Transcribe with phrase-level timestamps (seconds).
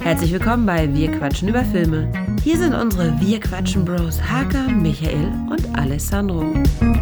[0.00, 2.12] Herzlich willkommen bei Wir quatschen über Filme.
[2.42, 6.54] Hier sind unsere Wir quatschen Bros Hakan, Michael und Alessandro.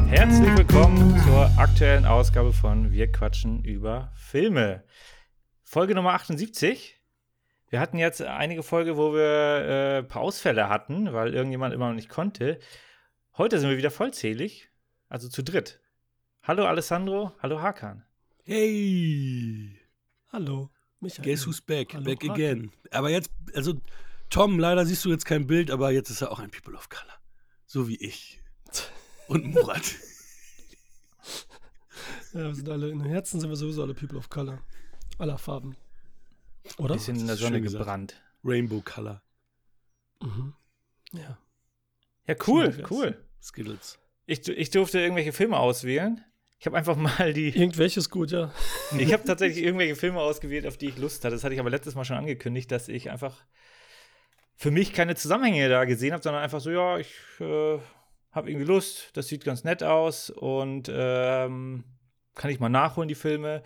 [0.09, 4.85] Herzlich willkommen zur aktuellen Ausgabe von Wir quatschen über Filme.
[5.63, 7.01] Folge Nummer 78.
[7.69, 11.89] Wir hatten jetzt einige Folge, wo wir äh, ein paar Ausfälle hatten, weil irgendjemand immer
[11.89, 12.59] noch nicht konnte.
[13.37, 14.71] Heute sind wir wieder vollzählig,
[15.09, 15.81] also zu dritt.
[16.43, 18.05] Hallo Alessandro, hallo Hakan.
[18.53, 19.79] Hey!
[20.31, 20.69] Hallo,
[21.01, 21.25] Michael.
[21.25, 21.95] Guess who's back?
[21.95, 22.35] Hallo, back Hakan.
[22.35, 22.73] again.
[22.91, 23.81] Aber jetzt, also
[24.29, 26.91] Tom, leider siehst du jetzt kein Bild, aber jetzt ist er auch ein People of
[26.91, 27.15] Color.
[27.65, 28.43] So wie ich.
[29.29, 29.83] Und Murat.
[32.35, 34.63] Ja, wir sind alle, in den Herzen sind wir sowieso alle People of Color.
[35.19, 35.77] Aller Farben.
[36.77, 36.95] Oder?
[36.95, 37.81] Bisschen in der Sonne gesagt.
[37.81, 38.23] gebrannt.
[38.45, 39.23] Rainbow Color.
[40.23, 40.55] Mhm.
[41.13, 41.39] Ja.
[42.27, 43.23] Ja, cool, cool.
[43.43, 43.99] Skittles.
[44.27, 46.23] Ich, ich durfte irgendwelche Filme auswählen.
[46.63, 47.49] Ich habe einfach mal die.
[47.59, 48.53] Irgendwelches gut, ja.
[48.97, 51.35] Ich habe tatsächlich irgendwelche Filme ausgewählt, auf die ich Lust hatte.
[51.35, 53.45] Das hatte ich aber letztes Mal schon angekündigt, dass ich einfach
[54.55, 57.79] für mich keine Zusammenhänge da gesehen habe, sondern einfach so, ja, ich äh,
[58.31, 61.83] habe irgendwie Lust, das sieht ganz nett aus und ähm,
[62.37, 63.65] kann ich mal nachholen, die Filme.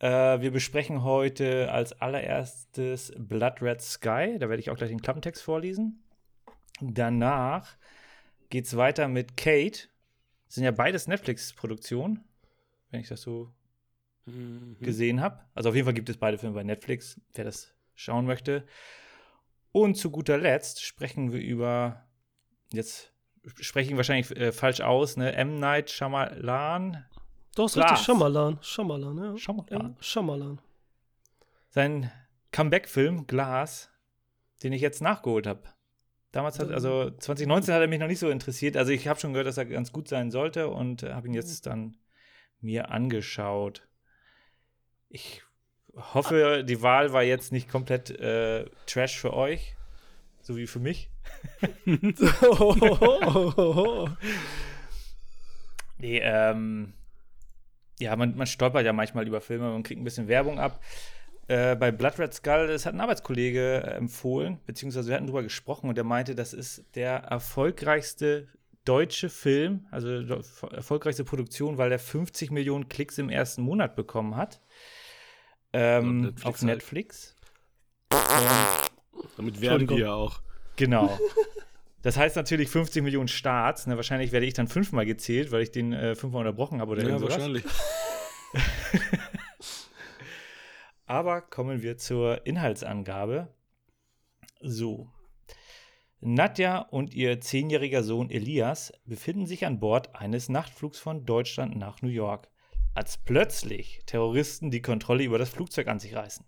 [0.00, 4.38] Äh, wir besprechen heute als allererstes Blood Red Sky.
[4.40, 6.02] Da werde ich auch gleich den Klappentext vorlesen.
[6.80, 7.76] Danach
[8.50, 9.86] geht es weiter mit Kate.
[10.48, 12.24] Das sind ja beides Netflix-Produktionen,
[12.90, 13.52] wenn ich das so
[14.26, 14.76] Mhm.
[14.80, 15.40] gesehen habe.
[15.54, 18.66] Also auf jeden Fall gibt es beide Filme bei Netflix, wer das schauen möchte.
[19.72, 22.04] Und zu guter Letzt sprechen wir über,
[22.72, 23.12] jetzt
[23.60, 25.32] spreche ich wahrscheinlich äh, falsch aus, ne?
[25.34, 25.58] M.
[25.60, 27.06] Night Shyamalan.
[27.54, 27.98] Doch, ist richtig.
[28.00, 28.58] Schamalan.
[28.60, 29.36] Schamalan, ja.
[29.38, 29.90] Shyamalan.
[29.96, 30.60] Ja, Schamalan.
[31.70, 32.10] Sein
[32.52, 33.90] Comeback-Film Glas,
[34.62, 35.62] den ich jetzt nachgeholt habe.
[36.38, 38.76] Damals hat, also 2019 hat er mich noch nicht so interessiert.
[38.76, 41.34] Also ich habe schon gehört, dass er ganz gut sein sollte und äh, habe ihn
[41.34, 41.96] jetzt dann
[42.60, 43.88] mir angeschaut.
[45.08, 45.42] Ich
[45.96, 49.74] hoffe, die Wahl war jetzt nicht komplett äh, Trash für euch,
[50.40, 51.10] so wie für mich.
[55.98, 56.92] Nee, ähm,
[57.98, 60.80] ja, man, man stolpert ja manchmal über Filme, man kriegt ein bisschen Werbung ab.
[61.48, 65.42] Äh, bei Blood Red Skull, das hat ein Arbeitskollege äh, empfohlen, beziehungsweise wir hatten drüber
[65.42, 68.48] gesprochen und der meinte, das ist der erfolgreichste
[68.84, 70.08] deutsche Film, also
[70.70, 74.60] erfolgreichste Produktion, weil er 50 Millionen Klicks im ersten Monat bekommen hat.
[75.72, 76.62] Ähm, Netflix auf halt.
[76.64, 77.36] Netflix.
[79.36, 80.42] Damit werden wir ja auch.
[80.76, 81.18] Genau.
[82.02, 83.88] Das heißt natürlich 50 Millionen Starts.
[83.88, 83.96] Ne?
[83.96, 87.20] Wahrscheinlich werde ich dann fünfmal gezählt, weil ich den äh, fünfmal unterbrochen habe oder Ja,
[87.20, 87.64] wahrscheinlich.
[91.08, 93.48] Aber kommen wir zur Inhaltsangabe.
[94.60, 95.10] So.
[96.20, 102.02] Nadja und ihr zehnjähriger Sohn Elias befinden sich an Bord eines Nachtflugs von Deutschland nach
[102.02, 102.50] New York,
[102.92, 106.44] als plötzlich Terroristen die Kontrolle über das Flugzeug an sich reißen.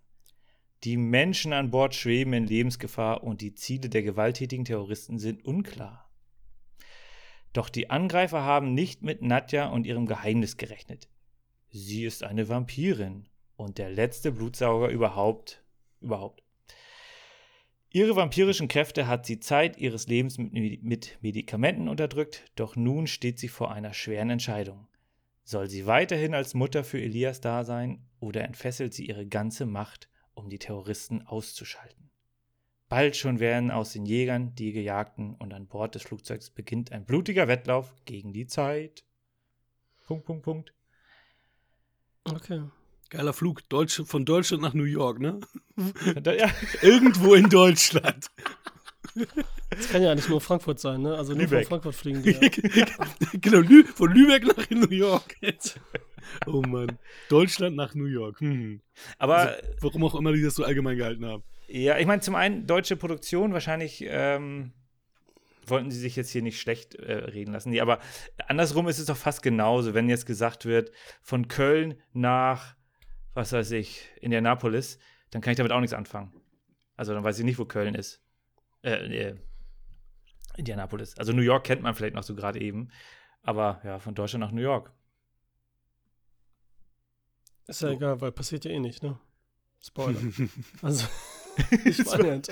[0.85, 6.11] Die Menschen an Bord schweben in Lebensgefahr und die Ziele der gewalttätigen Terroristen sind unklar.
[7.55, 11.09] Doch die Angreifer haben nicht mit Nadja und ihrem Geheimnis gerechnet.
[11.71, 13.30] Sie ist eine Vampirin
[13.61, 15.63] und der letzte Blutsauger überhaupt.
[16.01, 16.43] überhaupt.
[17.91, 23.49] Ihre vampirischen Kräfte hat sie Zeit ihres Lebens mit, Medikamenten unterdrückt, doch nun steht sie
[23.49, 24.87] vor einer schweren Entscheidung.
[25.43, 30.09] Soll sie weiterhin als Mutter für Elias da sein oder entfesselt sie ihre ganze Macht,
[30.35, 32.11] um die Terroristen auszuschalten?
[32.89, 37.05] Bald schon werden aus den Jägern die Gejagten und an Bord des Flugzeugs beginnt ein
[37.05, 39.05] blutiger Wettlauf gegen die Zeit.
[40.07, 40.75] Punkt, Punkt, Punkt.
[42.25, 42.63] Okay.
[43.11, 45.41] Geiler Flug Deutsch, von Deutschland nach New York, ne?
[46.23, 46.49] Da, ja.
[46.83, 48.29] Irgendwo in Deutschland.
[49.71, 51.17] Das kann ja nicht nur Frankfurt sein, ne?
[51.17, 51.67] Also nur Lübeck.
[51.67, 52.33] von Frankfurt fliegen die.
[52.79, 52.87] Ja.
[53.41, 55.37] genau, Lü von Lübeck nach New York.
[56.47, 56.99] oh Mann.
[57.29, 58.41] Deutschland nach New York.
[58.41, 58.81] Hm.
[59.19, 61.43] Aber Also, warum auch immer die das so allgemein gehalten haben.
[61.67, 64.73] Ja, ich meine, zum einen deutsche Produktion, wahrscheinlich ähm,
[65.67, 67.71] wollten sie sich jetzt hier nicht schlecht äh, reden lassen.
[67.71, 67.99] Nee, aber
[68.47, 72.75] andersrum ist es doch fast genauso, wenn jetzt gesagt wird, von Köln nach,
[73.35, 74.99] was weiß ich, Indianapolis,
[75.31, 76.33] dann kann ich damit auch nichts anfangen.
[76.97, 78.21] Also dann weiß ich nicht, wo Köln ist.
[78.83, 79.37] Äh, äh,
[80.57, 81.17] Indianapolis.
[81.19, 82.89] Also New York kennt man vielleicht noch so gerade eben.
[83.43, 84.93] Aber ja, von Deutschland nach New York.
[87.67, 89.19] Ist ja egal, weil passiert ja eh nicht, ne?
[89.81, 90.21] Spoiler.
[90.83, 91.07] Also,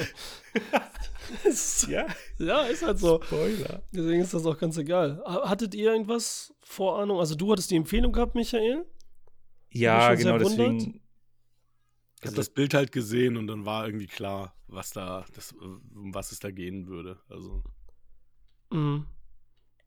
[1.45, 2.07] es- Ja,
[2.39, 3.21] ja, ist halt so.
[3.23, 3.83] Spoiler.
[3.93, 5.23] Deswegen ist das auch ganz egal.
[5.27, 7.19] Ha- Hattet ihr irgendwas Vorahnung?
[7.19, 8.87] Also, du hattest die Empfehlung gehabt, Michael?
[9.71, 10.51] Ja, genau, wundert.
[10.51, 11.01] deswegen.
[12.21, 16.13] Ich habe das Bild halt gesehen und dann war irgendwie klar, was da, das, um
[16.15, 17.21] was es da gehen würde.
[17.29, 17.63] Also,
[18.71, 19.07] Mhm.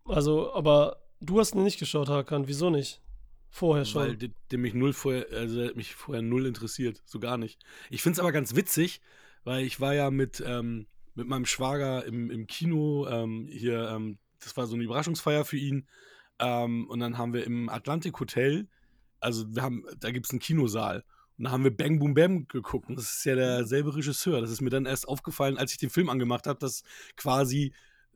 [0.06, 2.48] Also, aber du hast ihn nicht geschaut, Hakan.
[2.48, 3.02] Wieso nicht?
[3.50, 4.02] Vorher schon.
[4.02, 7.62] Weil der, der mich null vorher, also mich vorher null interessiert, so gar nicht.
[7.90, 9.02] Ich finde es aber ganz witzig,
[9.44, 14.18] weil ich war ja mit, ähm, mit meinem Schwager im, im Kino ähm, hier, ähm,
[14.40, 15.88] das war so eine Überraschungsfeier für ihn.
[16.40, 18.68] Ähm, und dann haben wir im Atlantik Hotel,
[19.22, 21.04] also wir haben, da gibt es einen Kinosaal.
[21.38, 22.90] Und da haben wir Bang Boom Bam geguckt.
[22.90, 24.42] Und das ist ja derselbe Regisseur.
[24.42, 26.84] Das ist mir dann erst aufgefallen, als ich den Film angemacht habe, dass
[27.16, 27.74] quasi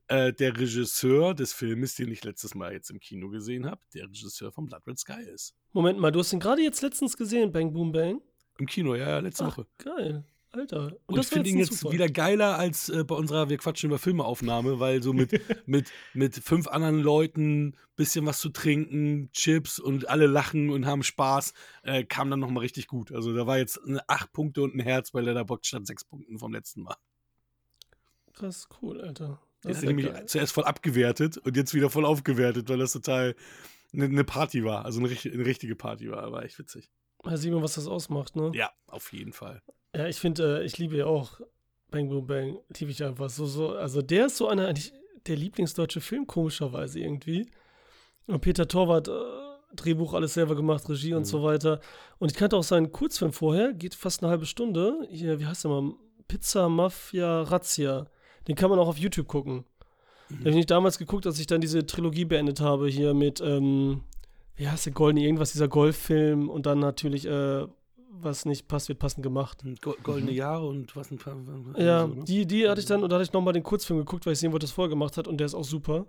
[0.08, 4.06] äh, der Regisseur des Filmes, den ich letztes Mal jetzt im Kino gesehen habe, der
[4.06, 5.56] Regisseur von Blood Red Sky ist.
[5.74, 8.22] Moment mal, du hast ihn gerade jetzt letztens gesehen, Bang Boom Bang.
[8.60, 9.68] Im Kino, ja, ja letzte Ach, Woche.
[9.78, 10.24] geil.
[10.56, 10.96] Alter.
[11.06, 11.94] Und, das ich finde ihn jetzt Zufall.
[11.94, 15.32] wieder geiler als äh, bei unserer Wir quatschen über Filmeaufnahme, weil so mit,
[15.68, 21.04] mit, mit fünf anderen Leuten, bisschen was zu trinken, Chips und alle lachen und haben
[21.04, 21.54] Spaß,
[21.84, 23.12] äh, kam dann nochmal richtig gut.
[23.12, 26.54] Also da war jetzt acht Punkte und ein Herz bei Letterboxd statt sechs Punkten vom
[26.54, 26.98] letzten Mal.
[28.34, 29.42] Krass, cool, Alter.
[29.62, 30.26] Das hat ist nämlich geil.
[30.28, 33.36] zuerst voll abgewertet und jetzt wieder voll aufgewertet, weil das total
[33.94, 34.86] eine, eine Party war.
[34.86, 36.32] Also eine, eine richtige Party war.
[36.32, 36.92] War echt witzig.
[37.24, 38.52] Da sieht man, was das ausmacht, ne?
[38.54, 39.62] Ja, auf jeden Fall.
[39.96, 41.40] Ja, ich finde, äh, ich liebe ja auch
[41.92, 43.70] Bang Boom Bang, liebe ich einfach so, so.
[43.76, 44.94] Also der ist so einer, eigentlich
[45.28, 47.50] der Lieblingsdeutsche Film, komischerweise irgendwie.
[48.28, 49.12] Und Peter Torwart, äh,
[49.76, 51.26] Drehbuch alles selber gemacht, Regie und Mhm.
[51.26, 51.80] so weiter.
[52.18, 55.06] Und ich kannte auch seinen Kurzfilm vorher, geht fast eine halbe Stunde.
[55.10, 55.94] Hier, wie heißt der mal?
[56.28, 58.08] Pizza Mafia Razzia.
[58.48, 59.66] Den kann man auch auf YouTube gucken.
[60.30, 63.42] Den habe ich nicht damals geguckt, als ich dann diese Trilogie beendet habe, hier mit,
[63.42, 64.02] ähm,
[64.56, 67.68] wie heißt der Goldene, irgendwas, dieser Golffilm und dann natürlich, äh,
[68.22, 69.64] was nicht passt, wird passend gemacht.
[69.82, 71.36] Go- Goldene Jahre und was ein paar.
[71.78, 72.24] Ja, so, ne?
[72.26, 74.40] die, die hatte ich dann, und da hatte ich nochmal den Kurzfilm geguckt, weil ich
[74.40, 76.06] sehen wollte, was er vorher gemacht hat, und der ist auch super.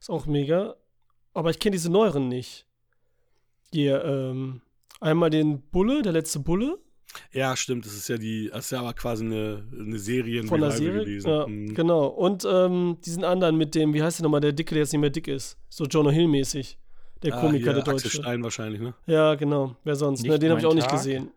[0.00, 0.76] Ist auch mega.
[1.34, 2.66] Aber ich kenne diese neueren nicht.
[3.72, 4.60] Hier, ähm,
[5.00, 6.78] einmal den Bulle, der letzte Bulle
[7.32, 7.84] Ja, stimmt.
[7.86, 11.00] Das ist ja die, das ist ja aber quasi eine, eine Serie von der Serie.
[11.04, 11.28] gewesen.
[11.28, 11.74] Ja, Mhm.
[11.74, 12.06] genau.
[12.06, 15.00] Und ähm, diesen anderen mit dem, wie heißt der nochmal, der Dicke, der jetzt nicht
[15.00, 15.58] mehr dick ist.
[15.68, 16.78] So Jonah Hill-mäßig.
[17.22, 18.10] Der Ah, Komiker, hier, der Axel Deutsche.
[18.22, 18.94] Stein wahrscheinlich, ne?
[19.06, 19.74] Ja, genau.
[19.84, 20.22] Wer sonst?
[20.22, 20.98] Ne, Nicht den habe ich auch nicht Tag.
[20.98, 21.30] gesehen.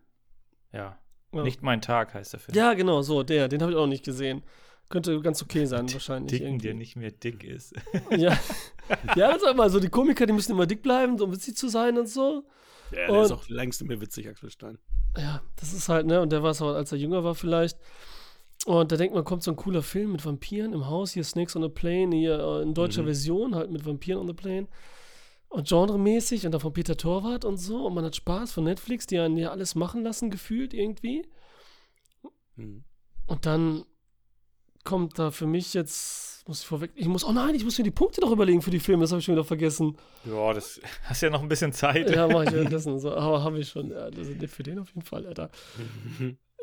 [0.72, 0.98] Ja.
[1.34, 1.42] Ja.
[1.42, 2.56] Nicht mein Tag heißt der Film.
[2.56, 3.48] Ja, genau, so, der.
[3.48, 4.42] Den habe ich auch nicht gesehen.
[4.90, 6.30] Könnte ganz okay sein, wahrscheinlich.
[6.32, 6.66] Dicken, irgendwie.
[6.66, 7.72] der nicht mehr dick ist.
[8.10, 8.38] Ja.
[9.16, 9.80] ja, das ist immer so.
[9.80, 12.44] Die Komiker, die müssen immer dick bleiben, um witzig zu sein und so.
[12.90, 14.78] Ja, der Und- ist auch längst nicht mehr witzig, Axel Stein.
[15.16, 16.20] Ja, das ist halt, ne?
[16.20, 17.78] Und der war es auch, als er jünger war, vielleicht.
[18.66, 21.56] Und da denkt man, kommt so ein cooler Film mit Vampiren im Haus, hier Snakes
[21.56, 23.06] on a Plane, hier äh, in deutscher Mhm.
[23.06, 24.68] Version, halt mit Vampiren on the Plane.
[25.52, 27.86] Und genremäßig und dann von Peter Torwart und so.
[27.86, 31.26] Und man hat Spaß von Netflix, die einen ja alles machen lassen, gefühlt irgendwie.
[32.56, 32.84] Mhm.
[33.26, 33.84] Und dann
[34.82, 37.84] kommt da für mich jetzt, muss ich vorweg, ich muss, oh nein, ich muss mir
[37.84, 39.98] die Punkte noch überlegen für die Filme, das habe ich schon wieder vergessen.
[40.24, 42.10] Ja, das hast ja noch ein bisschen Zeit.
[42.10, 42.98] Ja, mache ich währenddessen.
[42.98, 43.90] So, aber habe ich schon.
[43.90, 45.50] Ja, das ist für den auf jeden Fall, Alter.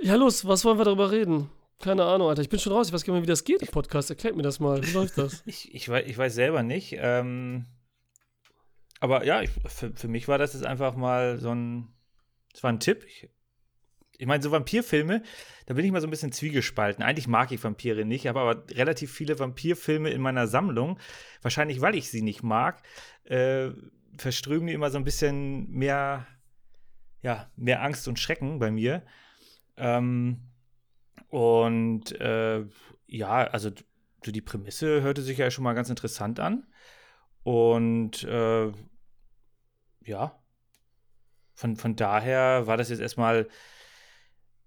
[0.01, 1.49] Ja, los, was wollen wir darüber reden?
[1.77, 2.41] Keine Ahnung, Alter.
[2.41, 2.87] Ich bin schon raus.
[2.87, 4.09] Ich weiß gar nicht mehr, wie das geht im Podcast.
[4.09, 4.81] Erklärt mir das mal.
[4.81, 5.43] Wie läuft das?
[5.45, 6.95] Ich, ich, weiß, ich weiß selber nicht.
[6.97, 7.65] Ähm,
[8.99, 11.93] aber ja, ich, für, für mich war das jetzt einfach mal so ein.
[12.53, 13.05] Das war ein Tipp.
[13.07, 13.29] Ich,
[14.17, 15.23] ich meine, so Vampirfilme,
[15.65, 17.03] da bin ich mal so ein bisschen zwiegespalten.
[17.03, 20.99] Eigentlich mag ich Vampire nicht, habe aber relativ viele Vampirfilme in meiner Sammlung.
[21.41, 22.81] Wahrscheinlich, weil ich sie nicht mag,
[23.23, 23.69] äh,
[24.17, 26.27] verströmen die immer so ein bisschen mehr,
[27.21, 29.03] ja, mehr Angst und Schrecken bei mir.
[29.77, 30.41] Ähm,
[31.29, 32.65] und äh,
[33.07, 33.69] ja, also
[34.25, 36.67] so die Prämisse hörte sich ja schon mal ganz interessant an.
[37.49, 38.71] Und äh,
[40.05, 40.39] ja,
[41.55, 43.47] von, von daher war das jetzt erstmal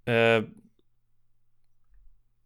[0.05, 0.51] äh, ein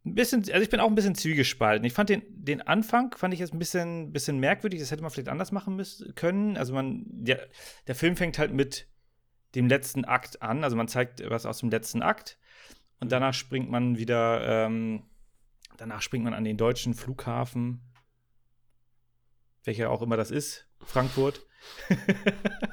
[0.05, 1.87] bisschen, also ich bin auch ein bisschen zwiegespalten.
[1.87, 5.11] Ich fand den, den Anfang, fand ich jetzt ein bisschen, bisschen merkwürdig, das hätte man
[5.11, 6.59] vielleicht anders machen müssen, können.
[6.59, 7.49] Also man, der,
[7.87, 8.89] der Film fängt halt mit
[9.55, 12.39] dem letzten Akt an, also man zeigt was aus dem letzten Akt.
[13.01, 15.05] Und danach springt man wieder, ähm,
[15.79, 17.81] danach springt man an den deutschen Flughafen,
[19.67, 21.45] welcher auch immer das ist, Frankfurt.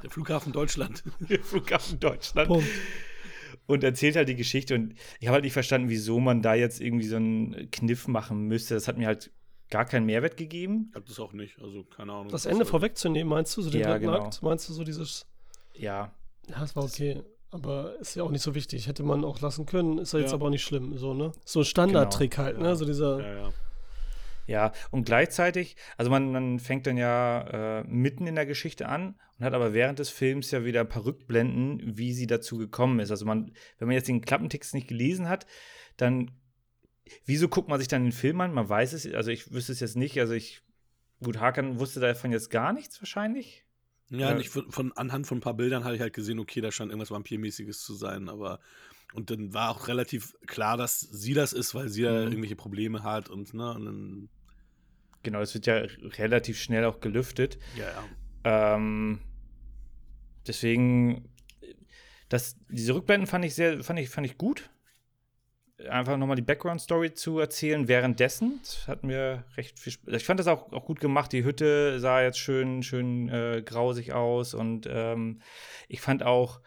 [0.03, 1.03] Der Flughafen Deutschland.
[1.43, 2.47] Flughafen Deutschland.
[2.47, 2.67] Punkt.
[3.65, 4.75] Und erzählt halt die Geschichte.
[4.75, 8.47] Und ich habe halt nicht verstanden, wieso man da jetzt irgendwie so einen Kniff machen
[8.47, 8.73] müsste.
[8.73, 9.31] Das hat mir halt
[9.69, 10.87] gar keinen Mehrwert gegeben.
[10.91, 12.27] Ich hab das auch nicht, also keine Ahnung.
[12.29, 13.61] Das Ende soll- vorwegzunehmen, meinst du?
[13.61, 14.25] So den Ja, genau.
[14.25, 14.41] Akt?
[14.43, 15.25] Meinst du so dieses.
[15.73, 16.13] Ja.
[16.49, 17.23] Ja, das war okay.
[17.51, 18.87] Aber ist ja auch nicht so wichtig.
[18.87, 19.97] Hätte man auch lassen können.
[19.99, 20.35] Ist ja jetzt Ja.
[20.35, 20.97] aber auch nicht schlimm.
[20.97, 21.31] So, ne?
[21.45, 22.69] So ein Standardtrick halt, ne?
[22.69, 22.75] Ja.
[22.75, 23.19] So dieser.
[23.21, 23.53] Ja, ja.
[24.45, 29.15] Ja, und gleichzeitig, also man, man fängt dann ja äh, mitten in der Geschichte an
[29.39, 32.99] und hat aber während des Films ja wieder ein paar Rückblenden, wie sie dazu gekommen
[32.99, 33.11] ist.
[33.11, 35.45] Also man, wenn man jetzt den Klappentext nicht gelesen hat,
[35.95, 36.31] dann
[37.25, 38.53] wieso guckt man sich dann den Film an?
[38.53, 40.61] Man weiß es, also ich wüsste es jetzt nicht, also ich,
[41.23, 43.65] gut, Hakan wusste davon jetzt gar nichts wahrscheinlich.
[44.09, 46.71] Ja, nicht von, von anhand von ein paar Bildern habe ich halt gesehen, okay, da
[46.71, 48.59] scheint irgendwas Vampirmäßiges zu sein, aber
[49.13, 52.27] und dann war auch relativ klar, dass sie das ist, weil sie ja Mhm.
[52.27, 54.29] irgendwelche Probleme hat und ne, und dann,
[55.23, 55.75] Genau, es wird ja
[56.17, 57.57] relativ schnell auch gelüftet.
[57.77, 58.75] ja, ja.
[58.75, 59.21] Ähm,
[60.47, 61.29] deswegen,
[62.29, 64.69] das, diese Rückblenden fand ich sehr, fand ich, fand ich gut.
[65.89, 68.59] Einfach nochmal die Background-Story zu erzählen währenddessen.
[68.61, 70.13] Das hat mir recht viel Spaß.
[70.13, 71.31] Ich fand das auch, auch gut gemacht.
[71.33, 75.41] Die Hütte sah jetzt schön, schön äh, grausig aus und ähm,
[75.87, 76.61] ich fand auch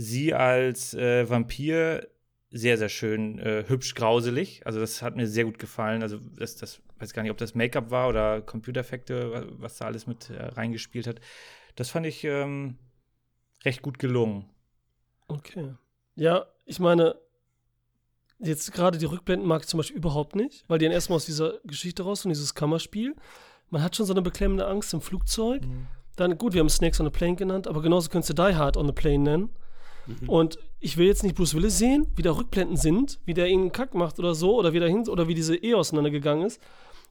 [0.00, 2.08] sie als äh, Vampir
[2.50, 4.66] sehr, sehr schön äh, hübsch grauselig.
[4.66, 6.02] Also das hat mir sehr gut gefallen.
[6.02, 10.06] Also das, das weiß gar nicht, ob das Make-up war oder Computereffekte, was da alles
[10.06, 11.20] mit äh, reingespielt hat.
[11.76, 12.78] Das fand ich ähm,
[13.64, 14.46] recht gut gelungen.
[15.28, 15.74] Okay.
[16.16, 17.14] Ja, ich meine,
[18.40, 21.26] jetzt gerade die Rückblenden mag ich zum Beispiel überhaupt nicht, weil die dann erstmal aus
[21.26, 23.14] dieser Geschichte raus und dieses Kammerspiel.
[23.68, 25.64] Man hat schon so eine beklemmende Angst im Flugzeug.
[25.64, 25.86] Mhm.
[26.16, 28.76] Dann, gut, wir haben Snakes on a Plane genannt, aber genauso könntest du Die Hard
[28.76, 29.50] on a Plane nennen.
[30.06, 30.28] Mhm.
[30.28, 33.72] Und ich will jetzt nicht Bruce Willis sehen, wie da Rückblenden sind, wie der irgendeinen
[33.72, 36.60] Kack macht oder so, oder wie, dahin, oder wie diese Ehe auseinandergegangen ist,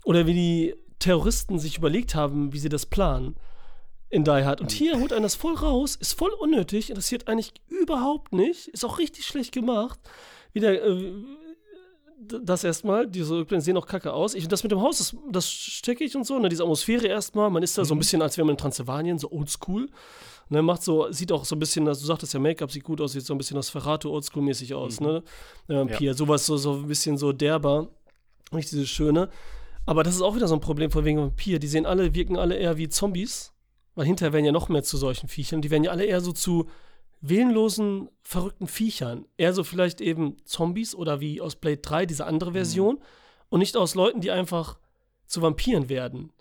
[0.03, 3.35] oder wie die Terroristen sich überlegt haben, wie sie das planen
[4.09, 4.61] in Die Hard.
[4.61, 8.83] Und hier holt einen das voll raus, ist voll unnötig, interessiert eigentlich überhaupt nicht, ist
[8.83, 9.99] auch richtig schlecht gemacht.
[10.51, 11.13] Wieder, äh,
[12.19, 14.33] das erstmal, diese Rückblenden sehen auch kacke aus.
[14.33, 17.49] Ich, das mit dem Haus, das, das stecke ich und so, ne, diese Atmosphäre erstmal,
[17.49, 17.99] man ist da so ein mhm.
[17.99, 19.89] bisschen, als wäre man in Transsilvanien, so oldschool.
[20.51, 22.99] Ne, macht so, sieht auch so ein bisschen, also du sagtest ja, Make-up sieht gut
[23.01, 25.07] aus, sieht so ein bisschen das Ferrato oldschool-mäßig aus, mhm.
[25.07, 25.23] ne?
[25.67, 26.13] Äh, Pia, ja.
[26.15, 27.87] sowas so, so ein bisschen so derber.
[28.51, 29.29] Nicht dieses Schöne.
[29.85, 31.59] Aber das ist auch wieder so ein Problem von wegen Vampir.
[31.59, 33.53] Die sehen alle, wirken alle eher wie Zombies.
[33.95, 35.61] Weil hinterher werden ja noch mehr zu solchen Viechern.
[35.61, 36.67] Die werden ja alle eher so zu
[37.21, 39.25] willenlosen, verrückten Viechern.
[39.37, 42.95] Eher so vielleicht eben Zombies oder wie aus Blade 3, diese andere Version.
[42.95, 43.01] Mhm.
[43.49, 44.79] Und nicht aus Leuten, die einfach
[45.25, 46.31] zu Vampiren werden.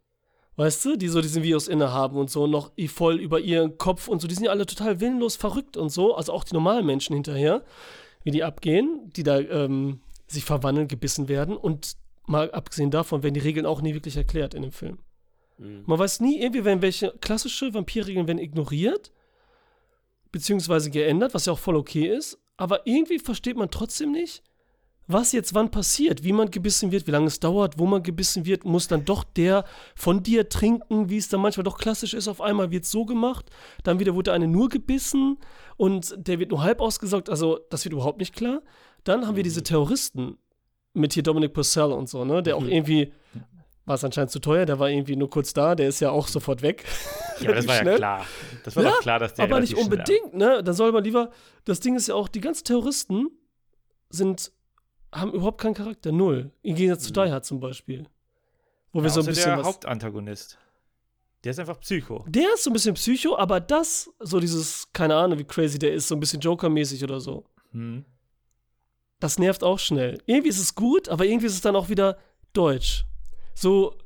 [0.58, 4.20] Weißt du, die so diesen Virus innehaben und so noch voll über ihren Kopf und
[4.20, 4.26] so.
[4.26, 6.16] Die sind ja alle total willenlos verrückt und so.
[6.16, 7.62] Also auch die normalen Menschen hinterher,
[8.24, 11.56] wie die abgehen, die da ähm, sich verwandeln, gebissen werden.
[11.56, 11.96] Und
[12.26, 14.98] mal abgesehen davon werden die Regeln auch nie wirklich erklärt in dem Film.
[15.58, 15.84] Mhm.
[15.86, 19.12] Man weiß nie, irgendwie werden welche klassische Vampirregeln werden ignoriert,
[20.32, 22.36] beziehungsweise geändert, was ja auch voll okay ist.
[22.56, 24.42] Aber irgendwie versteht man trotzdem nicht,
[25.08, 28.44] was jetzt wann passiert, wie man gebissen wird, wie lange es dauert, wo man gebissen
[28.44, 29.64] wird, muss dann doch der
[29.96, 32.28] von dir trinken, wie es dann manchmal doch klassisch ist.
[32.28, 33.50] Auf einmal wird es so gemacht,
[33.82, 35.38] dann wieder wurde eine nur gebissen
[35.78, 37.30] und der wird nur halb ausgesaugt.
[37.30, 38.60] Also, das wird überhaupt nicht klar.
[39.04, 39.64] Dann haben wir diese mhm.
[39.64, 40.38] Terroristen
[40.92, 42.68] mit hier Dominic Purcell und so, ne, der auch mhm.
[42.68, 43.12] irgendwie
[43.88, 46.28] war es anscheinend zu teuer, der war irgendwie nur kurz da, der ist ja auch
[46.28, 46.84] sofort weg.
[47.40, 47.92] Ja, das war schnell.
[47.92, 48.26] ja klar.
[48.62, 50.62] Das war ja, doch klar, dass der Aber nicht unbedingt, ne?
[50.62, 51.30] Dann soll man lieber,
[51.64, 53.28] das Ding ist ja auch, die ganzen Terroristen
[54.10, 54.52] sind
[55.12, 56.52] haben überhaupt keinen Charakter, null.
[56.62, 57.26] Im Gegensatz zu mhm.
[57.26, 58.06] Die Hard zum Beispiel.
[58.92, 59.56] Wo ja, wir so ein bisschen.
[59.56, 60.58] Der Hauptantagonist.
[61.44, 62.24] Der ist einfach Psycho.
[62.26, 65.94] Der ist so ein bisschen Psycho, aber das, so dieses, keine Ahnung, wie crazy der
[65.94, 67.44] ist, so ein bisschen Joker-mäßig oder so.
[67.70, 68.04] Hm.
[69.20, 70.20] Das nervt auch schnell.
[70.26, 72.18] Irgendwie ist es gut, aber irgendwie ist es dann auch wieder
[72.52, 73.04] deutsch.
[73.54, 73.96] So,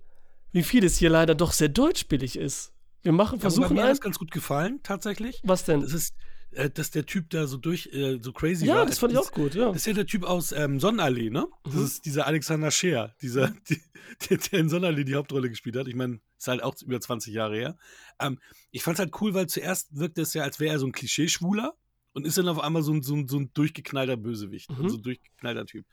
[0.53, 2.73] wie vieles hier leider doch sehr deutschbillig ist.
[3.03, 3.69] Wir machen, versuchen.
[3.71, 5.41] Ja, mir hat das ganz gut gefallen, tatsächlich.
[5.43, 5.81] Was denn?
[5.81, 6.15] Das ist,
[6.55, 8.81] äh, dass der Typ da so durch, äh, so crazy ja, war.
[8.83, 9.67] Ja, das fand ich auch gut, ja.
[9.69, 11.47] Das ist ja der Typ aus ähm, Sonnenallee, ne?
[11.65, 11.85] Das mhm.
[11.85, 13.81] ist dieser Alexander Scheer, dieser, die,
[14.29, 15.89] der, der, in Sonnenallee die Hauptrolle gespielt hat.
[15.89, 17.79] Ich meine, ist halt auch über 20 Jahre her.
[18.21, 18.39] Ähm,
[18.71, 21.75] ich fand's halt cool, weil zuerst wirkte es ja, als wäre er so ein Klischee-Schwuler
[22.13, 24.89] und ist dann auf einmal so ein, so ein, so ein durchgeknallter Bösewicht, mhm.
[24.89, 25.87] so ein durchgeknallter Typ.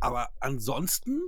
[0.00, 1.20] Aber ansonsten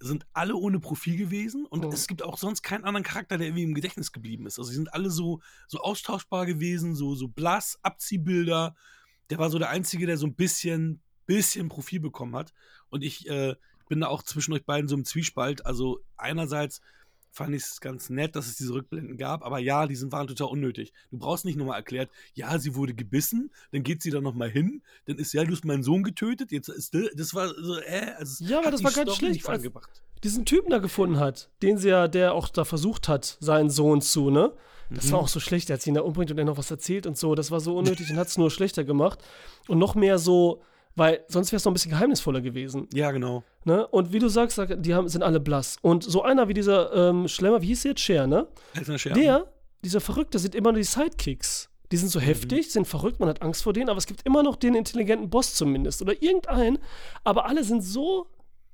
[0.00, 1.92] sind alle ohne Profil gewesen und oh.
[1.92, 4.58] es gibt auch sonst keinen anderen Charakter, der irgendwie im Gedächtnis geblieben ist.
[4.58, 8.76] Also sie sind alle so, so austauschbar gewesen, so, so blass, Abziehbilder.
[9.30, 12.54] Der war so der Einzige, der so ein bisschen, bisschen Profil bekommen hat.
[12.90, 13.56] Und ich äh,
[13.88, 15.66] bin da auch zwischen euch beiden so im Zwiespalt.
[15.66, 16.80] Also einerseits
[17.30, 19.44] fand ich es ganz nett, dass es diese Rückblenden gab.
[19.44, 20.92] Aber ja, die sind, waren total unnötig.
[21.10, 24.82] Du brauchst nicht nochmal erklärt, ja, sie wurde gebissen, dann geht sie da nochmal hin,
[25.06, 28.44] dann ist ja, du hast meinen Sohn getötet, jetzt ist das war so, äh, also
[28.44, 29.64] Ja, aber das war ganz schlecht, als
[30.24, 34.00] diesen Typen da gefunden hat, den sie ja, der auch da versucht hat, seinen Sohn
[34.00, 34.52] zu, ne?
[34.90, 35.12] Das mhm.
[35.12, 37.18] war auch so schlecht, hat sie ihn da umbringt und er noch was erzählt und
[37.18, 37.34] so.
[37.34, 39.18] Das war so unnötig und hat es nur schlechter gemacht.
[39.68, 40.62] Und noch mehr so,
[40.98, 42.88] weil sonst wäre es noch ein bisschen geheimnisvoller gewesen.
[42.92, 43.44] Ja, genau.
[43.64, 43.86] Ne?
[43.86, 45.76] Und wie du sagst, die haben, sind alle blass.
[45.80, 48.00] Und so einer wie dieser ähm, Schlemmer, wie hieß der jetzt?
[48.00, 48.48] Cher, ne?
[49.14, 49.46] Der,
[49.84, 51.70] dieser Verrückte, sind immer nur die Sidekicks.
[51.92, 52.24] Die sind so mhm.
[52.24, 55.30] heftig, sind verrückt, man hat Angst vor denen, aber es gibt immer noch den intelligenten
[55.30, 56.78] Boss zumindest oder irgendeinen.
[57.24, 58.26] Aber alle sind so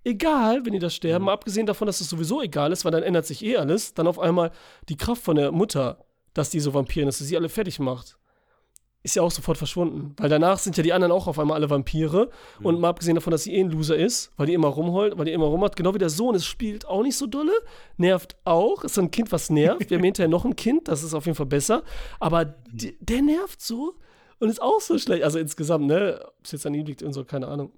[0.03, 1.29] egal, wenn die da sterben, mhm.
[1.29, 3.95] abgesehen davon, dass es sowieso egal ist, weil dann ändert sich eh alles.
[3.95, 4.51] Dann auf einmal
[4.89, 8.19] die Kraft von der Mutter, dass die so Vampiren ist, dass sie alle fertig macht
[9.05, 10.15] ist ja auch sofort verschwunden.
[10.17, 12.31] Weil danach sind ja die anderen auch auf einmal alle Vampire.
[12.59, 12.67] Mhm.
[12.67, 15.27] Und mal abgesehen davon, dass sie eh ein Loser ist, weil die immer rumheult, weil
[15.27, 17.53] die immer rumhat, genau wie der Sohn, es spielt auch nicht so dolle,
[17.99, 18.83] nervt auch.
[18.83, 19.91] Ist so ein Kind, was nervt.
[19.91, 21.83] Wir haben hinterher noch ein Kind, das ist auf jeden Fall besser.
[22.19, 23.95] Aber die, der nervt so
[24.39, 25.23] und ist auch so schlecht.
[25.23, 26.21] Also insgesamt, ne?
[26.25, 27.73] Ob es jetzt an ihm liegt und so, keine Ahnung.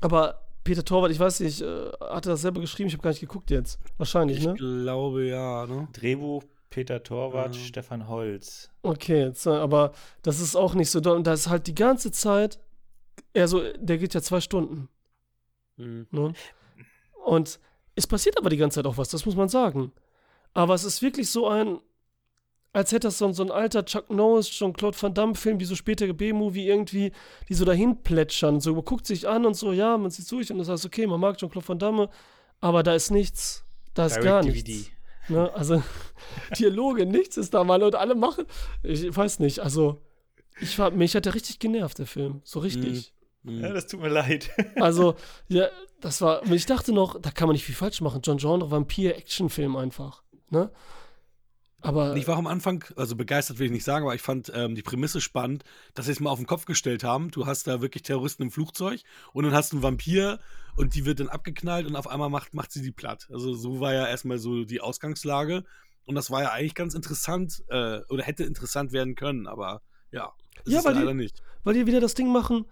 [0.00, 3.20] Aber Peter Torwart, ich weiß nicht, äh, hatte das selber geschrieben, ich habe gar nicht
[3.20, 3.78] geguckt jetzt.
[3.98, 4.52] Wahrscheinlich, ich ne?
[4.52, 5.88] Ich glaube ja, ne?
[5.92, 6.42] Drehbuch
[6.74, 7.62] Peter Torwart, Ja.
[7.62, 8.68] Stefan Holz.
[8.82, 11.16] Okay, jetzt, äh, aber das ist auch nicht so doll.
[11.16, 12.58] Und da ist halt die ganze Zeit,
[13.32, 14.88] er so, der geht ja zwei Stunden.
[15.76, 16.06] Mhm.
[16.10, 16.32] Ne?
[17.24, 17.60] Und
[17.94, 19.92] es passiert aber die ganze Zeit auch was, das muss man sagen.
[20.52, 21.78] Aber es ist wirklich so ein,
[22.72, 25.76] als hätte das so, ein- so ein alter Chuck Norris, Jean-Claude Van Damme-Film, wie so
[25.76, 27.12] spätere B-Movie irgendwie,
[27.48, 28.60] die so dahin plätschern.
[28.60, 31.06] So, man guckt sich an und so, ja, man sieht durch und das heißt, okay,
[31.06, 32.08] man mag Jean-Claude Van Damme,
[32.60, 33.64] aber da ist nichts.
[33.94, 34.72] Da ist gar Direct-DVD.
[34.72, 34.90] nichts.
[35.28, 35.52] Ne?
[35.54, 35.82] Also,
[36.58, 37.82] Dialoge, nichts ist da, Mann.
[37.82, 38.44] Und alle machen,
[38.82, 40.00] ich weiß nicht, also,
[40.60, 42.40] ich war, mich hat der richtig genervt, der Film.
[42.44, 43.12] So richtig.
[43.42, 43.60] Mhm.
[43.60, 44.50] Ja, das tut mir leid.
[44.76, 45.16] Also,
[45.48, 45.68] ja,
[46.00, 48.20] das war, ich dachte noch, da kann man nicht viel falsch machen.
[48.22, 50.22] John Genre, Vampir-Action-Film einfach.
[50.50, 50.70] Ne?
[51.84, 54.74] Aber, Ich war am Anfang, also begeistert will ich nicht sagen, aber ich fand ähm,
[54.74, 55.64] die Prämisse spannend,
[55.94, 57.30] dass sie es mal auf den Kopf gestellt haben.
[57.30, 59.00] Du hast da wirklich Terroristen im Flugzeug
[59.32, 60.40] und dann hast du einen Vampir
[60.76, 63.28] und die wird dann abgeknallt und auf einmal macht, macht sie die platt.
[63.30, 65.64] Also so war ja erstmal so die Ausgangslage
[66.06, 70.32] und das war ja eigentlich ganz interessant äh, oder hätte interessant werden können, aber ja,
[70.66, 71.42] Ja, ist weil die- leider nicht.
[71.64, 72.64] weil die wieder das Ding machen,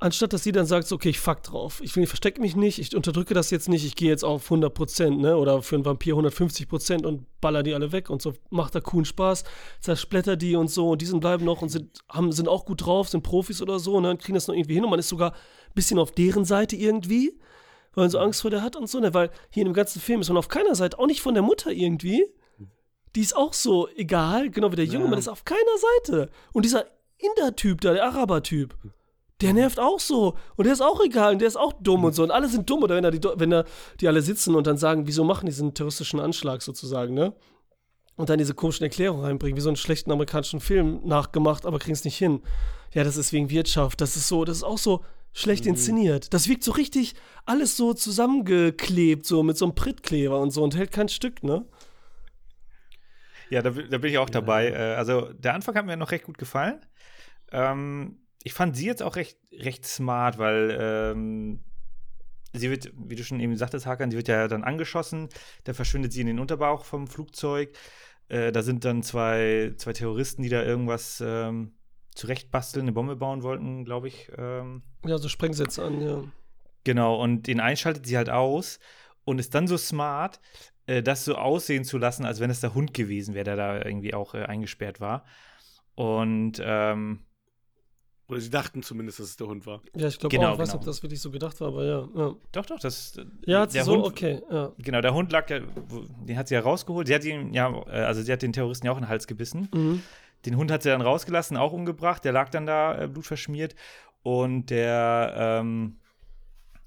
[0.00, 1.80] anstatt dass sie dann sagt, so, okay, ich fuck drauf.
[1.82, 5.10] Ich, ich verstecke mich nicht, ich unterdrücke das jetzt nicht, ich gehe jetzt auf 100%,
[5.20, 5.36] ne?
[5.36, 8.34] Oder für einen Vampir 150% und baller die alle weg und so.
[8.50, 9.44] Macht da coolen Spaß,
[9.80, 10.90] zersplitter die und so.
[10.90, 13.78] Und die sind bleiben noch und sind, haben, sind auch gut drauf, sind Profis oder
[13.78, 14.10] so, ne?
[14.10, 14.84] Und kriegen das noch irgendwie hin.
[14.84, 17.38] Und man ist sogar ein bisschen auf deren Seite irgendwie,
[17.94, 19.12] weil man so Angst vor der hat und so, ne?
[19.14, 21.42] Weil hier in dem ganzen Film ist man auf keiner Seite, auch nicht von der
[21.42, 22.24] Mutter irgendwie.
[23.16, 25.10] Die ist auch so egal, genau wie der Junge, Ja.
[25.10, 25.58] man ist auf keiner
[26.04, 26.30] Seite.
[26.52, 26.84] Und dieser
[27.16, 28.76] Inder-Typ da, der Araber-Typ,
[29.40, 30.36] der nervt auch so.
[30.56, 32.22] Und der ist auch egal und der ist auch dumm und so.
[32.22, 33.64] Und alle sind dumm, oder wenn da die, wenn da
[34.00, 37.34] die alle sitzen und dann sagen, wieso machen die diesen terroristischen Anschlag sozusagen, ne?
[38.16, 41.92] Und dann diese komischen Erklärungen reinbringen, wie so einen schlechten amerikanischen Film nachgemacht, aber kriegen
[41.92, 42.42] es nicht hin.
[42.92, 44.00] Ja, das ist wegen Wirtschaft.
[44.00, 46.34] Das ist so, das ist auch so schlecht inszeniert.
[46.34, 47.14] Das wirkt so richtig
[47.46, 51.64] alles so zusammengeklebt, so mit so einem Prittkleber und so und hält kein Stück, ne?
[53.50, 54.70] Ja, da, da bin ich auch dabei.
[54.70, 56.84] Äh, Also der Anfang hat mir noch recht gut gefallen.
[57.52, 61.60] Ähm, ich fand sie jetzt auch recht, recht smart, weil ähm,
[62.52, 65.28] sie wird, wie du schon eben sagtest, Hakan, sie wird ja dann angeschossen,
[65.64, 67.76] dann verschwindet sie in den Unterbauch vom Flugzeug.
[68.28, 71.72] Äh, da sind dann zwei, zwei Terroristen, die da irgendwas ähm,
[72.14, 74.30] zurechtbasteln, eine Bombe bauen wollten, glaube ich.
[74.36, 76.24] Ähm, Ja, so Sprengsätze an, ja.
[76.84, 78.78] Genau, und den einschaltet sie halt aus
[79.24, 80.40] und ist dann so smart,
[80.86, 83.76] äh, das so aussehen zu lassen, als wenn es der Hund gewesen wäre, der da
[83.84, 85.24] irgendwie auch äh, eingesperrt war.
[85.94, 87.20] Und ähm,
[88.28, 89.80] Oder sie dachten zumindest, dass es der Hund war.
[89.96, 90.52] Ja, ich glaube Genau, auch.
[90.54, 90.80] Ich weiß nicht, genau.
[90.82, 92.08] ob das wirklich so gedacht war, aber ja.
[92.14, 93.18] Ja, doch, doch, das.
[93.46, 94.42] ja der so, Hund, okay.
[94.50, 94.72] Ja.
[94.78, 97.06] Genau, der Hund lag ja, den hat sie ja rausgeholt.
[97.06, 99.26] Sie hat ihn, ja, äh, also sie hat den Terroristen ja auch in den Hals
[99.26, 99.68] gebissen.
[99.72, 100.02] Mhm.
[100.44, 102.22] Den Hund hat sie dann rausgelassen, auch umgebracht.
[102.22, 103.74] Der lag dann da äh, blutverschmiert.
[104.22, 105.98] Und der, ähm,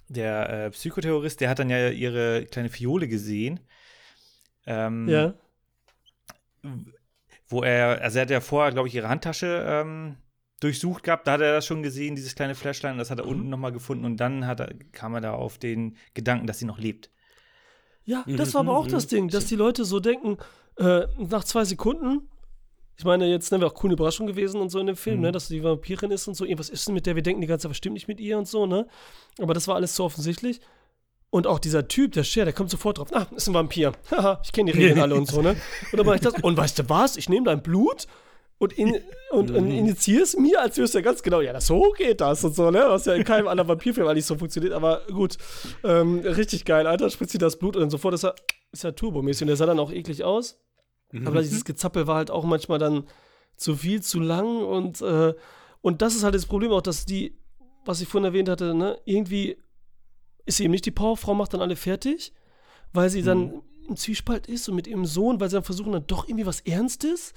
[0.10, 3.60] der äh, Psychoterrorist, der hat dann ja ihre kleine Fiole gesehen.
[4.67, 5.34] Ähm, ja.
[7.47, 10.17] Wo er, also er hat ja vorher, glaube ich, ihre Handtasche ähm,
[10.62, 11.28] durchsucht gehabt.
[11.28, 12.93] Da hat er das schon gesehen, dieses kleine Flashlight.
[12.93, 14.06] Und das hat er unten nochmal gefunden.
[14.06, 17.10] Und dann hat er, kam er da auf den Gedanken, dass sie noch lebt.
[18.06, 20.38] Ja, das war aber auch Mhm, das Ding, dass die Leute so denken,
[20.78, 22.28] äh, nach zwei Sekunden,
[22.97, 25.21] ich meine, jetzt ne, wäre auch coole Überraschung gewesen und so in dem Film, Mhm.
[25.24, 27.47] ne, dass die Vampirin ist und so, irgendwas ist denn mit der, wir denken die
[27.47, 28.88] ganze Zeit, was stimmt nicht mit ihr und so, ne?
[29.39, 30.62] Aber das war alles so offensichtlich.
[31.30, 33.93] Und auch dieser Typ, der Cher, der kommt sofort drauf, ah, ist ein Vampir.
[34.12, 35.56] Haha, ich kenne die Regeln alle und so, ne?
[35.91, 38.08] Und dann mache ich das, und weißt du was, ich nehme dein Blut
[38.62, 38.95] und, in,
[39.32, 39.71] und, und Mhm.
[39.71, 42.69] initiiere es mir, als wüsste er ganz genau, ja, das, so geht das und so,
[42.69, 42.84] ne?
[42.88, 45.38] Was ja in keinem anderen Vampirfilm eigentlich so funktioniert, aber gut.
[45.84, 48.36] Ähm, richtig geil, Alter, spritzt sie das Blut und dann sofort ist er,
[48.71, 50.60] ist er turbomäßig und der sah dann auch eklig aus.
[51.12, 51.28] Mhm.
[51.28, 53.06] Aber dieses Gezappel war halt auch manchmal dann
[53.56, 55.34] zu viel, zu lang und, äh,
[55.82, 57.36] und das ist halt das Problem auch, dass die,
[57.84, 59.58] was ich vorhin erwähnt hatte, ne, irgendwie
[60.45, 62.32] ist sie eben nicht die Powerfrau, macht dann alle fertig,
[62.93, 66.06] weil sie dann im Zwiespalt ist und mit ihrem Sohn, weil sie dann versuchen, dann
[66.06, 67.34] doch irgendwie was Ernstes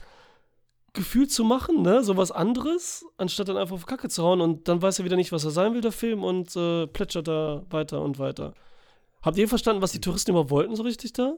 [0.94, 4.68] gefühlt zu machen, ne, so was anderes, anstatt dann einfach auf Kacke zu hauen und
[4.68, 7.64] dann weiß er wieder nicht, was er sein will, der Film, und äh, plätschert da
[7.68, 8.54] weiter und weiter.
[9.20, 11.34] Habt ihr verstanden, was die Touristen überhaupt wollten, so richtig da?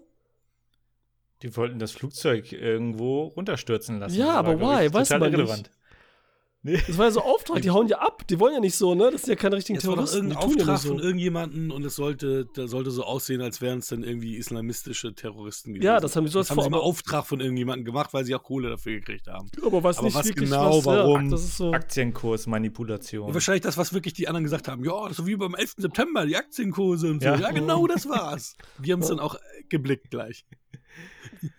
[1.42, 4.16] Die wollten das Flugzeug irgendwo runterstürzen lassen.
[4.16, 4.92] Ja, aber why?
[4.92, 5.70] Weiß man nicht.
[6.68, 6.88] Irrelevant.
[6.88, 9.10] Das war ja so Auftrag, die hauen ja ab, die wollen ja nicht so, ne?
[9.10, 10.30] Das sind ja keine richtigen Es war doch Terroristen.
[10.30, 13.40] irgendein die tun ja Auftrag nur von irgendjemandem und es sollte, der sollte so aussehen,
[13.40, 15.86] als wären es dann irgendwie islamistische Terroristen gewesen.
[15.86, 18.34] Ja, das haben die so das als haben sie Auftrag von irgendjemandem gemacht, weil sie
[18.34, 19.50] auch Kohle dafür gekriegt haben.
[19.64, 21.24] aber was aber nicht was wirklich genau, was, warum?
[21.24, 21.72] Ja, das ist so.
[21.72, 23.28] Aktienkursmanipulation.
[23.28, 24.84] Und wahrscheinlich das, was wirklich die anderen gesagt haben.
[24.84, 25.74] Ja, das ist wie beim 11.
[25.78, 27.28] September, die Aktienkurse und so.
[27.28, 27.36] Ja.
[27.46, 28.56] Ja, genau das war's.
[28.78, 30.46] Die haben es dann auch äh, geblickt gleich.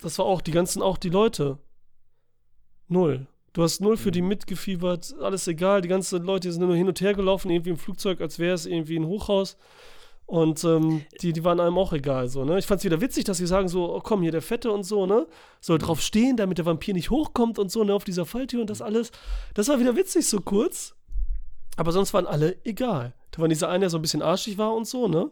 [0.00, 1.58] Das war auch die ganzen, auch die Leute.
[2.88, 3.26] Null.
[3.52, 5.80] Du hast null für die mitgefiebert, alles egal.
[5.80, 8.66] Die ganzen Leute sind nur hin und her gelaufen, irgendwie im Flugzeug, als wäre es
[8.66, 9.56] irgendwie ein Hochhaus.
[10.26, 12.58] Und ähm, die, die waren einem auch egal, so, ne?
[12.58, 15.06] Ich fand's wieder witzig, dass sie sagen so, oh komm, hier der Fette und so,
[15.06, 15.26] ne?
[15.62, 17.94] Soll drauf stehen, damit der Vampir nicht hochkommt und so, ne?
[17.94, 19.10] Auf dieser Falltür und das alles.
[19.54, 20.94] Das war wieder witzig, so kurz.
[21.76, 23.14] Aber sonst waren alle egal.
[23.30, 25.30] Da war dieser eine, der so ein bisschen arschig war und so, ne?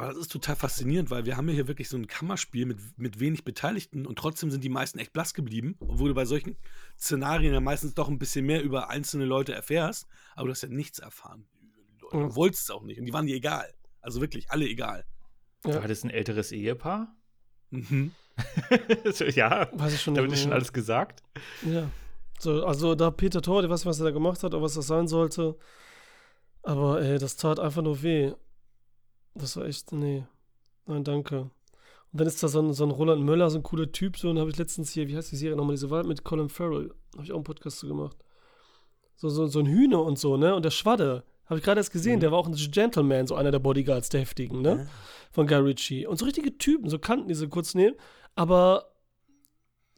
[0.00, 2.78] Aber das ist total faszinierend, weil wir haben ja hier wirklich so ein Kammerspiel mit,
[2.96, 6.56] mit wenig Beteiligten und trotzdem sind die meisten echt blass geblieben, obwohl du bei solchen
[6.98, 10.70] Szenarien ja meistens doch ein bisschen mehr über einzelne Leute erfährst, aber du hast ja
[10.70, 11.44] nichts erfahren.
[11.98, 12.34] Du Ja.
[12.34, 13.74] wolltest es auch nicht und die waren dir egal.
[14.00, 15.04] Also wirklich, alle egal.
[15.66, 15.74] Ja.
[15.74, 17.14] War das ein älteres Ehepaar?
[17.68, 18.12] Mhm.
[19.12, 21.22] so, ja, Weiß ich schon damit ist schon alles gesagt.
[21.60, 21.90] Ja.
[22.38, 24.72] So, also da Peter Tor, ich weiß nicht, was er da gemacht hat, oder was
[24.72, 25.58] das sein sollte.
[26.62, 28.32] Aber ey, das tat einfach nur weh.
[29.34, 30.24] Das war echt, nee.
[30.86, 31.40] Nein, danke.
[32.12, 34.30] Und dann ist da so ein, so ein Roland Möller, so ein cooler Typ, so,
[34.30, 36.92] und habe ich letztens hier, wie heißt die Serie nochmal, diese Wahl mit Colin Farrell,
[37.14, 38.16] habe ich auch einen Podcast zu gemacht.
[39.16, 40.54] So, so, so ein Hühner und so, ne?
[40.54, 42.20] Und der Schwadde, habe ich gerade erst gesehen, Mhm.
[42.20, 44.88] der war auch ein Gentleman, so einer der Bodyguards, der heftigen, ne?
[45.30, 46.06] Von Guy Ritchie.
[46.06, 47.96] Und so richtige Typen, so kannten diese kurz nehmen,
[48.34, 48.86] aber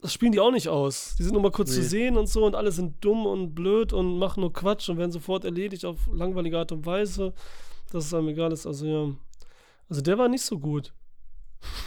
[0.03, 1.15] das spielen die auch nicht aus.
[1.19, 1.87] Die sind nur mal kurz zu Nee.
[1.87, 5.13] sehen und so und alle sind dumm und blöd und machen nur Quatsch und werden
[5.13, 7.33] sofort erledigt auf langweilige Art und Weise,
[7.95, 8.67] dass es einem egal ist.
[8.67, 9.15] Also ja.
[9.89, 10.95] Also der war nicht so gut.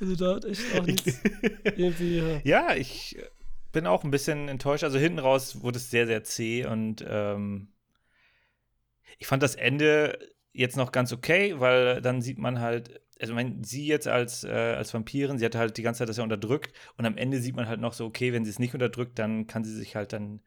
[0.00, 1.20] also da hat echt auch nichts
[1.76, 2.18] irgendwie.
[2.18, 2.40] Ja.
[2.42, 3.16] Ja, ich
[3.72, 4.84] bin auch ein bisschen enttäuscht.
[4.84, 7.68] Also hinten raus wurde es sehr, sehr zäh und ähm,
[9.18, 10.18] ich fand das Ende
[10.52, 14.74] jetzt noch ganz okay, weil dann sieht man halt, also wenn sie jetzt als, äh,
[14.76, 17.56] als Vampirin, sie hat halt die ganze Zeit das ja unterdrückt und am Ende sieht
[17.56, 20.12] man halt noch so, okay, wenn sie es nicht unterdrückt, dann kann sie sich halt
[20.12, 20.40] dann,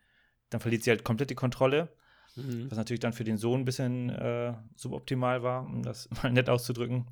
[0.49, 1.93] dann verliert sie halt komplett die Kontrolle,
[2.35, 2.69] Mhm.
[2.69, 6.49] was natürlich dann für den Sohn ein bisschen äh, suboptimal war, um das mal nett
[6.49, 7.07] auszudrücken.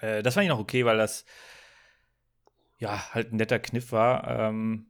[0.00, 1.24] Äh, das fand ich noch okay, weil das
[2.78, 4.26] ja halt ein netter Kniff war.
[4.28, 4.86] Ähm,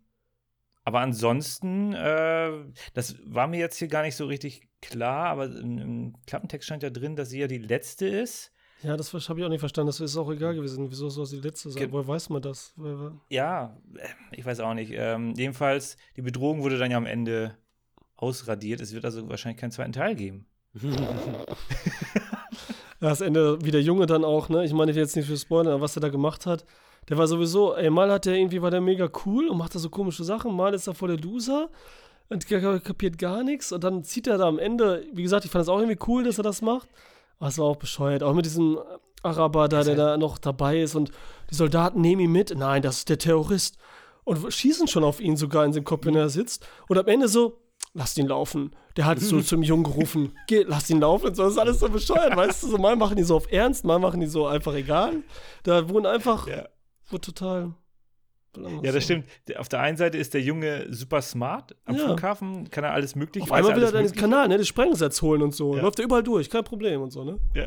[0.84, 2.50] aber ansonsten, äh,
[2.92, 6.82] das war mir jetzt hier gar nicht so richtig klar, aber im, im Klappentext stand
[6.82, 8.52] ja drin, dass sie ja die letzte ist.
[8.82, 9.86] Ja, das habe ich auch nicht verstanden.
[9.86, 10.90] Das ist auch egal gewesen.
[10.90, 11.84] Wieso soll es die letzte sein?
[11.84, 12.74] Ge- Woher weiß man das?
[13.30, 14.92] Ja, äh, ich weiß auch nicht.
[14.94, 17.56] Ähm, jedenfalls, die Bedrohung wurde dann ja am Ende
[18.16, 18.81] ausradiert.
[18.81, 20.46] Es wird also wahrscheinlich keinen zweiten Teil geben.
[23.00, 24.64] Das Ende, wie der Junge dann auch, ne?
[24.64, 26.64] Ich meine, ich will jetzt nicht für spoilern, aber was er da gemacht hat,
[27.11, 29.79] der war sowieso, ey, mal hat der irgendwie, war der mega cool und macht da
[29.79, 31.68] so komische Sachen, mal ist er voll der Loser
[32.31, 35.62] und kapiert gar nichts und dann zieht er da am Ende, wie gesagt, ich fand
[35.62, 36.88] es auch irgendwie cool, dass er das macht,
[37.38, 38.79] aber es war auch bescheuert, auch mit diesem
[39.22, 41.11] Araber da, der da noch dabei ist und
[41.50, 43.77] die Soldaten nehmen ihn mit, nein, das ist der Terrorist
[44.24, 47.29] und schießen schon auf ihn sogar in den Kopf, wenn er sitzt und am Ende
[47.29, 47.61] so,
[47.94, 48.72] lasst ihn laufen.
[48.96, 51.28] Der hat so zum Jungen gerufen, geh, lass ihn laufen.
[51.28, 52.68] Und so, das ist alles so bescheuert, weißt du?
[52.68, 55.22] So, mal machen die so auf Ernst, mal machen die so einfach egal.
[55.62, 56.68] Da wurden einfach, Ja.
[57.09, 57.74] wurde total.
[58.57, 59.00] Ja, das so.
[59.00, 59.26] stimmt.
[59.57, 61.74] Auf der einen Seite ist der Junge super smart.
[61.87, 62.04] Am Ja.
[62.04, 63.42] Flughafen kann er alles mögliche.
[63.44, 64.12] Auf einmal will er dann.
[64.12, 64.59] Kanal, ne?
[64.59, 65.74] Das Sprenggesetz holen und so.
[65.74, 65.83] Ja.
[65.83, 67.40] Läuft er überall durch, kein Problem und so, ne?
[67.54, 67.66] Ja.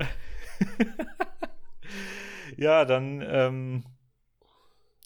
[2.58, 3.84] ja, dann ähm,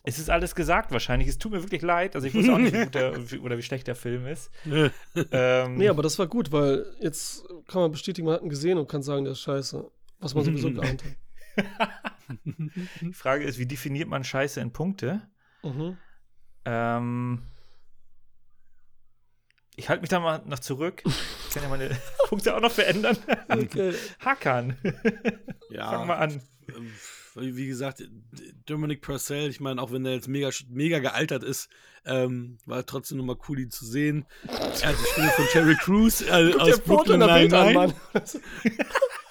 [0.03, 1.27] es ist alles gesagt wahrscheinlich.
[1.27, 2.15] Es tut mir wirklich leid.
[2.15, 4.49] Also ich wusste auch nicht, wie gut der, wie, oder wie schlecht der Film ist.
[5.31, 8.77] ähm, Nee, aber das war gut, weil jetzt kann man bestätigen, man hat ihn gesehen
[8.77, 9.89] und kann sagen, der ist scheiße.
[10.19, 11.89] Was man sowieso geahnt hat.
[13.01, 15.21] die Frage ist, wie definiert man Scheiße in Punkte?
[15.63, 15.97] Mhm.
[16.65, 17.43] Ähm,
[19.75, 21.03] ich halte mich da mal noch zurück.
[21.05, 21.89] Ich kann ja meine
[22.29, 23.17] Punkte auch noch verändern.
[23.49, 23.93] Okay.
[24.19, 24.77] Hakan.
[25.69, 25.91] Ja.
[25.91, 26.41] Fang mal an.
[27.35, 28.03] Wie gesagt,
[28.65, 31.69] Dominic Purcell, ich meine, auch wenn er jetzt mega, mega gealtert ist,
[32.05, 34.25] ähm, war trotzdem nochmal cool, ihn zu sehen.
[34.47, 37.19] Er hat die Stimme von Terry Crews äh, aus Brooklyn.
[37.19, 37.93] Nine-Nine.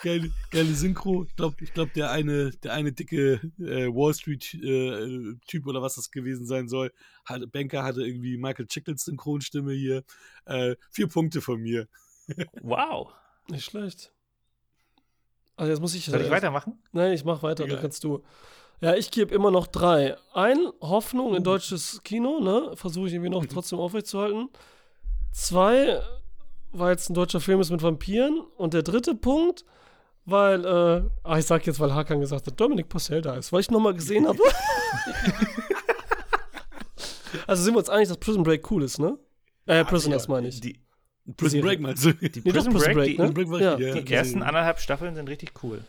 [0.02, 1.24] Geile, geile Synchro.
[1.24, 6.10] Ich glaube, ich glaub, der, eine, der eine dicke äh, Wall Street-Typ oder was das
[6.10, 6.90] gewesen sein soll,
[7.26, 10.04] hatte, Banker hatte irgendwie Michael Chickles Synchronstimme hier.
[10.46, 11.86] Äh, vier Punkte von mir.
[12.62, 13.12] Wow.
[13.48, 14.12] Nicht schlecht.
[15.56, 16.06] Also jetzt muss ich.
[16.06, 16.78] Soll ich weitermachen?
[16.92, 17.82] Nein, ich mach weiter, dann Egal.
[17.82, 18.22] kannst du.
[18.80, 20.16] Ja, ich gebe immer noch drei.
[20.32, 22.72] Ein, Hoffnung in deutsches Kino, ne?
[22.76, 24.48] Versuche ich irgendwie noch trotzdem aufrechtzuerhalten.
[25.32, 26.00] Zwei,
[26.72, 28.40] weil es ein deutscher Film ist mit Vampiren.
[28.56, 29.66] Und der dritte Punkt,
[30.24, 33.60] weil, äh, ah, ich sag jetzt, weil Hakan gesagt hat, Dominik Purcell da ist, weil
[33.60, 34.38] ich nochmal gesehen habe.
[37.46, 39.18] also sind wir uns einig, dass Prison Break cool ist, ne?
[39.66, 40.60] Äh, Prisoners meine ich.
[40.60, 40.80] Die,
[41.36, 41.60] Prison.
[41.60, 42.12] Break meinst du?
[42.12, 43.30] die Prison Break, die, ne?
[43.32, 44.00] Break ja, ich- ja.
[44.00, 45.84] die ersten anderthalb Staffeln sind richtig cool.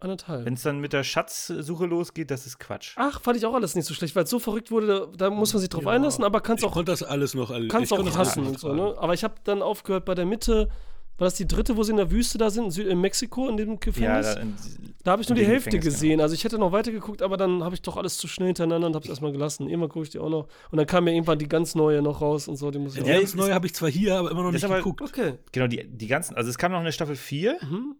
[0.00, 0.44] anderthalb.
[0.44, 2.92] Wenn es dann mit der Schatzsuche losgeht, das ist Quatsch.
[2.96, 5.30] Ach, fand ich auch alles nicht so schlecht, weil es so verrückt wurde, da, da
[5.30, 5.90] muss man sich drauf Ja.
[5.90, 7.50] einlassen, aber kannst Ich auch konnte das alles noch.
[7.50, 8.94] alle- kannst auch hassen alles und so, ne?
[8.98, 10.68] Aber ich habe dann aufgehört bei der Mitte,
[11.16, 13.48] War das die dritte, wo sie in der Wüste da sind, in, Süd in Mexiko,
[13.48, 14.34] in dem Ja, Gefängnis?
[14.34, 14.40] da,
[15.04, 16.20] da habe ich nur die Hälfte Gefängnis, gesehen.
[16.20, 18.94] Also ich hätte noch weitergeguckt, aber dann habe ich doch alles zu schnell hintereinander und
[18.96, 19.68] habe es erstmal gelassen.
[19.68, 20.48] Irgendwann gucke ich die auch noch.
[20.72, 22.70] Und dann kam mir irgendwann die ganz neue noch raus und so.
[22.72, 23.16] Die muss ich Die auch.
[23.16, 25.02] ganz neue habe ich zwar hier, aber immer noch nicht aber- geguckt.
[25.02, 25.34] Okay.
[25.52, 27.96] genau, die, die ganzen, also es kam noch eine Staffel 4, Mhm.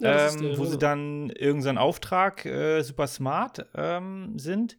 [0.00, 4.76] Ja, ähm, der- wo sie dann irgendeinen Auftrag äh, super smart ähm, sind,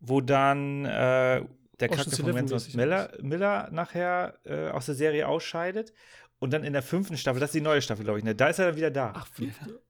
[0.00, 5.92] wo dann äh, der Ocean's Charakter von Miller, Miller nachher äh, aus der Serie ausscheidet.
[6.38, 8.34] Und dann in der fünften Staffel, das ist die neue Staffel, glaube ich, ne?
[8.34, 9.12] Da ist er dann wieder da.
[9.16, 9.80] Ach, fünfte.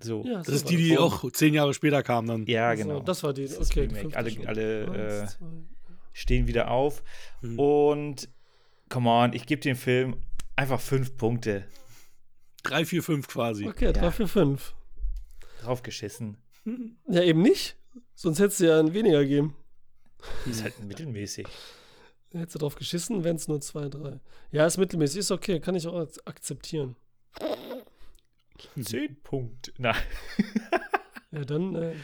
[0.00, 0.24] so.
[0.24, 2.46] Ja, Das so ist die, die auch zehn Jahre später kam dann.
[2.46, 3.00] Ja, Also, genau.
[3.00, 3.42] Das war die.
[3.42, 5.46] Das ist das Okay, die Alle- alle, äh, Eins, zwei.
[6.12, 7.02] Stehen wieder auf.
[7.42, 7.58] Mhm.
[7.58, 8.28] Und
[8.88, 10.16] come on, ich gebe dem Film
[10.56, 11.64] einfach fünf Punkte
[12.62, 13.66] Drei, vier, fünf quasi.
[13.68, 14.74] Okay, 3 für 5.
[15.60, 16.38] draufgeschissen.
[17.08, 17.76] Ja, eben nicht.
[18.14, 19.54] Sonst hättest du ja ein weniger gegeben.
[20.46, 21.46] Ist halt mittelmäßig.
[22.34, 24.20] Hättest du drauf geschissen, wären es nur 2, 3.
[24.50, 25.20] Ja, ist mittelmäßig.
[25.20, 26.96] Ist okay, kann ich auch ak- akzeptieren.
[28.80, 29.72] Zehn Punkte.
[29.78, 29.94] Na,
[31.30, 31.94] Ja, dann, äh,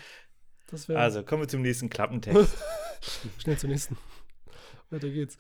[0.69, 2.57] das wäre also kommen wir zum nächsten Klappentext.
[3.39, 3.97] schnell zum nächsten.
[4.91, 5.37] Weiter geht's.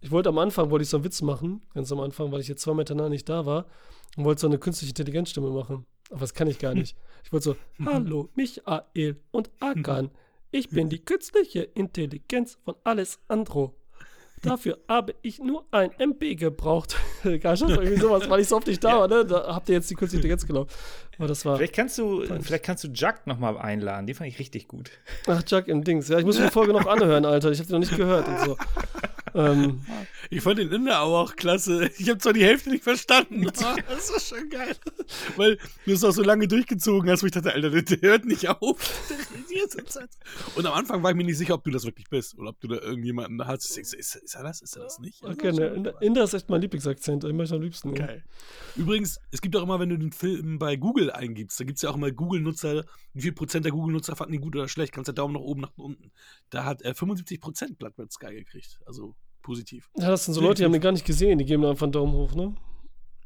[0.00, 2.48] Ich wollte am Anfang, wollte ich so einen Witz machen, ganz am Anfang, weil ich
[2.48, 3.66] jetzt zwei Meter nah nicht da war
[4.16, 5.84] und wollte so eine künstliche Intelligenzstimme machen.
[6.10, 6.96] Aber das kann ich gar nicht.
[7.24, 10.10] Ich wollte so, hallo, Michael und Akan.
[10.50, 13.74] Ich bin die künstliche Intelligenz von Alessandro.
[14.44, 16.96] Dafür habe ich nur ein MB gebraucht.
[17.22, 19.24] Gar nicht, irgendwie sowas, weil ich so oft nicht da war, ne?
[19.24, 20.72] Da habt ihr jetzt die künstliche Intelligenz geglaubt.
[21.18, 21.56] Aber das war.
[21.56, 24.06] vielleicht kannst du, vielleicht kannst du Jack nochmal einladen.
[24.06, 24.90] Den fand ich richtig gut.
[25.26, 26.08] Ach, Chuck im Dings.
[26.08, 27.50] Ja, ich muss mir die Folge noch anhören, Alter.
[27.50, 28.56] Ich habe die noch nicht gehört und so.
[29.34, 29.80] Ähm,
[30.30, 31.90] Ich fand den Inder auch klasse.
[31.98, 34.76] Ich habe zwar die Hälfte nicht verstanden, aber das war schon geil.
[35.36, 38.48] Weil du es auch so lange durchgezogen hast, wo ich dachte, Alter, der, hört nicht
[38.48, 39.10] auf.
[40.56, 42.60] Und am Anfang war ich mir nicht sicher, ob du das wirklich bist oder ob
[42.60, 43.72] du da irgendjemanden da hast.
[43.72, 44.62] So, Ist, ist er das?
[44.62, 45.22] Ist er das nicht?
[45.22, 47.22] okay, ne, Inder, Inder ist echt mein Lieblingsakzent.
[47.22, 47.94] Den mache ich am liebsten.
[47.94, 48.24] Geil.
[48.76, 51.82] Übrigens, es gibt auch immer, wenn du den Film bei Google eingibst, da gibt es
[51.82, 54.92] ja auch immer Google-Nutzer, wie viel Prozent der Google-Nutzer fanden ihn gut oder schlecht.
[54.92, 56.10] Kannst du Daumen nach oben, nach unten.
[56.50, 58.80] Da hat er 75 Prozent Blood Red Sky gekriegt.
[58.86, 59.14] Also
[59.44, 59.88] positiv.
[59.96, 61.38] Ja, das sind so Leute, die haben den gar nicht gesehen.
[61.38, 62.54] Die geben da einfach einen Daumen hoch, ne?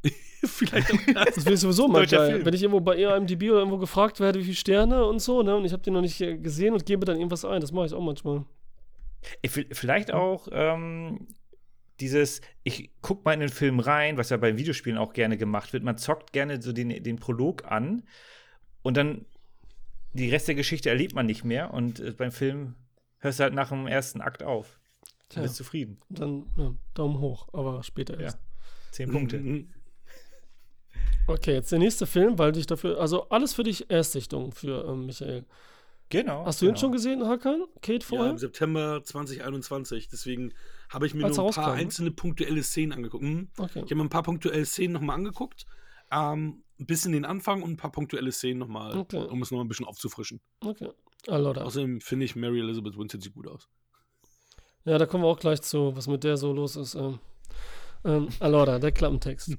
[0.45, 1.35] Vielleicht auch das.
[1.37, 2.33] Das ich sowieso mal geil.
[2.33, 2.45] Film.
[2.45, 5.57] Wenn ich irgendwo bei IMDb oder irgendwo gefragt werde, wie viele Sterne und so, ne?
[5.57, 7.61] Und ich habe den noch nicht äh, gesehen und gebe dann irgendwas ein.
[7.61, 8.45] Das mache ich auch manchmal.
[9.45, 11.27] Vi- Vielleicht auch ähm,
[11.99, 15.73] dieses, ich guck mal in den Film rein, was ja bei Videospielen auch gerne gemacht
[15.73, 15.83] wird.
[15.83, 18.05] Man zockt gerne so den, den Prolog an
[18.83, 19.25] und dann
[20.13, 22.77] die Rest der Geschichte erlebt man nicht mehr und äh, beim Film
[23.19, 24.78] hörst du halt nach dem ersten Akt auf.
[25.29, 25.99] Tja, bist zufrieden.
[26.09, 28.21] dann ja, Daumen hoch, aber später Ja.
[28.23, 28.39] erst.
[28.93, 29.39] Zehn Punkte.
[29.39, 29.69] Mhm.
[31.27, 35.07] Okay, jetzt der nächste Film, weil dich dafür, also alles für dich Erstsichtung für ähm,
[35.07, 35.45] Michael.
[36.09, 36.47] Genau.
[36.47, 36.81] Hast du ihn genau.
[36.81, 37.65] schon gesehen, Hakan?
[37.83, 38.31] Kate Ja, vorher?
[38.31, 40.09] im September 2021.
[40.09, 40.55] Deswegen
[40.89, 41.83] habe ich mir Als nur ein paar ne?
[41.83, 43.25] einzelne punktuelle Szenen angeguckt.
[43.25, 43.49] Mhm.
[43.59, 43.81] okay.
[43.81, 45.67] Ich habe mir ein paar punktuelle Szenen nochmal angeguckt.
[46.11, 49.19] Ähm, ein bisschen den Anfang und ein paar punktuelle Szenen nochmal, Okay.
[49.19, 50.41] um es nochmal ein bisschen aufzufrischen.
[50.61, 50.89] Okay.
[51.27, 51.61] Allora.
[51.65, 53.69] Außerdem finde ich Mary Elizabeth Winstead sieht gut aus.
[54.89, 56.95] Ja, da kommen wir auch gleich zu, was mit der so los ist.
[56.95, 57.19] Ähm,
[58.07, 59.59] ähm, allora, der Klappentext.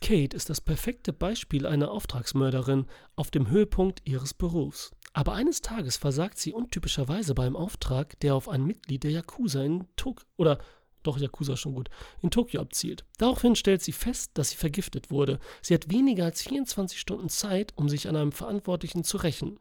[0.00, 4.92] Kate ist das perfekte Beispiel einer Auftragsmörderin auf dem Höhepunkt ihres Berufs.
[5.14, 9.88] Aber eines Tages versagt sie untypischerweise beim Auftrag, der auf ein Mitglied der Yakuza in
[9.96, 10.58] Tokio oder
[11.02, 13.04] doch Yakuza schon gut, in Tokio abzielt.
[13.18, 15.40] Daraufhin stellt sie fest, dass sie vergiftet wurde.
[15.60, 19.58] Sie hat weniger als 24 Stunden Zeit, um sich an einem Verantwortlichen zu rächen.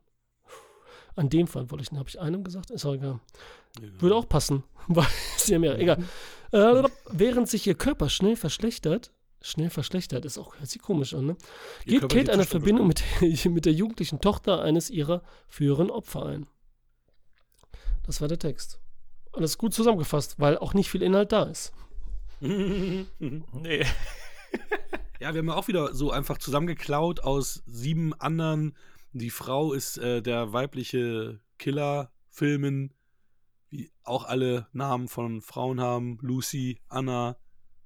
[1.16, 3.20] An dem Verantwortlichen habe ich einem gesagt, ist auch egal.
[4.00, 6.04] Würde auch passen, weil ist ja mehr, egal.
[6.52, 11.26] Äh, während sich ihr Körper schnell verschlechtert, schnell verschlechtert, ist auch, hört sich komisch an,
[11.26, 11.36] ne?
[11.86, 12.46] Geht Kate eine.
[12.46, 13.04] Verbindung mit,
[13.46, 16.48] mit der jugendlichen Tochter eines ihrer früheren Opfer ein.
[18.04, 18.80] Das war der Text.
[19.34, 21.74] Alles gut zusammengefasst, weil auch nicht viel Inhalt da ist.
[22.42, 23.86] Nee.
[25.22, 28.76] Ja, wir haben ja auch wieder so einfach zusammengeklaut aus sieben anderen.
[29.14, 32.94] Die Frau ist äh, der weibliche Killer-Filmen,
[33.70, 36.18] wie auch alle Namen von Frauen haben.
[36.22, 37.38] Lucy, Anna,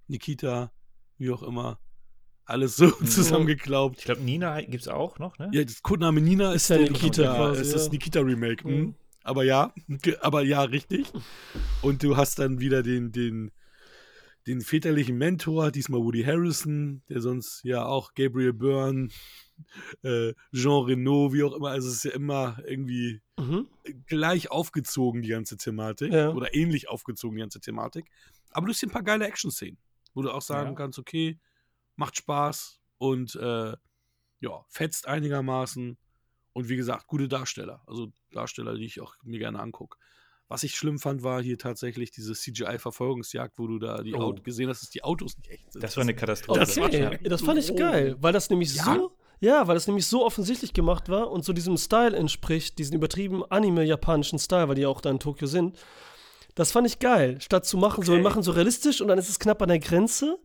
[0.07, 0.71] Nikita,
[1.17, 1.79] wie auch immer.
[2.45, 3.99] Alles so zusammengeklaubt.
[3.99, 5.49] Ich glaube, Nina gibt es auch noch, ne?
[5.51, 7.91] Ja, das Codename Nina ist, Ist ja der Nikita quasi, ist das ja.
[7.91, 8.67] Nikita-Remake.
[8.67, 8.75] Mhm.
[8.75, 8.95] Mhm.
[9.23, 9.73] Aber ja,
[10.21, 11.11] aber ja, richtig.
[11.81, 13.51] Und du hast dann wieder den, den,
[14.45, 19.09] den väterlichen Mentor, diesmal Woody Harrison, der sonst ja auch Gabriel Byrne,
[20.03, 21.69] äh, Jean Reno, wie auch immer.
[21.69, 23.67] Also es ist ja immer irgendwie Mhm.
[24.07, 26.11] gleich aufgezogen, die ganze Thematik.
[26.13, 26.29] Ja.
[26.31, 28.05] Oder ähnlich aufgezogen, die ganze Thematik.
[28.51, 29.77] Aber du hast hier ein paar geile Action-Szenen,
[30.13, 30.75] wo du auch sagen Ja.
[30.75, 31.39] kannst, okay,
[31.97, 33.73] macht Spaß und äh,
[34.39, 35.97] ja, fetzt einigermaßen.
[36.53, 37.81] Und wie gesagt, gute Darsteller.
[37.85, 39.97] Also Darsteller, die ich auch mir gerne angucke.
[40.47, 44.19] Was ich schlimm fand, war hier tatsächlich diese CGI-Verfolgungsjagd, wo du da die Oh.
[44.19, 45.83] Auto gesehen hast, dass die Autos nicht echt sind.
[45.83, 46.59] Das war eine Katastrophe.
[46.59, 47.75] Das war Okay, schon- das fand ich Oh.
[47.75, 48.83] geil, weil das nämlich Ja?
[48.95, 52.95] so, ja, weil das nämlich so offensichtlich gemacht war und so diesem Style entspricht, diesen
[52.95, 55.77] übertrieben anime-japanischen Style, weil die ja auch da in Tokio sind.
[56.55, 57.37] Das fand ich geil.
[57.41, 58.23] Statt zu machen, so, wir Okay.
[58.23, 60.37] machen so realistisch und dann ist es knapp an der Grenze,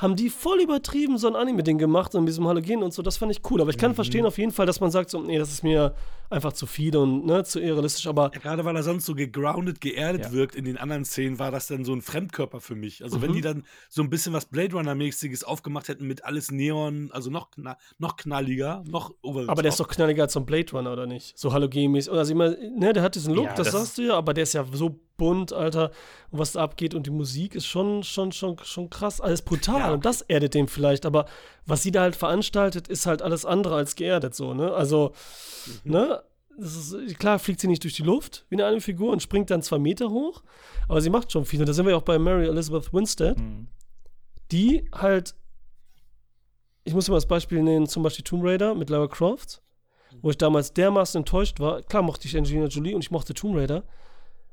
[0.00, 3.16] haben die voll übertrieben so ein Anime-Ding gemacht, so mit diesem Halogen und so, das
[3.18, 3.60] fand ich cool.
[3.60, 3.80] Aber ich Mhm.
[3.80, 5.94] kann verstehen auf jeden Fall, dass man sagt, so, nee, das ist mir
[6.30, 9.80] einfach zu viel und ne, zu irrealistisch, aber Ja, gerade weil er sonst so gegroundet,
[9.80, 10.32] geerdet Ja.
[10.32, 13.02] wirkt in den anderen Szenen, war das dann so ein Fremdkörper für mich.
[13.02, 13.22] Also Mhm.
[13.22, 17.30] wenn die dann so ein bisschen was Blade Runner-mäßiges aufgemacht hätten mit alles Neon, also
[17.30, 20.70] noch, kna noch knalliger, noch over Aber der ist doch knalliger als so ein Blade
[20.72, 21.36] Runner, oder nicht?
[21.38, 22.12] So halogenmäßig.
[22.12, 24.44] Also immer, ne, der hat diesen Look, Ja, das, das- sagst du ja, aber der
[24.44, 25.90] ist ja so bunt, Alter.
[26.30, 29.20] Und was da abgeht und die Musik ist schon, schon, schon, schon krass.
[29.20, 29.78] Alles brutal.
[29.80, 29.92] Ja.
[29.92, 31.06] Und das erdet den vielleicht.
[31.06, 31.26] Aber
[31.66, 34.72] was sie da halt veranstaltet, ist halt alles andere als geerdet, so, ne?
[34.72, 35.12] Also,
[35.84, 35.92] Mhm.
[35.92, 36.22] ne?
[36.58, 39.50] Das ist, klar fliegt sie nicht durch die Luft wie eine anime Figur und springt
[39.50, 40.42] dann zwei Meter hoch,
[40.88, 41.60] aber sie macht schon viel.
[41.60, 43.68] Und da sind wir ja auch bei Mary Elizabeth Winstead Mhm.
[44.52, 45.34] die halt,
[46.84, 49.62] ich muss mal das Beispiel nehmen, zum Beispiel Tomb Raider mit Lara Croft,
[50.22, 51.82] wo ich damals dermaßen enttäuscht war.
[51.82, 53.84] Klar mochte ich Angelina Jolie und ich mochte Tomb Raider.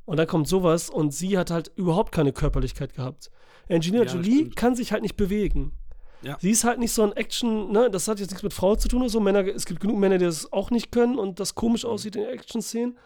[0.07, 3.29] Und dann kommt sowas und sie hat halt überhaupt keine Körperlichkeit gehabt.
[3.69, 4.55] Angelina Ja, Jolie stimmt.
[4.55, 5.73] kann sich halt nicht bewegen.
[6.21, 6.37] Ja.
[6.39, 8.87] Sie ist halt nicht so ein Action, ne, das hat jetzt nichts mit Frau zu
[8.87, 9.19] tun oder so.
[9.19, 12.23] Männer, es gibt genug Männer, die das auch nicht können und das komisch aussieht in
[12.23, 12.97] Action-Szenen.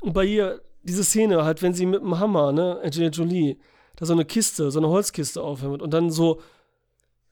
[0.00, 3.56] Und bei ihr, diese Szene, halt, wenn sie mit dem Hammer, ne, Angelina Jolie,
[3.94, 6.40] da so eine Kiste, so eine Holzkiste aufhämmert und dann so,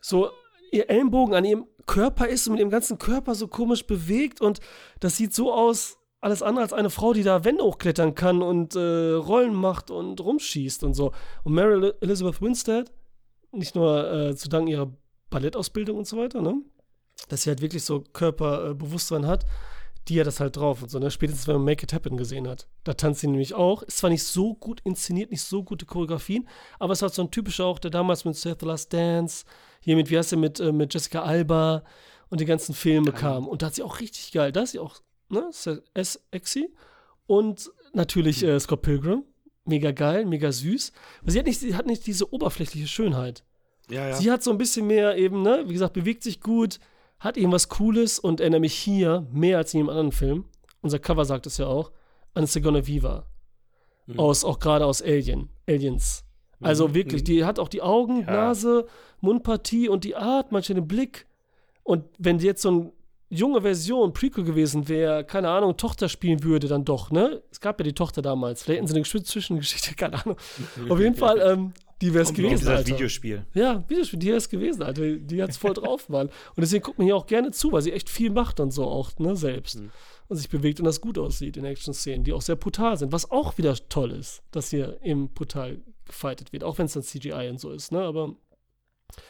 [0.00, 0.30] so
[0.70, 4.60] ihr Ellenbogen an ihrem Körper ist und mit ihrem ganzen Körper so komisch bewegt und
[5.00, 8.76] das sieht so aus, alles andere als eine Frau, die da Wände hochklettern kann und
[8.76, 11.12] äh, Rollen macht und rumschießt und so.
[11.42, 12.92] Und Mary Elizabeth Winstead,
[13.50, 14.90] nicht nur äh, zu dank ihrer
[15.30, 16.62] Ballettausbildung und so weiter, ne?
[17.28, 19.44] Dass sie halt wirklich so Körperbewusstsein hat,
[20.08, 21.10] die hat das halt drauf und so, ne?
[21.10, 22.68] Spätestens, wenn man Make It Happen gesehen hat.
[22.84, 23.82] Da tanzt sie nämlich auch.
[23.82, 27.32] Ist zwar nicht so gut inszeniert, nicht so gute Choreografien, aber es halt so ein
[27.32, 29.44] typischer auch, der damals mit Seth the Last Dance,
[29.80, 31.82] hier mit, wie heißt der, mit, äh, mit Jessica Alba
[32.28, 33.48] und die ganzen Filme kam.
[33.48, 34.52] Und da hat sie auch richtig geil.
[34.52, 35.00] Da ist sie auch,
[35.32, 35.50] ne?
[35.94, 36.70] S-Exy.
[37.26, 39.24] Und natürlich äh, Scott Pilgrim.
[39.64, 40.92] Mega geil, mega süß.
[41.22, 43.44] Aber sie hat nicht, sie hat nicht diese oberflächliche Schönheit.
[43.90, 44.14] Ja, ja.
[44.14, 46.78] Sie hat so ein bisschen mehr eben, ne, wie gesagt, bewegt sich gut,
[47.20, 50.44] hat irgendwas Cooles und erinnert mich hier mehr als in jedem anderen Film.
[50.80, 51.92] Unser Cover sagt es ja auch,
[52.34, 53.26] an Sigourney Viva.
[54.06, 54.18] Mhm.
[54.18, 56.24] Aus, auch gerade aus Alien, Aliens.
[56.60, 57.26] Also Mhm, wirklich, mhm.
[57.26, 58.32] die hat auch die Augen, Ja.
[58.32, 58.86] Nase,
[59.20, 61.26] Mundpartie und die Art, manchmal den Blick.
[61.84, 62.92] Und wenn jetzt so eine
[63.32, 67.42] junge Version, Prequel gewesen wäre, keine Ahnung, Tochter spielen würde, dann doch, ne?
[67.50, 70.36] Es gab ja die Tochter damals, vielleicht hätten sie eine Zwischengeschichte, keine Ahnung.
[70.88, 72.94] Auf jeden Fall, ähm, die wäre es gewesen, gesagt, Alter.
[72.94, 73.46] Videospiel.
[73.54, 75.16] Ja, Videospiel, die ist gewesen, Alter.
[75.16, 76.26] Die hat's voll drauf, Mann.
[76.26, 78.84] Und deswegen guckt man hier auch gerne zu, weil sie echt viel macht und so
[78.84, 79.80] auch, ne, selbst.
[79.80, 79.90] Mhm.
[80.28, 83.12] Und sich bewegt und das gut aussieht in Action-Szenen, die auch sehr brutal sind.
[83.12, 87.02] Was auch wieder toll ist, dass hier eben brutal gefightet wird, auch wenn es dann
[87.02, 88.34] CGI und so ist, ne, aber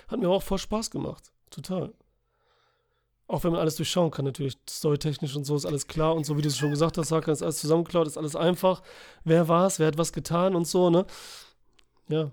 [0.08, 1.30] hat mir auch voll Spaß gemacht.
[1.50, 1.92] Total.
[3.32, 4.58] Auch wenn man alles durchschauen kann, natürlich.
[4.68, 7.32] Storytechnisch und so ist alles klar und so, wie du es schon gesagt hast, Hakan,
[7.32, 8.82] ist alles zusammengeklaut, ist alles einfach.
[9.24, 11.06] Wer war's, wer hat was getan und so, ne?
[12.08, 12.30] Ja.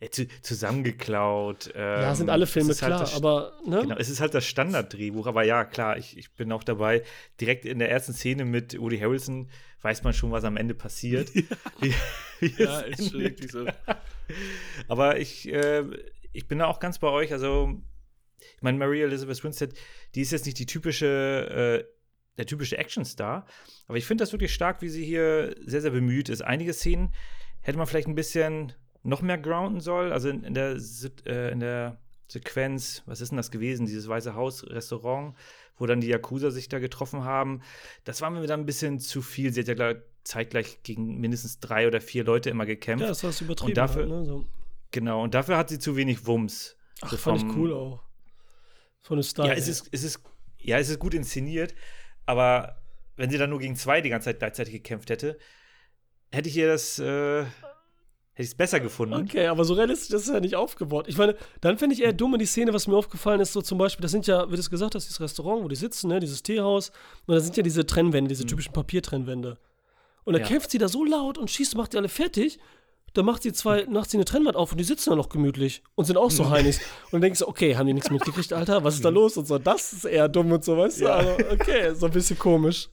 [0.00, 1.70] Äh, zu, zusammengeklaut.
[1.74, 3.80] Ähm, Ja, sind alle es Filme halt klar, das- aber ne?
[3.82, 7.02] Genau, es ist halt das Standarddrehbuch, aber ja, klar, ich, ich bin auch dabei.
[7.40, 9.50] Direkt in der ersten Szene mit Woody Harrelson
[9.82, 11.34] weiß man schon, was am Ende passiert.
[11.80, 11.94] Wie-
[12.40, 13.66] wie Ja, es ist schon wirklich so.
[14.88, 15.84] Aber ich, äh,
[16.32, 17.32] ich bin da auch ganz bei euch.
[17.32, 17.74] Also,
[18.56, 19.74] ich meine, Maria Elizabeth Winstead,
[20.14, 21.92] die ist jetzt nicht die typische, äh,
[22.38, 23.46] der typische Actionstar.
[23.88, 26.42] Aber ich finde das wirklich stark, wie sie hier sehr, sehr bemüht ist.
[26.42, 27.12] Einige Szenen
[27.60, 30.12] hätte man vielleicht ein bisschen noch mehr grounden sollen.
[30.12, 30.76] Also in, in, der,
[31.26, 33.84] äh, in der Sequenz, was ist denn das gewesen?
[33.86, 35.36] Dieses Weiße Haus, Restaurant,
[35.76, 37.60] wo dann die Yakuza sich da getroffen haben.
[38.04, 39.52] Das war mir dann ein bisschen zu viel.
[39.52, 43.02] Sie hat ja gleich, zeitgleich gegen mindestens drei oder vier Leute immer gekämpft.
[43.02, 43.70] Ja, das du übertrieben.
[43.70, 44.24] Und dafür- halt, ne?
[44.24, 44.46] so.
[44.92, 46.76] Genau, und dafür hat sie zu wenig Wumms.
[47.00, 48.01] Ach, So fand ich vom- cool auch.
[49.02, 49.48] Von dem Style.
[49.48, 50.20] Ja, es ist, es ist,
[50.58, 51.74] ja, es ist gut inszeniert,
[52.26, 52.76] aber
[53.16, 55.38] wenn sie dann nur gegen zwei die ganze Zeit gleichzeitig gekämpft hätte,
[56.30, 57.48] hätte ich ihr das, äh, hätte
[58.36, 59.14] ich es besser gefunden.
[59.14, 61.06] Okay, aber so realistisch ist es ja nicht aufgebaut.
[61.08, 63.60] Ich meine, dann finde ich eher dumm in die Szene, was mir aufgefallen ist, so
[63.60, 66.08] zum Beispiel, das sind ja, wie du es gesagt hast, dieses Restaurant, wo die sitzen,
[66.08, 66.90] ne, dieses Teehaus,
[67.26, 69.58] und da sind ja diese Trennwände, diese typischen Papiertrennwände.
[70.24, 70.48] Und dann Ja.
[70.48, 72.60] kämpft sie da so laut und schießt, macht die alle fertig.
[73.14, 75.82] Dann macht sie zwei, macht sie eine Trennwand auf und die sitzen da noch gemütlich
[75.94, 76.78] und sind auch so heinig.
[77.06, 78.84] Und dann denkst du, okay, haben die nichts mitgekriegt, Alter?
[78.84, 79.36] Was ist da los?
[79.36, 81.04] Und so, das ist eher dumm und so, weißt du?
[81.04, 81.14] Ja.
[81.16, 82.88] Also, okay, so ein bisschen komisch.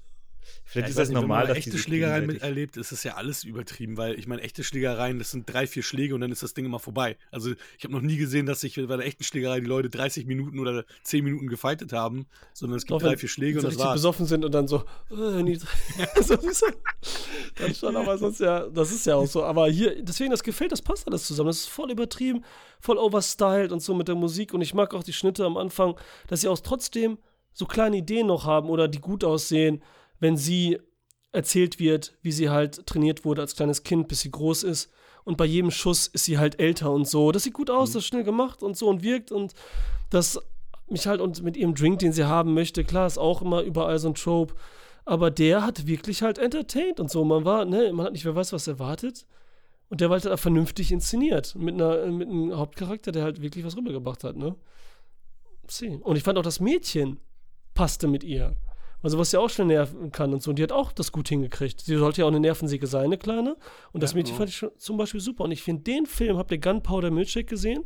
[0.70, 3.16] Vielleicht Ja, ist das nicht, normal, wenn man dass echte Schlägereien miterlebt, ist es ja
[3.16, 6.44] alles übertrieben, weil ich meine, echte Schlägereien, das sind drei, vier Schläge und dann ist
[6.44, 7.18] das Ding immer vorbei.
[7.32, 10.28] Also ich habe noch nie gesehen, dass sich bei der echten Schlägerei die Leute 30
[10.28, 13.80] Minuten oder 10 Minuten gefightet haben, sondern es gibt Doch, drei, vier Schläge und das
[13.80, 13.94] war's.
[13.94, 15.56] besoffen sind und dann so, äh,
[16.22, 16.38] so,
[17.56, 19.44] dann schon, aber sonst ja, das ist ja auch so.
[19.44, 21.48] Aber hier, deswegen, das gefällt, das passt alles zusammen.
[21.48, 22.46] Das ist voll übertrieben,
[22.80, 24.54] voll overstyled und so mit der Musik.
[24.54, 25.96] Und ich mag auch die Schnitte am Anfang,
[26.28, 27.18] dass sie auch trotzdem
[27.54, 29.82] so kleine Ideen noch haben oder die gut aussehen,
[30.20, 30.80] wenn sie
[31.32, 34.92] erzählt wird, wie sie halt trainiert wurde als kleines Kind, bis sie groß ist.
[35.24, 37.32] Und bei jedem Schuss ist sie halt älter und so.
[37.32, 39.54] Das sieht gut aus, das ist schnell gemacht und so und wirkt und
[40.10, 40.40] das
[40.88, 44.00] mich halt und mit ihrem Drink, den sie haben möchte, klar, ist auch immer überall
[44.00, 44.56] so ein Trope.
[45.06, 47.24] Aber der hat wirklich halt entertained und so.
[47.26, 49.26] Man war, ne, man hat nicht wer weiß, was erwartet.
[49.90, 51.56] Und der war halt vernünftig inszeniert.
[51.56, 54.56] Mit, einer, mit einem Hauptcharakter, der halt wirklich was rübergebracht hat, ne?
[55.68, 56.00] See.
[56.04, 57.20] Und ich fand auch das Mädchen
[57.74, 58.56] passte mit ihr.
[59.02, 60.50] Also was ja auch schnell nerven kann und so.
[60.50, 61.82] Und die hat auch das gut hingekriegt.
[61.82, 63.56] Sie sollte ja auch eine Nervensäge sein, eine kleine.
[63.94, 64.38] Und das Ja, Mädchen genau.
[64.40, 65.46] fand ich schon, zum Beispiel super.
[65.46, 67.84] Und ich finde den Film, habt ihr Gunpowder Milkshake gesehen?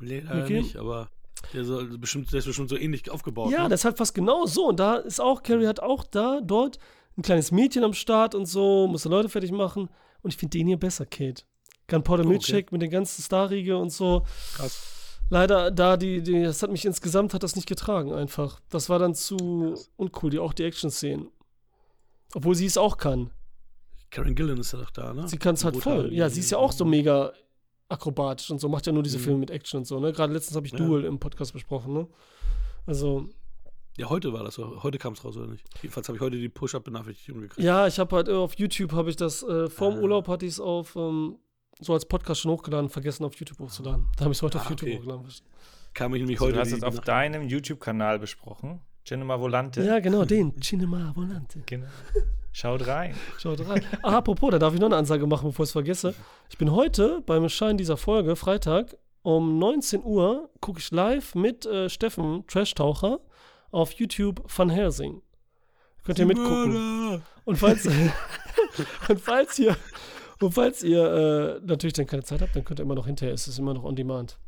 [0.00, 1.10] Nee, leider nicht, aber
[1.52, 3.52] der, soll bestimmt, der ist bestimmt so ähnlich aufgebaut.
[3.52, 3.68] Ja, ne?
[3.68, 4.66] das ist halt fast genau so.
[4.68, 6.78] Und da ist auch, Carrie hat auch da, dort
[7.18, 9.88] ein kleines Mädchen am Start und so, musste Leute fertig machen.
[10.22, 11.44] Und ich finde den hier besser, Kate.
[11.88, 12.28] Gunpowder Oh, okay.
[12.30, 14.22] Milkshake mit den ganzen Starriege und so.
[14.56, 14.92] Krass.
[15.28, 18.60] Leider, da die, die, das hat mich insgesamt hat das nicht getragen einfach.
[18.70, 21.28] Das war dann zu uncool, die auch die Action-Szenen.
[22.34, 23.30] Obwohl sie es auch kann.
[24.10, 25.26] Karen Gillan ist ja doch da, ne?
[25.28, 26.12] Sie kann es halt voll.
[26.12, 27.32] Ja, sie ist ja auch so mega
[27.88, 29.22] akrobatisch und so, macht ja nur diese Mhm.
[29.22, 30.12] Filme mit Action und so, ne?
[30.12, 30.78] Gerade letztens habe ich Ja.
[30.78, 32.06] Duel im Podcast besprochen, ne?
[32.86, 33.28] Also,
[33.98, 34.82] Ja, heute war das so.
[34.82, 35.64] Heute kam es raus, oder nicht?
[35.82, 37.64] Jedenfalls habe ich heute die Push-Up-Benachrichtigung gekriegt.
[37.64, 40.00] Ja, ich habe halt äh, auf YouTube habe ich das, äh, vorm Ah.
[40.02, 41.36] Urlaub hatte ich es auf, ähm,
[41.80, 44.06] so als Podcast schon hochgeladen, vergessen auf YouTube hochzuladen.
[44.16, 44.98] Da habe ich es heute auf Ah, YouTube okay.
[44.98, 45.26] hochgeladen.
[45.94, 48.80] Kam ich nämlich Also, heute du hast es auf deinem YouTube-Kanal besprochen.
[49.04, 49.82] Cinema Volante.
[49.84, 50.60] Ja, genau, den.
[50.60, 51.62] Cinema Volante.
[51.66, 51.86] Genau.
[52.52, 53.14] Schaut rein.
[53.38, 53.84] Schaut rein.
[54.02, 56.14] Ah, apropos, da darf ich noch eine Ansage machen, bevor ich es vergesse.
[56.48, 61.66] Ich bin heute beim Erscheinen dieser Folge, Freitag, um 19 Uhr, gucke ich live mit
[61.66, 63.20] äh, Steffen, Trash-Taucher,
[63.70, 65.20] auf YouTube Van Helsing.
[66.04, 67.22] Könnt ihr mitgucken.
[67.44, 67.86] Und falls,
[69.08, 69.76] und falls ihr,
[70.40, 73.34] und falls ihr äh, natürlich dann keine Zeit habt, dann könnt ihr immer noch hinterher,
[73.34, 74.38] es ist immer noch on demand.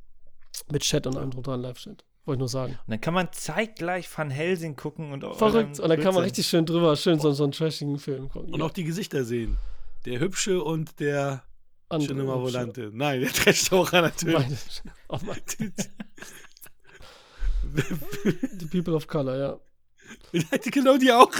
[0.71, 2.05] Mit Chat und allem drum dran, Live-Chat.
[2.25, 2.73] Wollte ich nur sagen.
[2.73, 5.81] Und dann kann man zeitgleich Van Helsing gucken und Verrückt.
[5.81, 8.53] Und dann kann man richtig schön drüber, schön so, so einen trashigen Film gucken.
[8.53, 9.57] Und auch die Gesichter sehen.
[10.05, 11.43] Der Hübsche und der
[11.89, 12.91] Andere Cinema hübsche- Volante.
[12.93, 14.35] Nein, der Trash-Taucher natürlich.
[14.39, 14.59] Meine,
[15.09, 15.41] oh mein,
[18.53, 19.59] die People of Color, ja.
[20.71, 21.31] genau die auch.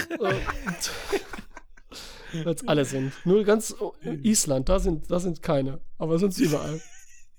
[2.33, 3.13] Weil es alle sind.
[3.25, 3.75] Nur ganz
[4.23, 5.81] Island, da sind, da sind keine.
[5.97, 6.81] Aber sonst überall.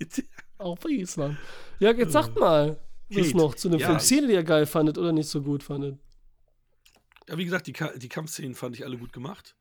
[0.59, 1.39] Auch bei Island.
[1.79, 2.79] Ja, jetzt sagt mal,
[3.09, 4.01] was noch zu dem Ja, Film.
[4.01, 5.99] Szene, die ihr geil fandet oder nicht so gut fandet.
[7.29, 9.57] Ja, wie gesagt, die, Ka die Kampfszenen fand ich alle gut gemacht.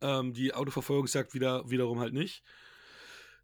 [0.00, 2.42] Ähm, die Autoverfolgungsjagd wieder, wiederum halt nicht.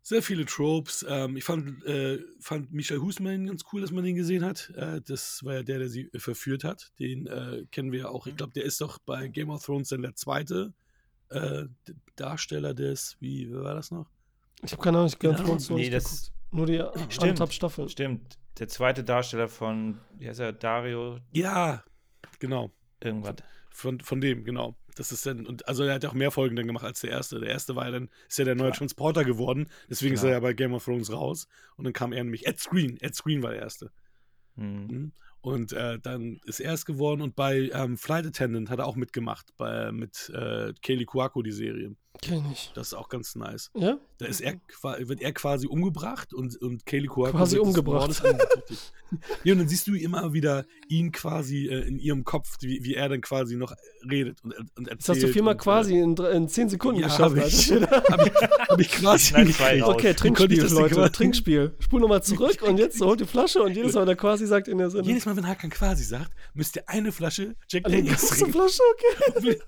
[0.03, 1.05] Sehr viele Tropes.
[1.09, 4.71] Ähm, ich fand, äh, fand Michael Husman ganz cool, dass man den gesehen hat.
[4.77, 6.93] Äh, das war ja der, der sie verführt hat.
[6.99, 8.27] Den äh, kennen wir ja auch.
[8.27, 10.73] Ich glaube, der ist doch bei Game of Thrones dann der zweite
[11.31, 11.65] äh,
[12.17, 14.11] Darsteller des, wie, wer war das noch?
[14.63, 16.33] Ich habe keine Ahnung, ich habe Ja, ganz nee, nee, das- geguckt.
[16.53, 17.53] Nur die Stimmt.
[17.55, 17.89] Staffeln.
[17.89, 18.39] Stimmt.
[18.59, 21.85] Der zweite Darsteller von, wie heißt er, Dario, Ja,
[22.41, 22.71] genau.
[23.01, 23.37] irgendwas.
[23.71, 24.77] Von, von dem, genau.
[24.97, 27.11] Das ist dann, und also er hat ja auch mehr Folgen dann gemacht als der
[27.11, 27.39] erste.
[27.39, 28.79] Der erste war ja dann, ist ja der neue Klar.
[28.79, 30.31] Transporter geworden, deswegen ist Genau.
[30.33, 31.47] er ja bei Game of Thrones raus.
[31.77, 33.93] Und dann kam er nämlich, Ed Screen, Ed Screen war der erste.
[34.57, 34.87] Hm.
[34.89, 35.13] Mhm.
[35.43, 38.97] Und äh, dann ist er es geworden und bei ähm, Flight Attendant hat er auch
[38.97, 41.97] mitgemacht, bei, mit äh, Kaylee Cuoco, die Serie.
[42.23, 42.77] Kenn ich nicht.
[42.77, 43.71] Das ist auch ganz nice.
[43.75, 43.99] Ja?
[44.19, 44.61] Da ist er,
[44.99, 48.23] wird er quasi umgebracht und, und Kaylee Cuoco Quasi umgebracht.
[49.43, 52.95] Ja, und dann siehst du immer wieder ihn quasi äh, in ihrem Kopf, wie, wie
[52.95, 53.75] er dann quasi noch
[54.09, 55.01] redet und, und erzählt.
[55.01, 57.37] Das hast du viermal und, äh, quasi in, in zehn Sekunden Ja, geschafft.
[57.37, 57.73] hab ich.
[57.81, 58.33] Hab ich,
[58.69, 59.35] hab ich quasi
[59.81, 59.95] raus.
[59.95, 61.11] Okay, Trinkspiel, Leute.
[61.11, 61.75] Trinkspiel.
[61.81, 64.69] Spul nochmal zurück und jetzt holt die Flasche und jedes Mal, wenn er quasi sagt
[64.69, 65.09] in der Sinne.
[65.09, 68.53] Jedes Mal, wenn Hakan quasi sagt, müsst ihr eine Flasche Jack Eine Daniels ganze trinken.
[68.53, 68.83] Flasche,
[69.37, 69.59] okay.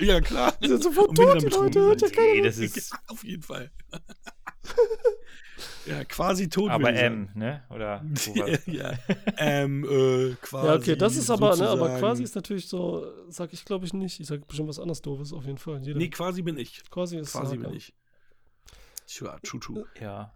[0.00, 0.54] Ja, klar.
[0.62, 1.91] Die sind sofort tot, die Leute.
[1.92, 2.16] Hört ja seid.
[2.16, 2.32] keiner.
[2.34, 3.70] Nee, das ist Auf jeden Fall.
[5.86, 6.70] ja, quasi tot.
[6.70, 7.64] aber würde ich M, ne?
[7.70, 8.66] Oder das?
[8.66, 8.92] ja,
[9.38, 10.66] ähm, äh, quasi.
[10.66, 13.84] Ja, okay, das ist aber, ne, aber sozusagen- quasi ist natürlich so, sag ich glaube
[13.86, 14.18] ich nicht.
[14.20, 15.80] Ich sag bestimmt was anderes doofes auf jeden Fall.
[15.82, 16.82] Jeder, Nee, quasi bin ich.
[16.90, 17.92] quasi ist Quasi bin ich.
[19.06, 19.84] Tja, Chuchu.
[20.00, 20.34] Ja.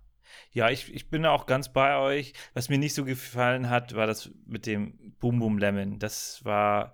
[0.51, 2.35] Ja, ich, ich bin da auch ganz bei euch.
[2.53, 5.99] Was mir nicht so gefallen hat, war das mit dem Boom Boom Lemon.
[5.99, 6.93] Das war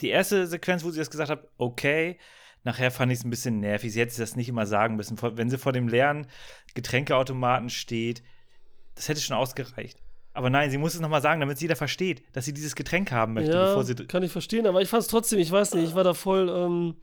[0.00, 2.18] die erste Sequenz, wo sie das gesagt hat, okay.
[2.66, 3.92] Nachher fand ich es ein bisschen nervig.
[3.92, 5.16] Sie hätte das nicht immer sagen müssen.
[5.22, 6.26] Wenn sie vor dem leeren
[6.74, 8.24] Getränkeautomaten steht,
[8.96, 10.02] das hätte schon ausgereicht.
[10.32, 13.12] Aber nein, sie muss es nochmal sagen, damit es jeder versteht, dass sie dieses Getränk
[13.12, 13.94] haben möchte, ja, bevor sie.
[13.94, 16.48] kann ich verstehen, aber ich fand es trotzdem, ich weiß nicht, ich war da voll,
[16.48, 16.96] ähm,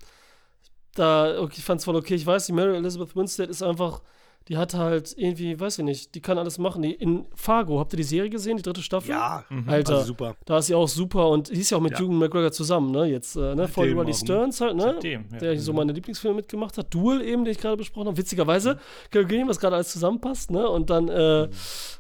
[0.96, 4.02] da, okay, ich fand es voll okay, ich weiß, die Mary Elizabeth Winstead ist einfach,
[4.48, 6.82] die hat halt irgendwie, weiß ich nicht, die kann alles machen.
[6.82, 9.12] Die, in Fargo, habt ihr die Serie gesehen, die dritte Staffel?
[9.12, 10.36] Ja, Alter, also super.
[10.46, 12.00] da ist sie auch super und die ist ja auch mit Ja.
[12.06, 14.26] Ewan McGregor zusammen, ne, jetzt, äh, ne, voll dem über die auch, ne?
[14.26, 15.38] Stearns halt, ne, Seitdem, ja.
[15.40, 16.94] der so meine Lieblingsfilme mitgemacht hat.
[16.94, 18.18] Duel eben, den ich gerade besprochen habe.
[18.18, 18.80] Witzigerweise,
[19.12, 20.68] Carol Gilliam, was gerade alles zusammenpasst, ne?
[20.68, 21.48] Und dann äh,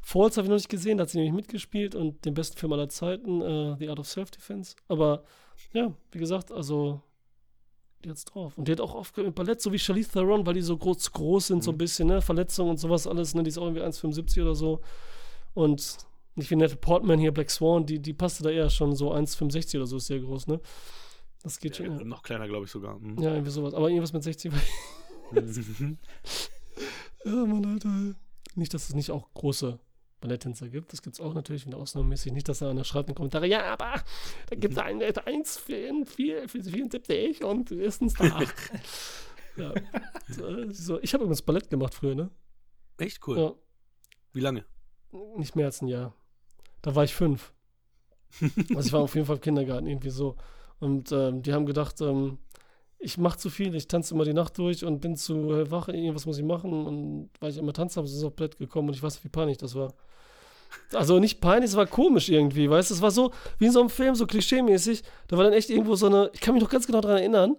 [0.05, 2.73] Falls habe ich noch nicht gesehen, da hat sie nämlich mitgespielt und den besten Film
[2.73, 4.75] aller Zeiten, äh, The Art of Self-Defense.
[4.89, 5.23] Aber
[5.71, 7.01] ja, wie gesagt, also
[8.09, 8.57] hat's drauf.
[8.57, 11.11] Und die hat auch oft mit Ballett, so wie Charlize Theron, weil die so groß,
[11.11, 12.21] groß sind, so ein bisschen, ne?
[12.21, 13.43] Verletzungen und sowas alles, ne?
[13.43, 14.81] Die ist auch irgendwie 1,75 oder so.
[15.53, 15.97] Und
[16.35, 19.77] nicht wie Nette Portman hier, Black Swan, die, die passte da eher schon so 1,65
[19.77, 20.59] oder so, ist sehr groß, ne?
[21.43, 21.85] Das geht schon.
[21.87, 22.97] Ja, Ja, noch kleiner, glaube ich sogar.
[22.99, 23.21] Mhm.
[23.21, 23.73] ja irgendwie sowas.
[23.73, 24.51] Aber irgendwas mit 60
[25.31, 25.97] Mhm.
[27.25, 28.15] Ja, Mann, Alter.
[28.55, 29.79] Nicht, dass es nicht auch große
[30.23, 30.93] Balletttänzer gibt.
[30.93, 32.31] Das gibt es auch natürlich wieder ausnahmemäßig.
[32.31, 34.01] Nicht, dass da einer schreibt in den Kommentaren, ja, aber
[34.49, 38.41] da gibt es einen, der hat 1 für 4, für 74 und ist ein Star.
[39.57, 39.73] ja.
[40.71, 40.99] So.
[41.01, 42.31] Ich habe übrigens Ballett gemacht früher, ne?
[42.97, 43.37] Echt cool.
[43.37, 43.53] Ja.
[44.31, 44.65] Wie lange?
[45.35, 46.15] Nicht mehr als ein Jahr.
[46.81, 47.53] Da war ich fünf.
[48.75, 50.37] Also ich war auf jeden Fall im Kindergarten, irgendwie so.
[50.79, 52.39] Und ähm, die haben gedacht, ähm,
[53.03, 56.25] ich mache zu viel, ich tanze immer die Nacht durch und bin zu wach, irgendwas
[56.25, 56.85] muss ich machen.
[56.85, 59.29] Und weil ich immer tanze habe, sind sie auf Bett gekommen und ich weiß, wie
[59.29, 59.93] peinlich das war.
[60.93, 62.95] Also nicht peinlich, es war komisch irgendwie, weißt du?
[62.95, 65.03] Es war so wie in so einem Film, so klischeemäßig.
[65.27, 67.55] Da war dann echt irgendwo so eine, ich kann mich noch ganz genau daran erinnern.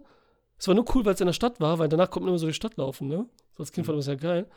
[0.58, 2.38] Es war nur cool, weil es in der Stadt war, weil danach kommt man immer
[2.38, 3.26] so die Stadt laufen, ne?
[3.56, 4.48] So als Kind fand ich das ja geil.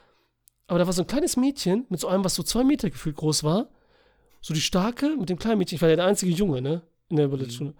[0.67, 3.15] Aber da war so ein kleines Mädchen mit so einem, was so zwei Meter gefühlt
[3.15, 3.69] groß war.
[4.41, 5.75] So die starke mit dem kleinen Mädchen.
[5.75, 6.81] Ich war ja der einzige Junge, ne?
[7.09, 7.73] In der Ballettschule.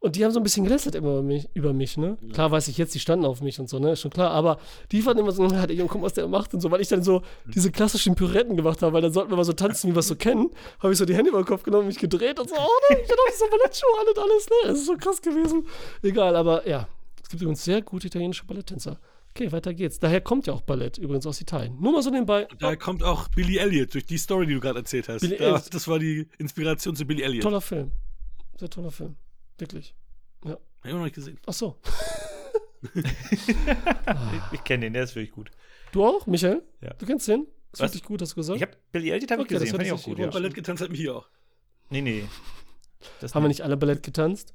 [0.00, 2.16] Und die haben so ein bisschen gelästert immer über mich, über mich, ne?
[2.32, 3.92] Klar weiß ich jetzt, die standen auf mich und so, ne?
[3.92, 4.30] Ist schon klar.
[4.30, 4.58] Aber
[4.92, 6.86] die fanden immer so, ja, der Junge, guck, was der macht und so, weil ich
[6.86, 7.22] dann so
[7.52, 10.06] diese klassischen Pirouetten gemacht habe, weil dann sollten wir mal so tanzen, wie wir es
[10.06, 10.50] so kennen.
[10.78, 13.00] Habe ich so die Hände über den Kopf genommen, mich gedreht und so, oh ne,
[13.00, 14.56] ich dachte, so Ballettschuhe an und alles, ne?
[14.68, 15.66] Das ist so krass gewesen.
[16.02, 16.86] Egal, aber ja.
[17.20, 19.00] Es gibt übrigens sehr gute italienische Balletttänzer.
[19.34, 19.98] Okay, weiter geht's.
[19.98, 21.76] Daher kommt ja auch Ballett, übrigens aus Italien.
[21.80, 22.46] Nur mal so nebenbei.
[22.58, 25.22] Da kommt auch Billy Elliot durch die Story, die du gerade erzählt hast.
[25.38, 27.42] Da, das war die Inspiration zu Billy Elliot.
[27.42, 27.92] Toller Film.
[28.58, 29.16] Sehr toller Film.
[29.58, 29.94] Wirklich.
[30.44, 31.38] Hab ich noch nicht gesehen.
[31.46, 31.78] Ach so.
[32.94, 33.52] Ich,
[34.52, 35.50] ich kenne den, der ist wirklich gut.
[35.90, 36.62] Du auch, Michael?
[36.80, 36.94] Ja.
[36.94, 37.48] Du kennst den?
[37.72, 37.90] Ist Was?
[37.90, 38.56] wirklich gut, hast du gesagt?
[38.56, 40.18] Ich habe Billy Elliot hab Okay, ich das gesehen, fand ich auch gut.
[40.18, 40.26] Ja.
[40.28, 41.28] Ballett getanzt hat mich hier auch.
[41.90, 42.24] Nee, nee.
[43.20, 43.62] Das Haben wir nicht.
[43.62, 44.54] alle Ballett getanzt?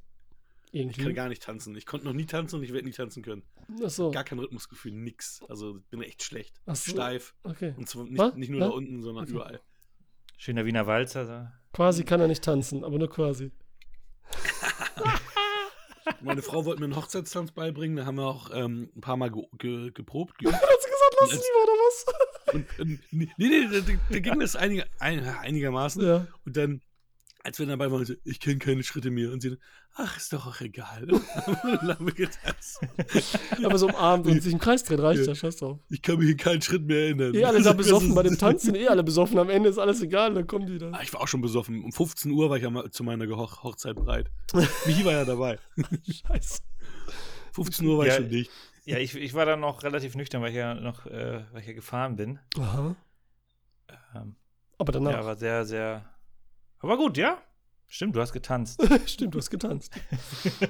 [0.72, 1.12] Ich kann Irgendwie.
[1.12, 1.76] gar nicht tanzen.
[1.76, 3.42] Ich konnte noch nie tanzen und ich werde nie tanzen können.
[3.84, 4.10] Ach so.
[4.10, 5.42] Gar kein Rhythmusgefühl, nix.
[5.48, 6.60] Also bin echt schlecht.
[6.66, 6.92] Ach so.
[6.92, 7.34] Steif.
[7.44, 7.74] Okay.
[7.76, 8.68] Und zwar nicht, nicht nur Was?
[8.70, 9.32] da unten, sondern Okay.
[9.34, 9.60] überall.
[10.36, 11.26] Schöner Wiener Walzer.
[11.26, 11.46] So.
[11.74, 13.52] Quasi kann er nicht tanzen, aber nur quasi.
[16.20, 17.96] Meine Frau wollte mir einen Hochzeitstanz beibringen.
[17.96, 20.38] Da haben wir auch ähm, ein paar Mal ge ge geprobt.
[20.38, 20.54] Geübt.
[20.54, 22.06] Hast du gesagt, lass es lieber, oder was?
[22.54, 23.80] Und, und, nee, nee, da,
[24.10, 26.06] da, ging das einiger, ein, einigermaßen.
[26.06, 26.26] ja.
[26.44, 26.82] Und dann,
[27.44, 29.30] als wir dabei waren, so, ich kenne keine Schritte mehr.
[29.30, 29.58] Und sie,
[29.94, 31.06] ach, ist doch auch egal.
[33.62, 35.78] Aber so umarmt und sich im Kreis dreht, reicht ja, scheiß drauf.
[35.90, 37.34] Ich kann mich in keinen Schritt mehr erinnern.
[37.34, 39.38] Eh alle da besoffen bei dem Tanzen, eh alle besoffen.
[39.38, 40.90] Am Ende ist alles egal, dann kommen die da.
[40.92, 41.84] Ah, ich war auch schon besoffen.
[41.84, 44.30] Um 15 Uhr war ich am, zu meiner Hoch Hochzeit bereit.
[44.86, 45.58] Michi war ja dabei.
[46.26, 46.60] Scheiße.
[47.52, 48.50] 15 Uhr war Ja, ich schon dicht.
[48.86, 51.66] Ja, ich, ich war dann noch relativ nüchtern, weil ich ja noch äh, weil ich
[51.66, 52.38] ja gefahren bin.
[52.58, 52.96] Aha.
[54.14, 54.36] Ähm,
[54.78, 55.24] Aber ja, danach.
[55.24, 56.13] war sehr, sehr.
[56.84, 57.40] Aber gut, ja.
[57.86, 58.78] Stimmt, du hast getanzt.
[59.06, 59.90] Stimmt, du hast getanzt.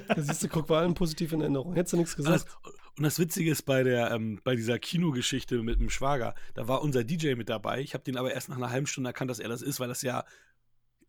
[0.07, 1.73] Da siehst du, guck, war allen positiv in Erinnerung.
[1.75, 2.65] Hättest du nichts Und das, gesagt.
[2.95, 6.81] und das Witzige ist bei der, ähm, bei dieser Kinogeschichte mit dem Schwager, da war
[6.83, 7.81] unser DJ mit dabei.
[7.81, 9.89] Ich habe den aber erst nach einer halben Stunde erkannt, dass er das ist, weil
[9.89, 10.23] das ja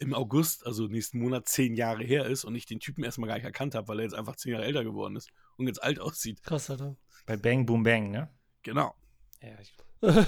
[0.00, 3.36] im August, also nächsten Monat, zehn Jahre her ist und ich den Typen erstmal gar
[3.36, 6.00] nicht erkannt habe, weil er jetzt einfach zehn Jahre älter geworden ist und jetzt alt
[6.00, 6.42] aussieht.
[6.42, 6.96] Krass, Alter.
[7.26, 8.28] Bei Bang Boom Bang, ne?
[8.64, 8.96] Genau.
[9.40, 9.72] Ja, ich.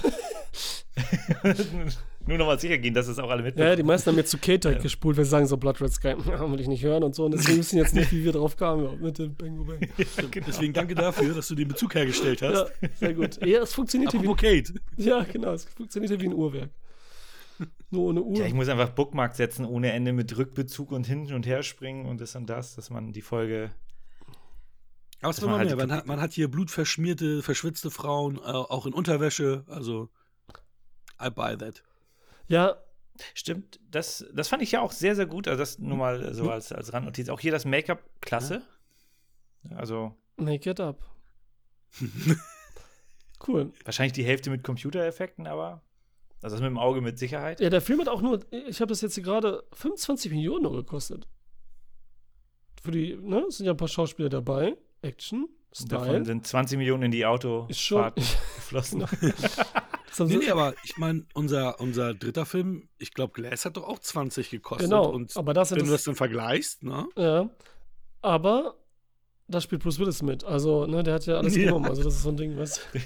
[2.27, 3.77] Nur nochmal sicher gehen, dass es auch alle Ja, mitbekommen.
[3.77, 6.15] die meisten haben jetzt zu Kate halt gespult, weil sie sagen so Blood Red Sky,
[6.25, 7.25] will ich nicht hören und so.
[7.25, 9.79] Und deswegen wissen jetzt nicht, wie wir drauf kamen mit dem Bang Bang.
[10.31, 10.45] genau.
[10.47, 12.71] Deswegen danke dafür, dass du den Bezug hergestellt hast.
[12.81, 13.45] Ja, sehr gut.
[13.45, 14.73] Ja, es funktioniert wie, Kate.
[14.97, 16.69] ja, genau, es funktioniert wie ein Uhrwerk.
[17.89, 18.37] Nur ohne Uhr.
[18.37, 22.05] Ja, ich muss einfach Bookmark setzen ohne Ende mit Rückbezug und hin und her springen
[22.05, 23.71] und das und das, dass man die Folge.
[25.21, 25.87] Aber es war man mal halt mehr.
[25.87, 29.63] Man hat, man hat hier blutverschmierte, verschwitzte Frauen, äh, auch in Unterwäsche.
[29.67, 30.09] Also,
[31.21, 31.83] I buy that.
[32.47, 32.77] Ja,
[33.33, 35.47] Stimmt, das, das fand ich ja auch sehr, sehr gut.
[35.47, 37.29] Also, das nur mal so als, als Randnotiz.
[37.29, 38.61] Auch hier das Make-up, klasse.
[39.75, 41.03] Also, make it up.
[43.47, 43.71] Cool.
[43.85, 45.81] wahrscheinlich die Hälfte mit Computereffekten, aber.
[46.41, 47.61] Also, das mit dem Auge mit Sicherheit.
[47.61, 50.75] Ja, der Film hat auch nur, ich habe das jetzt hier gerade 25 Millionen nur
[50.75, 51.27] gekostet.
[52.81, 54.77] Für die, ne, es sind ja ein paar Schauspieler dabei.
[55.01, 55.47] Action,
[55.87, 56.25] Davon Style.
[56.25, 59.05] sind 20 Millionen in die Autofahrt geflossen.
[60.19, 63.87] Sonst- Nee, nee, aber ich meine, unser, unser dritter Film, ich glaube, Glass hat doch
[63.87, 64.89] auch 20 gekostet.
[64.89, 67.07] genau, Und aber das wenn du das dann vergleichst, ne?
[67.17, 67.49] ja,
[68.21, 68.75] aber
[69.47, 70.43] da spielt Bruce Willis mit.
[70.43, 71.65] Also, ne, der hat ja alles Ja.
[71.65, 71.85] genommen.
[71.85, 72.65] Also, das ist so ein Ding, du?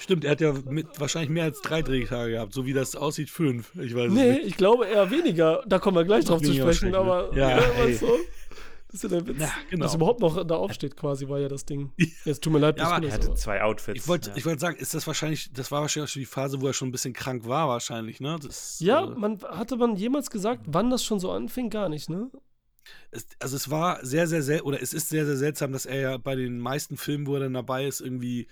[0.00, 3.28] Stimmt, er hat ja mit, wahrscheinlich mehr als drei Drehtage gehabt, so wie das aussieht,
[3.30, 3.74] fünf.
[3.74, 4.44] Ich weiß Nee, nicht.
[4.46, 5.64] ich glaube eher weniger.
[5.66, 7.40] Da kommen wir gleich drauf zu sprechen, aber ne?
[7.40, 8.08] Ja, weißt du?
[8.96, 9.40] Das ist ja der Witz.
[9.40, 9.84] Ja, genau.
[9.84, 11.92] Dass überhaupt noch da aufsteht, quasi, war ja das Ding.
[12.24, 14.00] Jetzt tut mir leid, Ja, aber Er hatte aber- zwei Outfits.
[14.02, 14.36] Ich wollte ja.
[14.36, 16.72] ich wollte sagen, ist das wahrscheinlich, das war wahrscheinlich auch schon die Phase, wo er
[16.72, 18.38] schon ein bisschen krank war, wahrscheinlich, ne?
[18.42, 21.68] Das, Ja, äh, man, hatte man jemals gesagt, wann das schon so anfing?
[21.70, 22.30] Gar nicht, ne?
[23.10, 26.00] es, also es war sehr, sehr seltsam, oder es ist sehr, sehr seltsam, dass er
[26.00, 28.48] ja bei den meisten Filmen, wo er dann dabei ist, irgendwie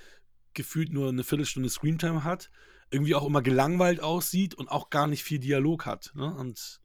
[0.55, 2.51] gefühlt nur eine Viertelstunde Screentime hat,
[2.91, 6.13] irgendwie auch immer gelangweilt aussieht und auch gar nicht viel Dialog hat.
[6.15, 6.33] Ne?
[6.35, 6.81] Und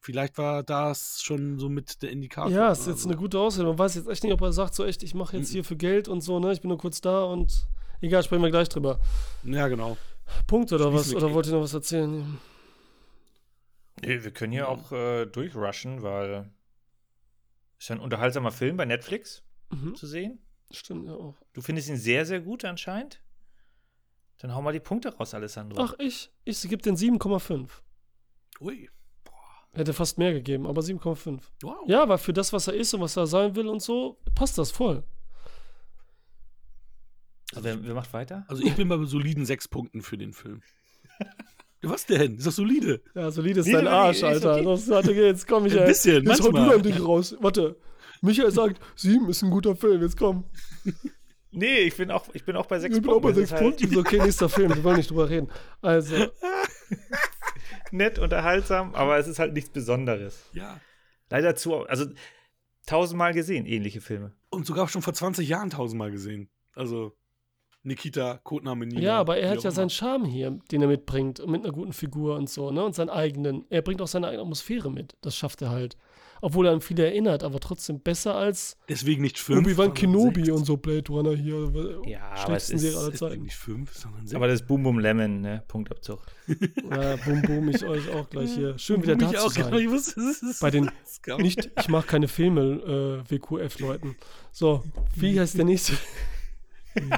[0.00, 2.50] vielleicht war das schon so mit der Indikator.
[2.50, 3.68] Ja, ist jetzt eine gute Ausrede.
[3.68, 5.76] Man weiß jetzt echt nicht, ob er sagt, so echt, ich mache jetzt hier für
[5.76, 6.52] Geld und so, ne?
[6.52, 7.66] Ich bin nur kurz da und
[8.00, 9.00] egal, sprechen wir gleich drüber.
[9.44, 9.96] Ja, genau.
[10.46, 11.02] Punkt oder was?
[11.06, 12.38] Schließen wir Oder wollt ihr noch was erzählen?
[14.02, 16.50] Nee, wir können hier auch äh, durchrushen, weil
[17.78, 19.94] ist ja ein unterhaltsamer Film bei Netflix Mhm.
[19.94, 20.38] zu sehen.
[20.70, 21.34] Stimmt ja auch.
[21.52, 23.20] Du findest ihn sehr, sehr gut anscheinend.
[24.38, 25.80] Dann hau mal die Punkte raus, Alessandro.
[25.82, 26.30] Ach, ich?
[26.44, 27.68] Ich gebe den 7,5.
[28.60, 28.88] Ui.
[29.74, 31.40] Hätte fast mehr gegeben, aber 7,5.
[31.62, 31.76] Wow.
[31.86, 34.58] Ja, weil für das, was er ist und was er sein will und so, passt
[34.58, 35.04] das voll.
[37.54, 38.44] Also, wer, wer macht weiter?
[38.48, 40.62] Also ich bin bei soliden sechs Punkten für den Film.
[41.82, 42.36] Was denn?
[42.38, 43.00] Ist doch solide.
[43.14, 44.54] Ja, solide ist Nee, dein nee, Arsch, Alter.
[44.54, 44.64] okay.
[44.64, 45.82] Das, warte, jetzt komm, Michael.
[45.82, 47.36] Ein bisschen, jetzt hau du dein Ding raus.
[47.40, 47.76] Warte.
[48.20, 50.44] Michael sagt, 7 ist ein guter Film, jetzt komm.
[51.52, 53.40] Nee, ich bin auch, ich bin auch bei sechs Ich bin auch bei Punkten.
[53.42, 53.94] Das 6 ist halt Punkten.
[53.94, 55.48] So, okay, nächster Film, wir wollen nicht drüber reden.
[55.80, 56.16] Also,
[57.92, 60.50] Nett, unterhaltsam, aber es ist halt nichts Besonderes.
[60.52, 60.80] Ja.
[61.30, 62.06] Leider zu, also
[62.86, 64.34] tausendmal gesehen, ähnliche Filme.
[64.50, 66.50] Und sogar schon vor 20 Jahren tausendmal gesehen.
[66.74, 67.16] Also
[67.84, 69.00] Nikita, Codename Nina.
[69.00, 69.70] ja, aber er hat ja immer.
[69.70, 72.84] seinen Charme hier, den er mitbringt, mit einer guten Figur und so, ne?
[72.84, 73.64] Und seinen eigenen.
[73.70, 75.16] Er bringt auch seine eigene Atmosphäre mit.
[75.22, 75.96] Das schafft er halt.
[76.40, 79.58] Obwohl er an viele erinnert, aber trotzdem besser als Deswegen nicht fünf.
[79.66, 80.56] Obi-Wan sondern Kenobi sechs.
[80.56, 81.72] und so Blade Runner hier.
[82.06, 83.42] Ja, aber es ist- Serie aller Zeiten.
[83.42, 84.36] nicht fünf, sondern sechs.
[84.36, 85.64] Aber das Boom Boom Lemon, ne?
[85.66, 86.20] Punktabzug.
[86.90, 88.78] Ja, boom, boom, ich euch auch gleich hier.
[88.78, 89.78] Schön wieder da Mich zu auch, genau, sein.
[89.80, 90.90] ich wusste, das ist- Bei den
[91.38, 94.16] nicht, ich mache keine Filme, äh, WQF-Leuten.
[94.52, 94.84] So,
[95.16, 95.94] wie heißt der nächste?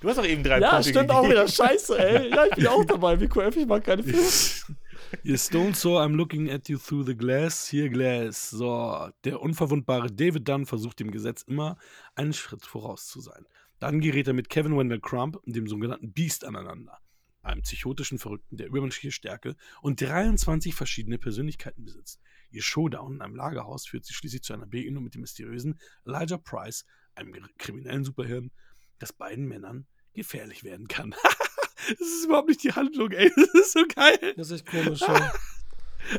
[0.00, 1.40] Du hast doch eben drei ja, Punkte stimmt auch gegeben.
[1.40, 1.48] wieder.
[1.48, 2.30] Scheiße, ey.
[2.34, 3.20] Ja, ich bin auch dabei.
[3.20, 4.22] WQF, ich mag keine Filme.
[5.22, 7.68] Ihr Stone so I'm looking at you through the glass.
[7.68, 8.50] Hier Glass.
[8.50, 11.78] So, der unverwundbare David Dunn versucht dem Gesetz immer
[12.14, 13.46] einen Schritt voraus zu sein.
[13.78, 16.98] Dann gerät er mit Kevin Wendell Crump, dem sogenannten Beast, aneinander.
[17.42, 22.20] Einem psychotischen Verrückten, der übermenschliche Stärke und 23 verschiedene Persönlichkeiten besitzt.
[22.50, 26.38] Ihr Showdown in einem Lagerhaus führt sie schließlich zu einer Begegnung mit dem mysteriösen Elijah
[26.38, 26.84] Price,
[27.14, 28.50] einem kriminellen Superhirn,
[28.98, 31.14] das beiden Männern gefährlich werden kann.
[31.88, 33.30] das ist überhaupt nicht die Handlung, ey.
[33.36, 34.34] Das ist so geil.
[34.36, 35.32] Das ist echt komisch, ja.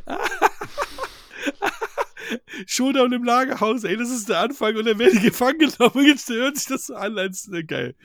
[2.65, 6.05] Showdown im Lagerhaus, ey, das ist der Anfang und dann werden die gefangen genommen.
[6.05, 7.95] Jetzt hört sich das so an, als äh, geil.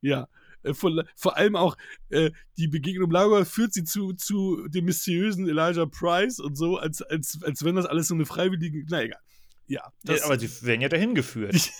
[0.00, 0.28] Ja.
[0.62, 1.76] Äh, Vor, vor allem auch
[2.08, 6.76] äh, die Begegnung im Lagerhaus führt sie zu, zu dem mysteriösen Elijah Price und so,
[6.78, 8.84] als, als, als wenn das alles so eine freiwillige.
[8.88, 9.20] Na egal.
[9.66, 9.92] Ja.
[10.02, 11.70] Das, Ja, aber sie werden ja dahin geführt.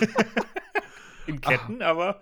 [1.26, 2.20] In Ketten, aber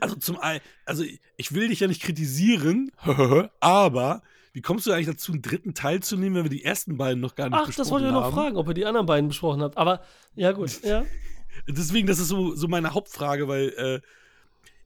[0.00, 1.04] also zum einen, also
[1.36, 2.90] ich- will dich ja nicht kritisieren,
[3.60, 4.22] aber
[4.52, 7.20] wie kommst du eigentlich dazu, einen dritten Teil zu nehmen, wenn wir die ersten beiden
[7.20, 8.34] noch gar nicht Ach, besprochen das wollte ich noch haben?
[8.34, 9.76] fragen, ob ihr die anderen beiden besprochen habt.
[9.78, 10.02] Aber,
[10.34, 10.82] ja, gut.
[10.82, 11.04] Ja.
[11.68, 14.00] Deswegen, das ist so, so meine Hauptfrage, weil äh,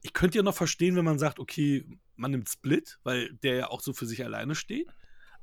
[0.01, 1.85] ich könnte ja noch verstehen, wenn man sagt, okay,
[2.15, 4.87] man nimmt Split, weil der ja auch so für sich alleine steht.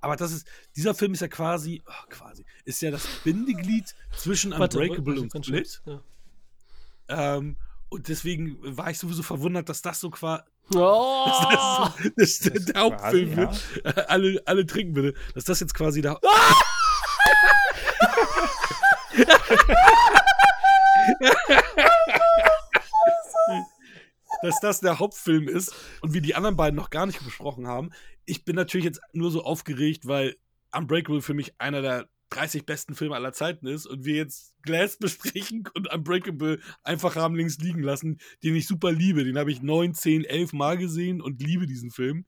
[0.00, 0.46] Aber das ist,
[0.76, 5.46] dieser Film ist ja quasi, oh, quasi, ist ja das Bindeglied zwischen Unbreakable warte, und
[5.46, 5.82] Split.
[5.86, 6.02] Ja.
[7.08, 7.56] Ähm,
[7.94, 10.42] und deswegen war ich sowieso verwundert, dass das so quasi,
[10.74, 11.88] Oh!
[12.16, 14.08] das, das, der, Hauptfilm wird.
[14.08, 15.14] Alle, alle trinken bitte.
[15.34, 16.18] Dass das jetzt quasi der.
[24.42, 27.90] Dass das der Hauptfilm ist und wir die anderen beiden noch gar nicht besprochen haben.
[28.26, 30.36] Ich bin natürlich jetzt nur so aufgeregt, weil
[30.76, 34.96] Unbreakable für mich einer der 30 besten Filme aller Zeiten ist und wir jetzt Glass
[34.98, 39.24] besprechen und Unbreakable einfach haben links liegen lassen, den ich super liebe.
[39.24, 42.24] Den habe ich 9, 10, 11 Mal gesehen und liebe diesen Film.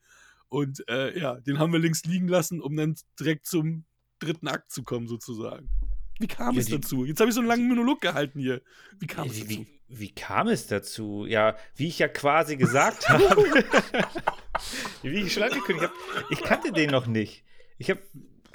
[0.49, 3.85] Und äh, ja, den haben wir links liegen lassen, um dann direkt zum
[4.21, 5.69] dritten Akt zu kommen, sozusagen.
[6.21, 7.05] Wie kam Ja, es die- dazu?
[7.05, 8.63] Jetzt habe ich so einen langen Monolog gehalten hier.
[8.99, 9.67] Wie kam es wie, dazu?
[9.89, 11.27] wie, wie kam es dazu?
[11.29, 13.37] Ja, wie ich ja quasi gesagt habe,
[15.03, 17.45] wie ich schon angekündigt habe, ich kannte den noch nicht.
[17.79, 18.01] Ich habe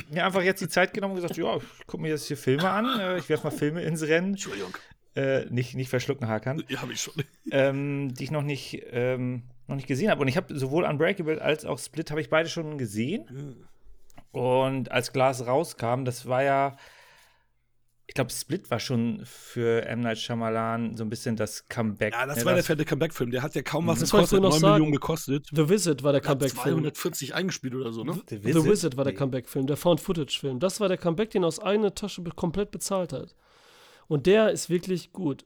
[0.10, 2.70] mir einfach jetzt die Zeit genommen und gesagt, ja, ich gucke mir jetzt hier Filme
[2.70, 4.76] an, äh, ich werfe mal Filme ins Rennen, Entschuldigung.
[5.16, 7.14] äh, nicht, nicht verschlucken, Hakan, Ja, habe ich schon.
[7.52, 10.22] ähm, die ich noch nicht, ähm, noch nicht gesehen habe.
[10.22, 13.26] Und ich habe sowohl Unbreakable als auch Split habe ich beide schon gesehen.
[14.32, 16.78] Und als Glas rauskam, das war ja,
[18.12, 20.01] ich glaube, Split war schon für M.
[20.01, 22.12] Night Shyamalan so ein bisschen das Comeback.
[22.12, 23.32] Ja, das ne, war der fette Comeback-Film.
[23.32, 24.74] Der hat ja kaum was gekostet, noch 9 sagen.
[24.74, 25.47] Millionen gekostet.
[25.53, 26.80] The Visit war der Hat Comeback-Film.
[26.80, 28.22] 240 eingespielt oder so, ne?
[28.28, 29.18] The The Wizard war der Nee.
[29.18, 30.59] Comeback-Film, der Found-Footage-Film.
[30.59, 33.34] Das war der Comeback, den er aus eigener Tasche komplett bezahlt hat.
[34.09, 35.45] Und der ist wirklich gut.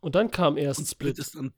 [0.00, 1.16] Und dann kam erst Und Split.
[1.16, 1.52] Split ist dann.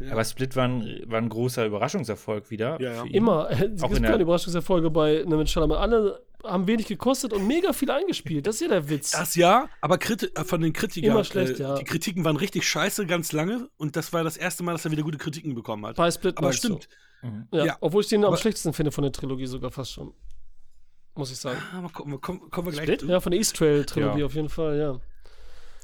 [0.00, 0.12] Ja.
[0.12, 2.80] Aber Split war ein, war ein großer Überraschungserfolg wieder.
[2.80, 3.02] Ja, ja.
[3.02, 3.14] für ihn.
[3.14, 3.50] Immer.
[3.50, 5.82] Es Auch gibt in keine Überraschungserfolge bei einem Shyamalan.
[5.82, 8.46] Alle haben wenig gekostet und mega viel eingespielt.
[8.46, 9.10] Das ist ja der Witz.
[9.10, 11.10] Das ja, aber Kriti äh, von den Kritikern.
[11.12, 11.74] Immer schlecht, äh, ja.
[11.74, 14.90] Die Kritiken waren richtig scheiße ganz lange und das war das erste Mal, dass er
[14.92, 15.96] wieder gute Kritiken bekommen hat.
[15.96, 16.88] bei Split Aber stimmt.
[17.22, 17.48] Mhm.
[17.50, 17.76] Ja, Ja.
[17.80, 20.14] obwohl ich den am Aber- schlechtesten finde von der Trilogie sogar fast schon.
[21.14, 21.58] Muss ich sagen.
[21.74, 23.00] Ah, mal gucken, kommen, kommen wir gleich Split?
[23.00, 23.06] zu.
[23.06, 24.26] Ja, von der East Trail Trilogie Ja.
[24.26, 25.00] auf jeden Fall, ja.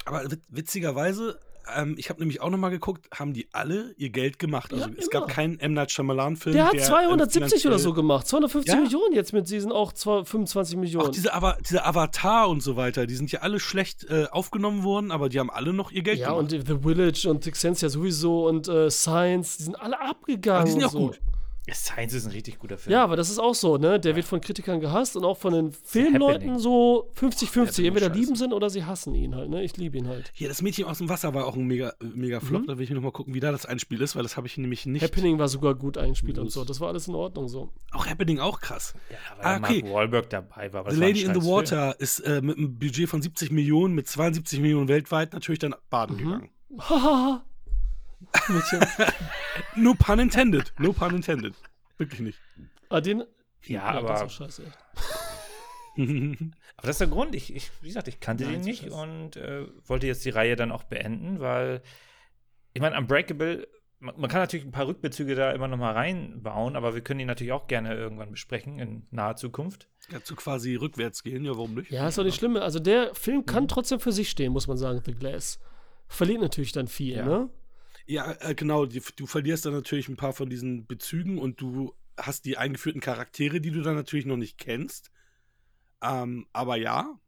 [0.04, 1.40] Aber wit- witzigerweise,
[1.76, 4.72] ähm, ich habe nämlich auch nochmal geguckt, haben die alle ihr Geld gemacht.
[4.72, 5.32] Also Ja, es gab immer.
[5.32, 5.72] keinen M.
[5.74, 6.54] Night Shyamalan-Film.
[6.54, 8.26] Der hat äh, 270 oder so gemacht.
[8.28, 8.80] 250 Ja.
[8.80, 11.06] Millionen jetzt mit diesen auch zwei- 25 Millionen.
[11.06, 14.82] Auch diese, Ava diese Avatar und so weiter, die sind ja alle schlecht äh, aufgenommen
[14.82, 16.52] worden, aber die haben alle noch ihr Geld ja, gemacht.
[16.52, 20.56] und The Village und Sixth ja sowieso und äh, Science, die sind alle abgegangen.
[20.60, 20.98] Aber die sind ja und so.
[20.98, 21.20] gut.
[21.74, 22.92] Science ist ein richtig guter Film.
[22.92, 23.98] Ja, aber das ist auch so, ne?
[24.00, 27.46] Der wird von Kritikern gehasst und auch von den Filmleuten so 50-50.
[27.46, 28.18] Happening Entweder scheiße.
[28.20, 29.62] lieben sind oder sie hassen ihn halt, ne?
[29.62, 30.30] Ich liebe ihn halt.
[30.34, 32.62] Hier, das Mädchen aus dem Wasser war auch ein mega, mega Flop.
[32.62, 32.66] Mhm.
[32.66, 34.56] Da will ich mir nochmal gucken, wie da das Einspiel ist, weil das habe ich
[34.58, 35.02] nämlich nicht.
[35.02, 36.64] Happening war sogar gut eingespielt und so.
[36.64, 37.70] Das war alles in Ordnung so.
[37.92, 38.94] Auch Happening auch krass.
[39.10, 39.82] Ja, weil Ah, okay.
[39.82, 40.90] Mark Wahlberg dabei war.
[40.90, 41.44] The Lady in the scheiß Film.
[41.56, 45.74] Water ist äh, mit einem Budget von 70 Millionen, mit 72 Millionen weltweit natürlich dann
[45.90, 46.18] baden Mhm.
[46.24, 46.50] gegangen.
[46.78, 47.44] Hahaha.
[49.76, 50.72] No pun intended.
[50.78, 51.54] No pun intended.
[51.98, 52.38] Wirklich nicht.
[52.88, 53.24] ah, den.
[53.64, 54.62] Ja, das aber, ist auch scheiße.
[55.96, 57.34] aber das ist der Grund.
[57.34, 58.94] Ich, ich, wie gesagt, ich kannte Nein, den nicht scheiße.
[58.94, 61.82] und äh, wollte jetzt die Reihe dann auch beenden, weil
[62.72, 63.68] ich meine, Unbreakable,
[64.00, 67.18] man, man kann natürlich ein paar Rückbezüge da immer noch mal reinbauen, aber wir können
[67.18, 69.88] die natürlich auch gerne irgendwann besprechen in naher Zukunft.
[70.10, 71.90] Dazu quasi rückwärts gehen, ja, warum nicht?
[71.90, 72.56] Ja, ist doch nicht schlimm.
[72.56, 75.60] Also der Film kann trotzdem für sich stehen, muss man sagen, The Glass.
[76.08, 77.24] Verliert natürlich dann viel, Ja.
[77.24, 77.48] ne?
[78.06, 78.86] Ja, äh, genau.
[78.86, 83.00] Die, du verlierst dann natürlich ein paar von diesen Bezügen und du hast die eingeführten
[83.00, 85.10] Charaktere, die du dann natürlich noch nicht kennst.
[86.02, 87.18] Ähm, aber ja,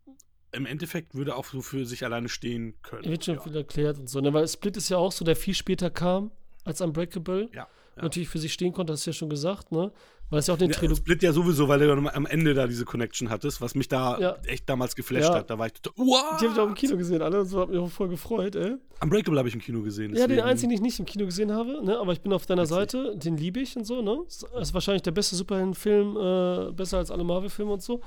[0.53, 3.05] im Endeffekt würde auch so für sich alleine stehen können.
[3.05, 3.41] Wird schon ja.
[3.41, 4.20] viel erklärt und so.
[4.20, 4.33] Ne?
[4.33, 6.31] Weil Split ist ja auch so, der viel später kam
[6.64, 7.49] als Unbreakable.
[7.53, 8.03] Ja, ja.
[8.03, 9.93] Natürlich für sich stehen konnte, hast du ja schon gesagt, ne?
[10.35, 10.97] Weil es ja auch den Ja.
[10.97, 14.18] Split ja sowieso, weil du dann am Ende da diese Connection hattest, was mich da
[14.18, 14.37] Ja.
[14.47, 15.35] echt damals geflasht Ja.
[15.37, 15.49] hat.
[15.49, 16.05] Da war ich total.
[16.05, 16.39] Wow!
[16.41, 17.45] Die habe ich auch im Kino gesehen, alle.
[17.45, 18.74] So hat mich auch voll gefreut, ey.
[19.01, 20.14] Unbreakable habe ich im Kino gesehen.
[20.16, 21.99] Ja, den einzigen, den ich nicht im Kino gesehen habe, ne?
[21.99, 22.74] Aber ich bin auf deiner Witzig.
[22.74, 24.18] Seite, den liebe ich und so, ne?
[24.26, 28.01] Ist, ist wahrscheinlich der beste Superheldenfilm, äh, besser als alle Marvel-Filme und so.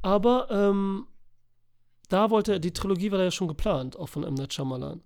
[0.00, 1.06] Aber ähm,
[2.08, 4.34] da wollte er, die Trilogie war da ja schon geplant, auch von M.
[4.34, 5.02] Night Shyamalan.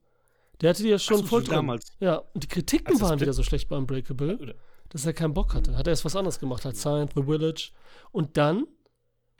[0.60, 1.56] Der hatte die ja schon Ach so, voll so drin.
[1.56, 1.92] damals.
[2.00, 4.54] Ja, und die Kritiken Also waren wieder so schlecht bei Unbreakable, Oder-
[4.90, 5.76] dass er keinen Bock hatte.
[5.76, 7.70] Hat er erst was anderes gemacht, halt Science, The Village.
[8.10, 8.66] Und dann,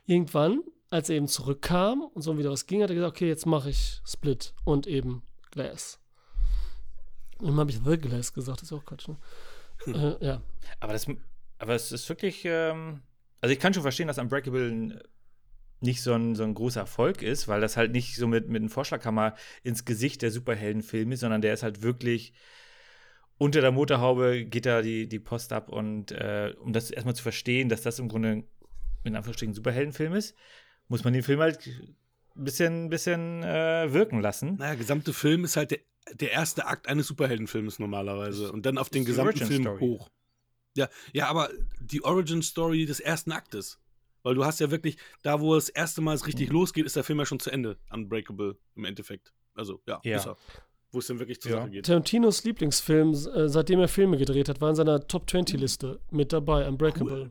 [0.07, 3.47] irgendwann, als er eben zurückkam und so wieder was ging, hat er gesagt, okay, jetzt
[3.47, 6.01] mache ich Split und eben Glass.
[7.39, 9.17] Und dann habe ich The Glass gesagt, das ist auch Quatsch, ne?
[9.87, 10.43] Äh, ja.
[10.81, 11.07] Aber, das,
[11.59, 13.03] aber es ist wirklich, ähm,
[13.41, 15.01] also ich kann schon verstehen, dass Unbreakable
[15.81, 18.61] nicht so ein, so ein großer Erfolg ist, weil das halt nicht so mit, mit
[18.61, 22.33] einem Vorschlaghammer ins Gesicht der Superheldenfilme ist, sondern der ist halt wirklich
[23.39, 27.23] unter der Motorhaube geht da die, die Post ab und äh, um das erstmal zu
[27.23, 28.45] verstehen, dass das im Grunde
[29.05, 30.35] in Anführungsstrichen ein Superheldenfilm ist,
[30.89, 31.67] muss man den Film halt
[32.37, 34.57] ein bisschen, bisschen äh, wirken lassen.
[34.57, 35.79] Naja, gesamte Film ist halt der,
[36.15, 38.51] der erste Akt eines Superheldenfilms normalerweise.
[38.53, 39.81] Und dann auf den gesamten Film Story.
[39.81, 40.11] hoch.
[40.77, 43.79] Ja, ja, aber die Origin Story des ersten Aktes.
[44.23, 46.55] Weil du hast ja wirklich, da wo es das erste Mal es richtig Mhm.
[46.55, 47.79] losgeht, ist der Film ja schon zu Ende.
[47.91, 49.33] Unbreakable im Endeffekt.
[49.55, 50.37] Also, ja, Ja.
[50.89, 50.95] Ist.
[50.95, 51.59] Wo es dann wirklich zur Ja.
[51.59, 51.87] Sache geht.
[51.87, 56.67] Tarantinos Lieblingsfilm, äh, seitdem er Filme gedreht hat, war in seiner Top 20-Liste mit dabei,
[56.69, 57.31] Unbreakable.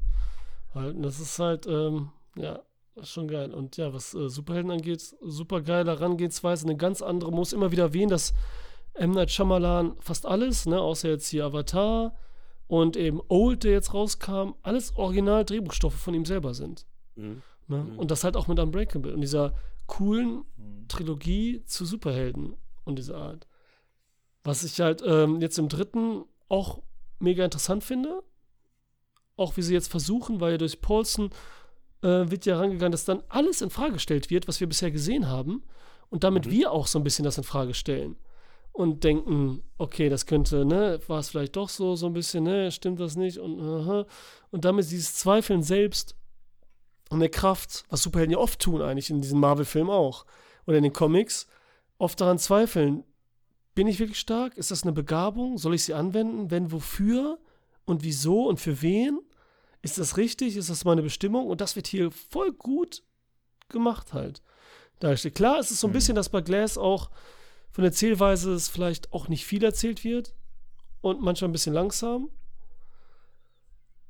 [0.74, 2.62] Halt, und das ist halt, ähm, ja,
[3.04, 3.54] schon geil.
[3.54, 7.32] Und ja, was äh, Superhelden angeht, super geile Herangehensweise, eine ganz andere.
[7.32, 8.34] Muss immer wieder erwähnen, dass
[8.94, 9.12] M.
[9.12, 12.16] Night Shyamalan fast alles, ne, außer jetzt hier Avatar
[12.68, 16.86] und eben Old, der jetzt rauskam, alles Original-Drehbuchstoffe von ihm selber sind.
[17.16, 17.42] Mhm.
[17.68, 17.78] Ne?
[17.84, 18.00] Mhm.
[18.00, 19.54] Und das halt auch mit Unbreakable und dieser
[19.88, 20.88] coolen Mhm.
[20.88, 22.56] Trilogie zu Superhelden
[22.88, 23.48] und dieser Art.
[24.44, 26.82] Was ich halt ähm, jetzt im dritten auch
[27.20, 28.24] mega interessant finde,
[29.36, 31.30] auch wie sie jetzt versuchen, weil durch Paulson
[32.02, 35.28] äh, wird ja herangegangen, dass dann alles in Frage gestellt wird, was wir bisher gesehen
[35.28, 35.64] haben
[36.10, 36.52] und damit Mhm.
[36.52, 38.16] wir auch so ein bisschen das in Frage stellen
[38.72, 42.72] und denken, okay, das könnte, ne, war es vielleicht doch so, so ein bisschen, ne,
[42.72, 44.06] stimmt das nicht und aha.
[44.52, 46.16] und damit dieses Zweifeln selbst
[47.10, 50.26] und der Kraft, was Superhelden ja oft tun eigentlich in diesen Marvel-Filmen auch
[50.66, 51.48] oder in den Comics,
[51.98, 53.04] oft daran zweifeln,
[53.76, 54.58] bin ich wirklich stark?
[54.58, 55.58] Ist das eine Begabung?
[55.58, 56.52] Soll ich sie anwenden?
[56.52, 57.40] Wenn, wofür?
[57.86, 59.20] und wieso und für wen?
[59.82, 60.58] Ist das richtig?
[60.58, 61.48] Ist das meine Bestimmung?
[61.48, 63.02] Und das wird hier voll gut
[63.70, 64.42] gemacht halt.
[65.00, 65.94] Da steht klar, es ist so ein Mhm.
[65.94, 67.10] bisschen, dass bei Glass auch
[67.72, 70.36] von der Zählweise es vielleicht auch nicht viel erzählt wird
[71.00, 72.30] und manchmal ein bisschen langsam.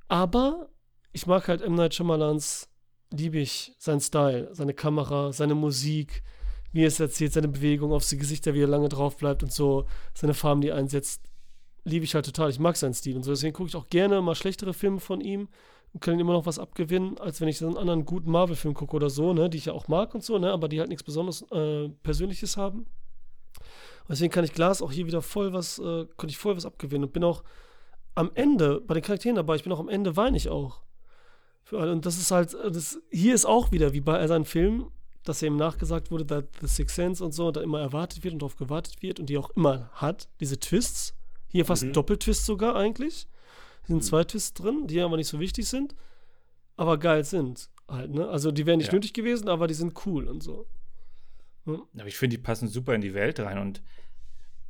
[0.07, 0.69] Aber
[1.11, 1.75] ich mag halt M.
[1.75, 2.69] Night Shyamalans,
[3.11, 6.23] liebe ich, seinen Style, seine Kamera, seine Musik,
[6.71, 9.85] wie es erzählt, seine Bewegung auf die Gesichter, wie er lange drauf bleibt und so,
[10.13, 11.21] seine Farben, die er einsetzt,
[11.83, 12.49] liebe ich halt total.
[12.49, 13.31] Ich mag seinen Stil und so.
[13.31, 15.47] Deswegen gucke ich auch gerne mal schlechtere Filme von ihm
[15.93, 18.73] und kann ihm immer noch was abgewinnen, als wenn ich so einen anderen guten Marvel-Film
[18.73, 20.89] gucke oder so, ne, die ich ja auch mag und so, ne, aber die halt
[20.89, 22.79] nichts Besonderes äh, Persönliches haben.
[22.79, 26.65] Und deswegen kann ich Glas auch hier wieder voll was, äh, konnte ich voll was
[26.65, 27.43] abgewinnen und bin auch
[28.15, 29.55] am Ende bei den Charakteren dabei.
[29.55, 30.81] Ich bin auch am Ende weine ich auch.
[31.71, 34.89] Und das ist halt, das, hier ist auch wieder wie bei seinen Filmen,
[35.27, 38.41] dass ihm nachgesagt wurde, dass The Sixth Sense und so, da immer erwartet wird und
[38.41, 41.13] darauf gewartet wird und die auch immer hat, diese Twists.
[41.49, 41.93] Hier fast Mhm.
[41.93, 43.27] Doppeltwist sogar eigentlich.
[43.85, 45.95] Hier sind zwei Twists drin, die aber nicht so wichtig sind,
[46.75, 48.27] aber geil sind halt, ne?
[48.27, 48.93] Also die wären nicht Ja.
[48.93, 50.67] nötig gewesen, aber die sind cool und so.
[51.65, 53.81] Aber ich finde, die passen super in die Welt rein und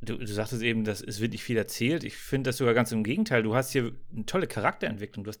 [0.00, 2.02] du, du sagtest eben, dass es wird nicht viel erzählt.
[2.04, 3.42] Ich finde das sogar ganz im Gegenteil.
[3.44, 5.24] Du hast hier eine tolle Charakterentwicklung.
[5.24, 5.40] Du hast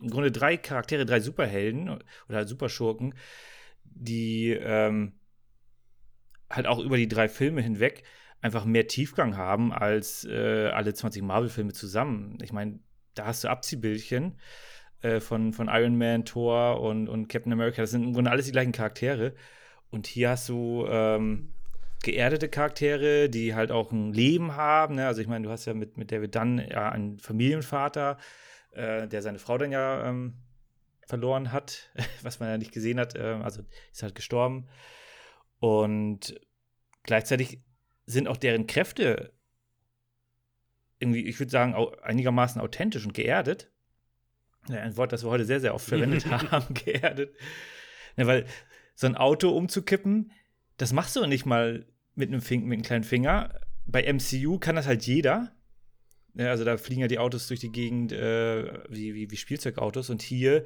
[0.00, 1.98] im Grunde drei Charaktere, drei Superhelden
[2.28, 3.14] oder Superschurken,
[3.94, 5.12] die ähm,
[6.50, 8.04] halt auch über die drei Filme hinweg
[8.40, 12.36] einfach mehr Tiefgang haben als äh, alle 20 Marvel-Filme zusammen.
[12.42, 12.78] Ich meine,
[13.14, 14.38] da hast du Abziehbildchen
[15.00, 17.80] äh, von, von Iron Man, Thor und, und Captain America.
[17.80, 19.34] Das sind im Grunde alles die gleichen Charaktere.
[19.90, 21.54] Und hier hast du ähm,
[22.02, 24.96] geerdete Charaktere, die halt auch ein Leben haben.
[24.96, 25.06] Ne?
[25.06, 28.18] Also ich meine, du hast ja mit, mit David Dunn ja einen Familienvater,
[28.72, 30.34] äh, der seine Frau dann ja ähm,
[31.06, 31.90] verloren hat,
[32.22, 33.14] was man ja nicht gesehen hat.
[33.14, 34.68] Äh, also ist halt gestorben.
[35.58, 36.38] Und
[37.02, 37.60] gleichzeitig
[38.06, 39.32] sind auch deren Kräfte
[40.98, 43.70] irgendwie, ich würde sagen, einigermaßen authentisch und geerdet.
[44.68, 47.36] Ein Wort, das wir heute sehr, sehr oft verwendet haben, geerdet.
[48.16, 48.46] Ja, weil
[48.94, 50.32] so ein Auto umzukippen,
[50.76, 53.60] das machst du nicht mal mit einem, Fing mit einem kleinen Finger.
[53.86, 55.54] Bei MCU kann das halt jeder.
[56.34, 60.10] Ja, also da fliegen ja die Autos durch die Gegend äh, wie, wie, wie Spielzeugautos.
[60.10, 60.64] Und hier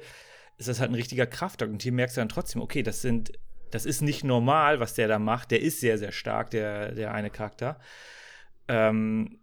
[0.59, 1.71] ist das halt ein richtiger Kraftakt.
[1.71, 3.31] Und hier merkst du dann trotzdem, okay, das sind,
[3.71, 5.51] das ist nicht normal, was der da macht.
[5.51, 7.79] Der ist sehr, sehr stark, der, der eine Charakter.
[8.67, 9.39] Ähm,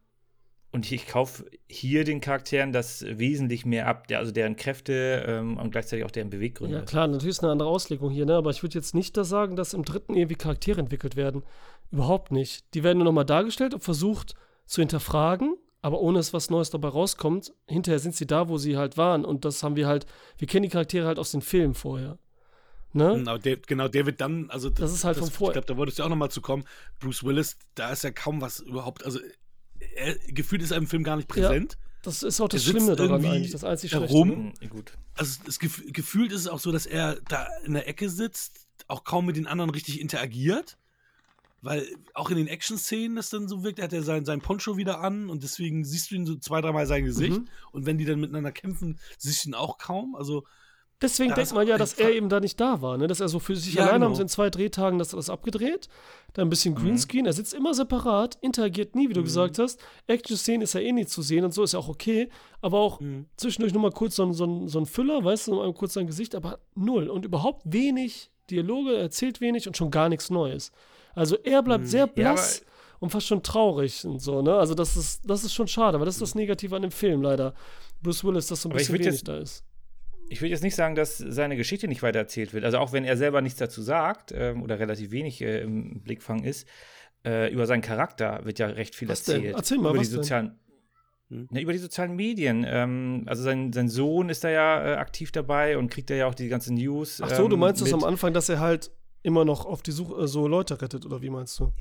[0.72, 5.56] und ich kaufe hier den Charakteren das wesentlich mehr ab, der, also deren Kräfte ähm,
[5.56, 6.76] und gleichzeitig auch deren Beweggründe.
[6.76, 8.34] Ja, klar, natürlich ist eine andere Auslegung hier, ne?
[8.34, 11.44] aber ich würde jetzt nicht da sagen, dass im dritten irgendwie Charaktere entwickelt werden.
[11.90, 12.74] Überhaupt nicht.
[12.74, 14.34] Die werden nur nochmal dargestellt und versucht
[14.66, 17.52] zu hinterfragen, aber ohne dass was Neues dabei rauskommt.
[17.66, 19.24] Hinterher sind sie da, wo sie halt waren.
[19.24, 20.06] Und das haben wir halt,
[20.38, 22.18] wir kennen die Charaktere halt aus den Filmen vorher.
[22.92, 23.14] Ne?
[23.14, 25.50] Genau, der, genau, David dann, also Das ist halt das, von vorher.
[25.50, 26.64] Ich glaube, da wolltest du auch nochmal zu kommen.
[26.98, 29.20] Bruce Willis, da ist ja kaum was überhaupt, also
[29.96, 31.48] er, gefühlt ist er im Film gar nicht Ja.
[31.48, 31.76] präsent.
[32.02, 34.52] Das ist auch das Der Schlimme daran eigentlich, das einzig herum.
[34.56, 34.64] Schlechte.
[34.64, 34.92] Mhm, gut.
[35.14, 39.02] Also gef gefühlt ist es auch so, dass er da in der Ecke sitzt, auch
[39.04, 40.78] kaum mit den anderen richtig interagiert.
[41.66, 44.76] Weil auch in den Action-Szenen das dann so wirkt, er hat ja sein, sein Poncho
[44.76, 47.38] wieder an und deswegen siehst du ihn so zwei, dreimal sein Gesicht.
[47.40, 47.48] Mhm.
[47.72, 50.14] Und wenn die dann miteinander kämpfen, siehst du ihn auch kaum.
[50.16, 50.44] Also
[51.02, 53.06] Deswegen denkt man ja, dass er eben da nicht da war, ne?
[53.06, 54.06] dass er so für sich Ja, allein genau.
[54.06, 55.88] haben sie in zwei Drehtagen das, das abgedreht,
[56.32, 56.78] dann ein bisschen Mhm.
[56.78, 59.24] Greenscreen, er sitzt immer separat, interagiert nie, wie du Mhm.
[59.26, 62.30] gesagt hast, Action-Szenen ist ja eh nie zu sehen und so ist ja auch okay,
[62.62, 63.26] aber auch Mhm.
[63.36, 66.34] zwischendurch nochmal kurz so, ein- so, so ein Füller, weißt du, mal kurz sein Gesicht,
[66.34, 70.72] aber null und überhaupt wenig Dialoge, er erzählt wenig und schon gar nichts Neues.
[71.16, 71.88] Also er bleibt Mhm.
[71.88, 72.62] sehr Ja, blass
[73.00, 74.54] und fast schon traurig und so, ne?
[74.54, 77.22] Also das ist, das ist schon schade, aber das ist das Negative an dem Film
[77.22, 77.54] leider.
[78.02, 79.64] Bruce Willis, dass so ein Aber bisschen wenig jetzt- da ist.
[80.28, 82.64] Ich würde jetzt nicht sagen, dass seine Geschichte nicht weiter erzählt wird.
[82.64, 86.42] Also auch wenn er selber nichts dazu sagt ähm, oder relativ wenig äh, im Blickfang
[86.44, 86.66] ist,
[87.24, 89.36] äh, über seinen Charakter wird ja recht viel Was denn?
[89.36, 89.56] erzählt.
[89.56, 90.22] Erzähl mal, über was die denn?
[90.22, 90.58] sozialen,
[91.28, 91.48] Hm.
[91.50, 92.64] Na, über die sozialen Medien.
[92.68, 96.26] Ähm, also sein, sein Sohn ist da ja äh, aktiv dabei und kriegt da ja
[96.26, 97.20] auch die ganzen News.
[97.22, 97.94] Ach so, du ähm, meinst es mit.
[97.94, 98.90] am Anfang, dass er halt
[99.26, 101.72] immer noch auf die Suche äh, so Leute rettet, oder wie meinst du?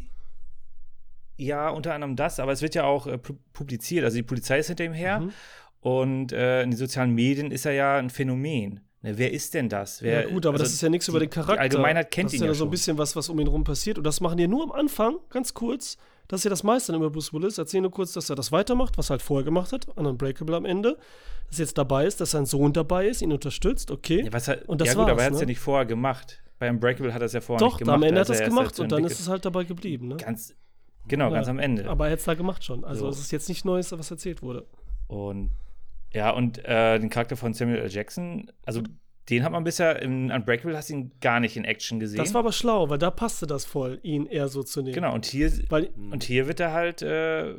[1.38, 4.06] Ja, unter anderem das, aber es wird ja auch äh, pu- publiziert.
[4.06, 5.32] Also die Polizei ist hinter ihm her Mhm.
[5.82, 8.80] und äh, in den sozialen Medien ist er ja ein Phänomen.
[9.02, 10.02] Ne, wer ist denn das?
[10.02, 11.56] Wer, ja, gut, aber also das ist ja nichts über die- den Charakter.
[11.56, 13.48] Die Allgemeinheit kennt das ihn ist ja, ja so ein bisschen was, was um ihn
[13.48, 13.98] rum passiert.
[13.98, 15.98] Und das machen die nur am Anfang, ganz kurz.
[16.28, 17.58] Das ist ja das meiste über Bruce Willis.
[17.60, 20.56] Erzählen nur kurz, dass er das weitermacht, was er halt vorher gemacht hat, an Unbreakable
[20.56, 20.98] am Ende.
[21.50, 24.24] Dass er jetzt dabei ist, dass sein Sohn dabei ist, ihn unterstützt, okay.
[24.26, 25.44] Ja, was hat, Und das ja gut, aber war's, er hat es ne?
[25.44, 26.42] ja nicht vorher gemacht.
[26.60, 27.96] Bei Unbreakable hat er es ja vorher Doch, nicht gemacht.
[27.96, 30.08] am Ende hat also er es gemacht und dann ist es halt dabei geblieben.
[30.08, 30.18] Ne?
[30.18, 30.56] Ganz,
[31.08, 31.90] genau, Ja, ganz am Ende.
[31.90, 32.84] Aber er hat es da gemacht schon.
[32.86, 33.10] Also So.
[33.10, 34.66] es ist jetzt nicht Neues, was erzählt wurde.
[35.08, 35.52] Und
[36.14, 37.90] ja, und äh, den Charakter von Samuel L.
[37.92, 38.82] Jackson, also
[39.30, 42.20] den hat man bisher in Unbreakable hast ihn gar nicht in Action gesehen.
[42.20, 44.94] Das war aber schlau, weil da passte das voll, ihn eher so zu nehmen.
[44.94, 47.56] genau, und hier, Weil, und hier wird er halt äh,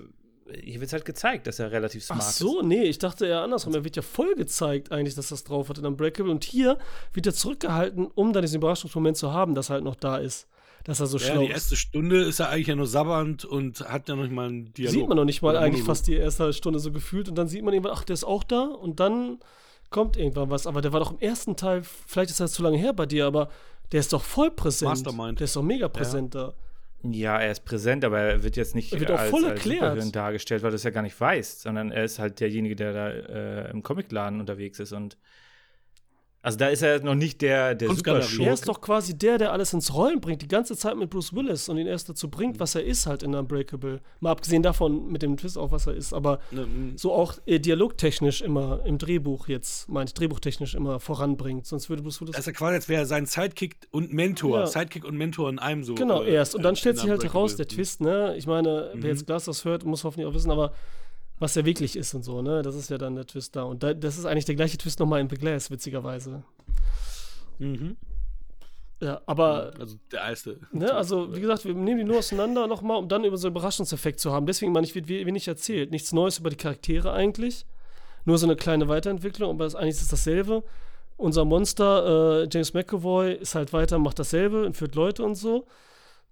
[0.62, 2.38] hier wird halt gezeigt, dass er relativ smart Ach ist.
[2.38, 3.74] so, nee, ich dachte eher andersrum.
[3.74, 6.30] Er wird ja voll gezeigt, eigentlich, dass das drauf hat in Unbreakable.
[6.30, 6.78] Und hier
[7.12, 10.46] wird er zurückgehalten, um dann diesen Überraschungsmoment zu haben, dass er halt noch da ist.
[10.84, 11.52] Dass er so Ja, schlau die ist.
[11.52, 14.72] erste Stunde ist er eigentlich ja nur sabbernd und hat ja noch nicht mal einen
[14.74, 14.92] Dialog.
[14.94, 17.28] Sieht man noch nicht mal eigentlich fast die erste Stunde so gefühlt.
[17.28, 18.62] Und dann sieht man irgendwann, ach, der ist auch da.
[18.66, 19.40] Und dann
[19.90, 20.66] kommt irgendwann was.
[20.68, 23.26] Aber der war doch im ersten Teil, vielleicht ist das zu lange her bei dir,
[23.26, 23.48] aber
[23.92, 24.90] der ist doch voll präsent.
[24.90, 25.40] Mastermind.
[25.40, 26.54] Der ist doch mega präsent da.
[27.02, 30.62] Ja, er ist präsent, aber er wird jetzt nicht Er wird als, voll als dargestellt,
[30.62, 33.70] weil du es ja gar nicht weißt, sondern er ist halt derjenige, der da äh,
[33.70, 35.16] im Comicladen unterwegs ist und
[36.46, 37.90] also da ist er noch nicht der, der.
[37.92, 38.44] Superschurke.
[38.48, 41.34] Er ist doch quasi der, der alles ins Rollen bringt, die ganze Zeit mit Bruce
[41.34, 44.00] Willis und ihn erst dazu bringt, was er ist halt in Unbreakable.
[44.20, 47.34] Mal abgesehen davon mit dem Twist auch, was er ist, aber Ne, m- so auch
[47.46, 51.66] äh, dialogtechnisch immer im Drehbuch jetzt, meint drehbuchtechnisch immer voranbringt.
[51.66, 52.32] Sonst würde Bruce Willis.
[52.36, 54.60] Das ist ja quasi, als wäre er sein Sidekick und Mentor.
[54.60, 54.66] Ja.
[54.66, 55.94] Sidekick und Mentor in einem so.
[55.96, 56.54] Genau, äh, erst.
[56.54, 58.34] Und dann äh, stellt sich halt heraus, der Twist, ne?
[58.36, 59.02] Ich meine, Mhm.
[59.02, 60.72] wer jetzt Glashaus hört, muss hoffentlich auch wissen, aber
[61.38, 62.62] was er wirklich ist und so, ne?
[62.62, 63.64] Das ist ja dann der Twist da.
[63.64, 66.42] Und da, das ist eigentlich der gleiche Twist nochmal in The Glass, witzigerweise.
[67.58, 67.96] Mhm.
[69.00, 70.58] Ja, aber Also der erste.
[70.72, 73.54] Ne, also, wie gesagt, wir nehmen die nur auseinander nochmal, um dann über so einen
[73.54, 74.46] Überraschungseffekt zu haben.
[74.46, 75.90] Deswegen, meine ich, wird we- wenig erzählt.
[75.90, 77.66] Nichts Neues über die Charaktere eigentlich.
[78.24, 80.64] Nur so eine kleine Weiterentwicklung, aber das, eigentlich ist es dasselbe.
[81.18, 85.66] Unser Monster, äh, James McAvoy, ist halt weiter, macht dasselbe, entführt Leute und so.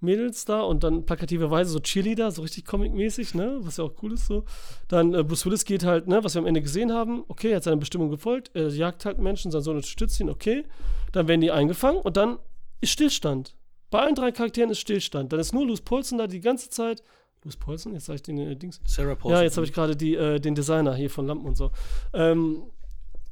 [0.01, 4.13] Mädels da und dann plakativerweise so Cheerleader, so richtig comic-mäßig, ne, was ja auch cool
[4.13, 4.45] ist so.
[4.89, 7.57] Dann äh, Bruce Willis geht halt, ne, was wir am Ende gesehen haben, okay, er
[7.57, 10.65] hat seiner Bestimmung gefolgt, er jagt halt Menschen, sein Sohn unterstützt ihn, okay.
[11.13, 12.39] Dann werden die eingefangen und dann
[12.81, 13.57] ist Stillstand.
[13.91, 15.33] Bei allen drei Charakteren ist Stillstand.
[15.33, 17.03] Dann ist nur Louis Paulson da die ganze Zeit.
[17.45, 17.93] Louis Paulson?
[17.93, 18.81] Jetzt sag ich den äh, Dings.
[18.85, 19.39] Sarah Paulson.
[19.39, 21.71] Ja, jetzt habe ich gerade die, äh, den Designer hier von Lampen und so.
[22.13, 22.65] Ähm,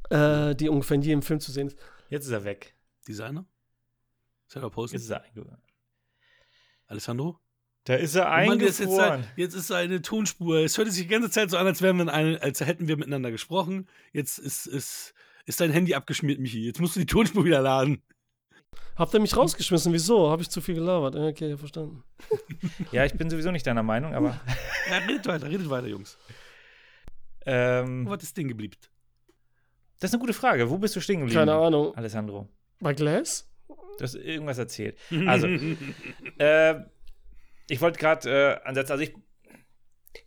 [0.09, 1.77] äh, die ungefähr in jedem Film zu sehen ist.
[2.09, 2.75] Jetzt ist er weg.
[3.07, 3.45] Designer?
[4.47, 4.95] Sarah Paulson?
[4.95, 5.41] Jetzt ist er einge
[6.93, 7.37] Alessandro?
[7.85, 9.27] Da ist er Oh Mann, jetzt, jetzt, eingefroren.
[9.35, 10.59] jetzt ist eine Tonspur.
[10.59, 12.87] Es hört sich die ganze Zeit so an, als, wären wir in eine, als hätten
[12.87, 13.87] wir miteinander gesprochen.
[14.13, 15.13] Jetzt ist, ist,
[15.45, 16.65] ist dein Handy abgeschmiert, Michi.
[16.65, 18.01] Jetzt musst du die Tonspur wieder laden.
[18.95, 19.91] Habt ihr mich rausgeschmissen?
[19.91, 20.29] Wieso?
[20.29, 21.15] Habe ich zu viel gelabert?
[21.15, 22.03] Ja, Okay, verstanden.
[22.93, 24.39] Ja, ich bin sowieso nicht deiner Meinung, aber
[24.89, 26.17] Ja, redet weiter, redet weiter, Jungs.
[27.45, 28.75] ähm, Wo hat das Ding geblieben?
[29.99, 30.69] das ist eine gute Frage.
[30.69, 31.39] Wo bist du stehen geblieben?
[31.39, 31.95] Keine Ahnung.
[31.95, 32.47] Alessandro.
[32.79, 33.49] Bei Glass?
[33.97, 34.97] Du hast irgendwas erzählt.
[35.27, 35.47] Also,
[36.37, 36.75] äh,
[37.69, 39.13] ich wollte gerade äh, ansetzen, also ich,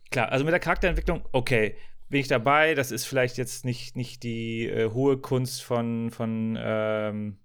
[0.09, 1.75] klar, also mit der Charakterentwicklung, okay,
[2.09, 6.57] bin ich dabei, das ist vielleicht jetzt nicht, nicht die äh, hohe Kunst von, von,
[6.59, 7.37] ähm,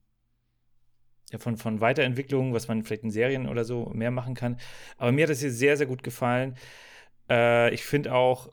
[1.30, 4.58] ja, von, von Weiterentwicklung, was man vielleicht in Serien oder so mehr machen kann.
[4.98, 6.56] Aber mir hat das hier sehr, sehr gut gefallen.
[7.28, 8.52] Äh, ich finde auch,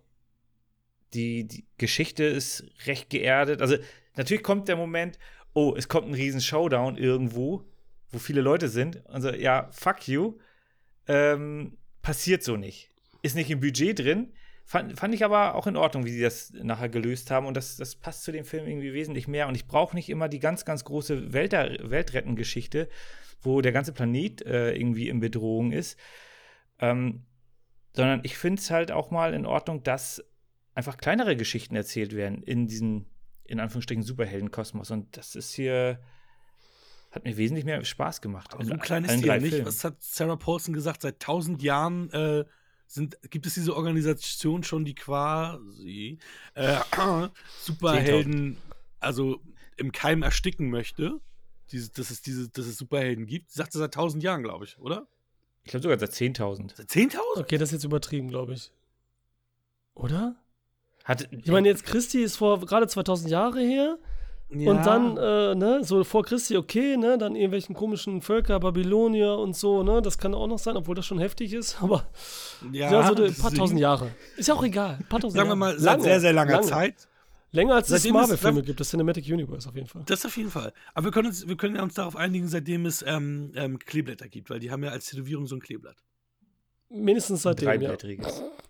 [1.13, 3.61] die, die Geschichte ist recht geerdet.
[3.61, 3.78] Also,
[4.15, 5.17] natürlich kommt der Moment,
[5.53, 7.65] oh, es kommt ein riesen Showdown irgendwo,
[8.11, 9.05] wo viele Leute sind.
[9.07, 10.37] Also, ja, fuck you.
[11.07, 12.89] Ähm, passiert so nicht.
[13.21, 14.33] Ist nicht im Budget drin.
[14.65, 17.47] Fand, fand ich aber auch in Ordnung, wie sie das nachher gelöst haben.
[17.47, 19.47] Und das, das passt zu dem Film irgendwie wesentlich mehr.
[19.47, 22.87] Und ich brauche nicht immer die ganz, ganz große Welt Weltrettengeschichte,
[23.41, 25.97] wo der ganze Planet äh, irgendwie in Bedrohung ist.
[26.79, 27.25] Ähm,
[27.93, 30.23] sondern ich finde es halt auch mal in Ordnung, dass
[30.75, 33.07] einfach kleinere Geschichten erzählt werden in diesem,
[33.49, 34.91] in Anführungsstrichen, Superheldenkosmos.
[34.91, 35.99] Und das ist hier,
[37.11, 38.53] hat mir wesentlich mehr Spaß gemacht.
[38.53, 39.49] Aber so In klein ist die ja nicht.
[39.49, 39.65] Filmen.
[39.65, 41.01] Was hat Sarah Paulson gesagt?
[41.01, 42.45] Seit tausend Jahren äh,
[42.85, 46.19] sind, gibt es diese Organisation schon, die quasi
[46.53, 46.77] äh,
[47.61, 48.57] Superhelden,
[48.99, 49.41] also
[49.77, 51.19] im Keim ersticken möchte.
[51.71, 53.51] Diese, dass, es diese, dass es Superhelden gibt.
[53.51, 55.07] Sagt sie seit tausend Jahren, glaube ich, oder?
[55.63, 56.75] Ich glaube sogar seit 10.000.
[56.75, 57.19] Seit 10.000?
[57.37, 58.71] Okay, das ist jetzt übertrieben, glaube ich.
[59.93, 60.35] Oder?
[61.10, 63.97] Hat, Ich meine, jetzt Christi ist vor gerade 2000 Jahre her.
[64.51, 69.55] Und dann, äh, ne, so vor Christi, okay, ne, dann irgendwelchen komischen Völker, Babylonier und
[69.55, 72.07] so, ne, das kann auch noch sein, obwohl das schon heftig ist, aber
[72.72, 74.10] ja, ja, so ein paar tausend Jahre.
[74.38, 74.95] Ist ja auch egal.
[74.99, 75.74] Ein paar tausend Sagen wir Jahre.
[75.76, 76.66] mal, seit sehr, sehr langer lange.
[76.66, 77.07] Zeit.
[77.51, 80.01] Länger als es Seitdem es- Marvel-Filme gibt, das Cinematic Universe auf jeden Fall.
[80.07, 80.74] Das auf jeden Fall.
[80.95, 84.49] Aber wir können uns, wir können uns darauf einigen, seitdem es ähm, ähm, Kleeblätter gibt,
[84.49, 85.97] weil die haben ja als Tätowierung so ein Kleeblatt.
[86.89, 87.95] Mindestens seitdem, ja.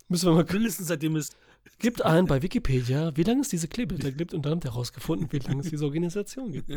[0.08, 1.30] Müssen wir mal Mindestens seitdem es.
[1.78, 5.32] Gibt ein bei Wikipedia, wie lange es diese Kleeblätter gibt und dann habt ihr herausgefunden,
[5.32, 6.70] wie lange es diese Organisation gibt.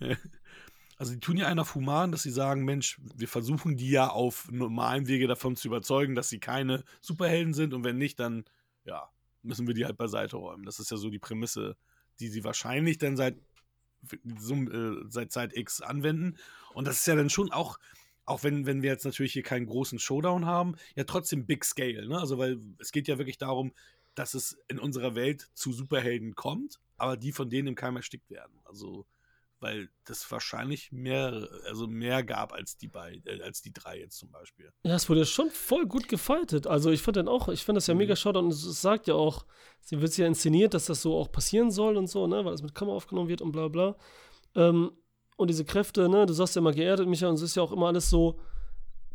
[0.96, 4.50] Also die tun ja einer Fuman, dass sie sagen, Mensch, wir versuchen die ja auf
[4.52, 8.44] normalen Wege davon zu überzeugen, dass sie keine Superhelden sind und wenn nicht, dann
[8.84, 9.08] ja,
[9.42, 10.66] müssen wir die halt beiseite räumen.
[10.66, 11.78] Das ist ja so die Prämisse,
[12.18, 13.38] die sie wahrscheinlich dann seit,
[14.12, 16.36] äh, seit Zeit X anwenden.
[16.74, 17.78] Und das ist ja dann schon auch,
[18.24, 22.08] auch wenn, wenn wir jetzt natürlich hier keinen großen Showdown haben, ja trotzdem Big Scale.
[22.08, 22.18] Ne?
[22.18, 23.72] Also weil es geht ja wirklich darum,
[24.14, 28.30] dass es in unserer Welt zu Superhelden kommt, aber die von denen im Keim erstickt
[28.30, 28.58] werden.
[28.64, 29.06] Also
[29.60, 34.18] weil das wahrscheinlich mehr, also mehr gab als die beiden, äh, als die drei jetzt
[34.18, 34.72] zum Beispiel.
[34.82, 36.66] Ja, es wurde schon voll gut gefightet.
[36.66, 39.14] Also ich fand dann auch, ich fand das ja mega schade und es sagt ja
[39.14, 39.44] auch,
[39.80, 42.62] sie wird ja inszeniert, dass das so auch passieren soll und so, ne, weil es
[42.62, 43.96] mit Kamera aufgenommen wird und bla bla.
[44.54, 44.92] Ähm,
[45.40, 47.72] und diese Kräfte, ne, du sagst ja immer geerdet, Micha, und es ist ja auch
[47.72, 48.38] immer alles so,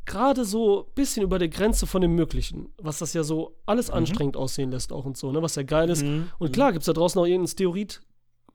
[0.06, 3.92] gerade so ein bisschen über der Grenze von dem Möglichen, was das ja so alles
[3.92, 6.04] anstrengend aussehen lässt auch und so, ne, was ja geil ist.
[6.04, 6.30] Mhm.
[6.40, 8.02] Und klar gibt es da draußen auch irgendeinen Steroid,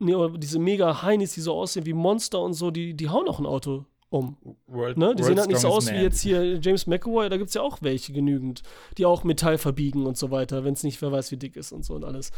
[0.01, 3.29] ne, oder diese mega Heinis, die so aussehen wie Monster und so, die, die hauen
[3.29, 4.37] auch ein Auto um.
[4.67, 5.15] World, Ne?
[5.15, 6.03] Die sehen halt nicht so aus Strongest wie Man.
[6.03, 8.65] jetzt hier James McAvoy, da gibt es ja auch welche genügend,
[8.99, 11.71] die auch Metall verbiegen und so weiter, wenn es nicht wer weiß, wie dick ist
[11.71, 12.33] und so und alles.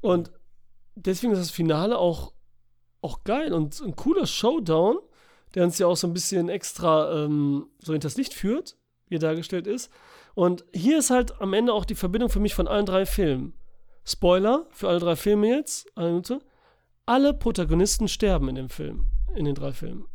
[0.00, 0.30] Und
[0.94, 2.32] deswegen ist das Finale auch,
[3.04, 4.98] auch geil und ein cooler Showdown,
[5.54, 8.76] der uns ja auch so ein bisschen extra ähm, so hinters Licht führt,
[9.08, 9.90] wie er dargestellt ist.
[10.34, 13.52] Und hier ist halt am Ende auch die Verbindung für mich von allen drei Filmen.
[14.04, 16.40] Spoiler für alle drei Filme jetzt, eine Minute.
[17.06, 20.06] Alle Protagonisten sterben in dem Film, in den drei Filmen.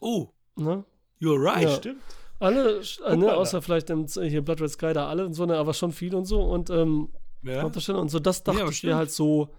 [0.00, 0.84] Oh, Ne?
[1.20, 1.62] you're right.
[1.62, 1.76] Ja.
[1.76, 2.02] Stimmt.
[2.40, 5.56] Alle, äh, ne, außer vielleicht im, hier Blood Red Sky, da alle und so, ne,
[5.56, 6.40] aber schon viele und so.
[6.42, 7.10] Und ähm,
[7.42, 7.64] Ja.
[7.64, 9.50] Und so, das dachte aber ich wäre halt so,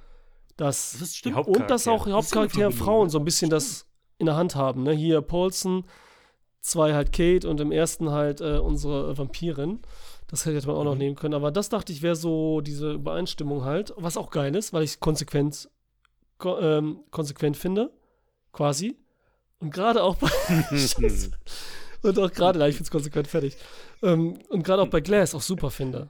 [0.60, 0.98] dass.
[1.00, 1.48] Das stimmt.
[1.48, 3.86] Und dass auch Hauptcharaktere Frauen so ein bisschen das
[4.18, 4.84] in der Hand haben.
[4.84, 4.92] Ne?
[4.94, 5.86] Hier Paulson,
[6.62, 9.80] zwei halt Kate und im ersten halt äh, unsere Vampirin.
[10.28, 11.00] Das hätte man auch noch Mhm.
[11.00, 11.34] nehmen können.
[11.34, 14.92] Aber das dachte ich wäre so diese Übereinstimmung halt, was auch geil ist, weil ich
[14.92, 15.70] es konsequent,
[16.38, 17.92] ko ähm, konsequent finde.
[18.52, 18.96] Quasi.
[19.60, 20.30] Und gerade auch bei.
[22.02, 23.58] Und auch gerade, ich finde es konsequent fertig.
[24.02, 26.10] Ähm, und gerade auch bei Glass auch super finde.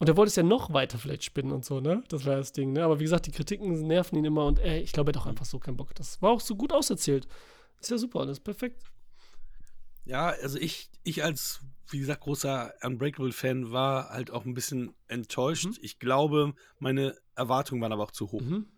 [0.00, 2.02] Und er wollte es ja noch weiter vielleicht spinnen und so, ne?
[2.08, 2.82] Das war das Ding, ne?
[2.84, 5.26] Aber wie gesagt, die Kritiken nerven ihn immer und ey, ich glaube, er hat auch
[5.26, 5.94] einfach so keinen Bock.
[5.94, 7.28] Das war auch so gut auserzählt.
[7.80, 8.82] Ist ja super, das ist perfekt.
[10.06, 15.66] Ja, also ich, ich als, wie gesagt, großer Unbreakable-Fan war halt auch ein bisschen enttäuscht.
[15.66, 15.76] Mhm.
[15.82, 18.40] Ich glaube, meine Erwartungen waren aber auch zu hoch.
[18.40, 18.68] Mhm.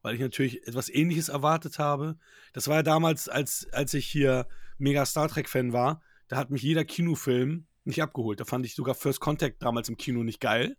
[0.00, 2.16] Weil ich natürlich etwas ähnliches erwartet habe.
[2.54, 6.62] Das war ja damals, als, als ich hier mega Star Trek-Fan war, da hat mich
[6.62, 8.40] jeder Kinofilm nicht abgeholt.
[8.40, 10.76] Da fand ich sogar First Contact damals im Kino nicht geil.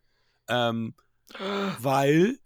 [0.47, 0.95] Ähm,
[1.79, 2.39] weil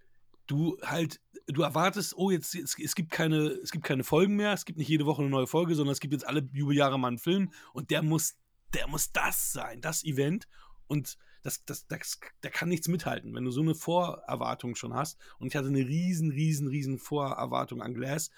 [0.48, 4.54] du halt, du erwartest, oh, jetzt, jetzt es gibt keine, es gibt keine Folgen mehr,
[4.54, 7.10] es gibt nicht jede Woche eine neue Folge, sondern es gibt jetzt alle Jubeljahre mal
[7.10, 8.36] einen Film und der muss,
[8.74, 10.48] der muss das sein, das Event.
[10.88, 15.18] Und das, das, das, da kann nichts mithalten, wenn du so eine Vorerwartung schon hast.
[15.38, 18.32] Und ich hatte eine riesen, riesen, riesen Vorerwartung an Glass.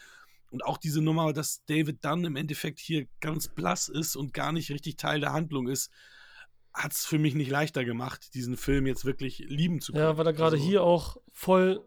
[0.52, 4.52] Und auch diese Nummer, dass David Dunn im Endeffekt hier ganz blass ist und gar
[4.52, 5.92] nicht richtig Teil der Handlung ist,
[6.74, 10.04] hat es für mich nicht leichter gemacht, diesen Film jetzt wirklich lieben zu können.
[10.04, 11.82] Ja, weil er gerade Also- hier auch voll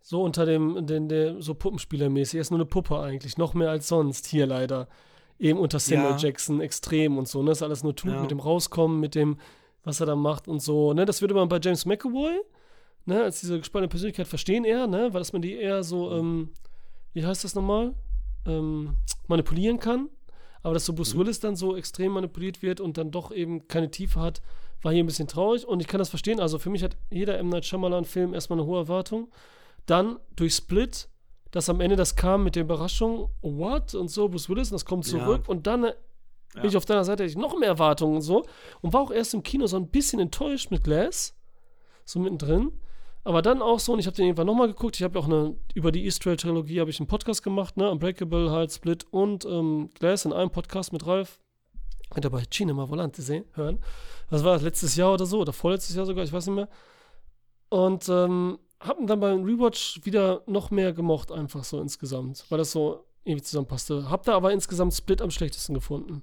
[0.00, 3.70] so unter dem, den, der, so Puppenspielermäßig, er ist nur eine Puppe eigentlich, noch mehr
[3.70, 4.88] als sonst hier leider.
[5.38, 6.16] Eben unter Samuel Ja.
[6.16, 7.50] Jackson extrem und so, ne?
[7.50, 8.20] Das alles nur tut Ja.
[8.22, 9.38] mit dem Rauskommen, mit dem,
[9.84, 11.04] was er da macht und so, ne?
[11.04, 12.40] Das würde man bei James McAvoy,
[13.04, 15.12] ne, als diese gespannte Persönlichkeit verstehen eher, ne?
[15.12, 16.50] Weil dass man die eher so, ähm,
[17.12, 17.94] wie heißt das nochmal?
[18.46, 18.96] Ähm,
[19.28, 20.08] manipulieren kann.
[20.62, 21.18] Aber dass so Bruce Mhm.
[21.20, 24.40] Willis dann so extrem manipuliert wird und dann doch eben keine Tiefe hat,
[24.82, 25.66] war hier ein bisschen traurig.
[25.66, 26.40] Und ich kann das verstehen.
[26.40, 27.48] Also für mich hat jeder M.
[27.48, 29.28] Night Shyamalan-Film erstmal eine hohe Erwartung.
[29.86, 31.08] Dann durch Split,
[31.50, 33.94] dass am Ende das kam mit der Überraschung, what?
[33.94, 35.18] Und so, Bruce Willis, und das kommt Ja.
[35.18, 35.48] zurück.
[35.48, 35.94] Und dann äh,
[36.54, 36.60] Ja.
[36.60, 38.44] bin ich auf deiner Seite, hatte ich noch mehr Erwartungen und so.
[38.80, 41.34] Und war auch erst im Kino so ein bisschen enttäuscht mit Glass.
[42.04, 42.72] So mittendrin.
[43.28, 44.96] Aber dann auch so, und ich habe den irgendwann nochmal geguckt.
[44.96, 47.90] Ich habe auch eine, über die East Trilogie habe ich einen Podcast gemacht, ne?
[47.90, 51.38] Unbreakable, halt, Split und ähm, Glass in einem Podcast mit Ralf.
[52.08, 53.80] Könnt ihr bei Cinema Volante sehen, hören.
[54.30, 56.70] Das war letztes Jahr oder so, oder vorletztes Jahr sogar, ich weiß nicht mehr.
[57.68, 62.56] Und ähm, hab ihn dann beim Rewatch wieder noch mehr gemocht, einfach so insgesamt, weil
[62.56, 64.08] das so irgendwie zusammenpasste.
[64.08, 66.22] Hab da aber insgesamt Split am schlechtesten gefunden.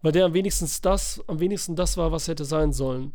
[0.00, 3.12] Weil der am wenigsten das, am wenigsten das war, was hätte sein sollen.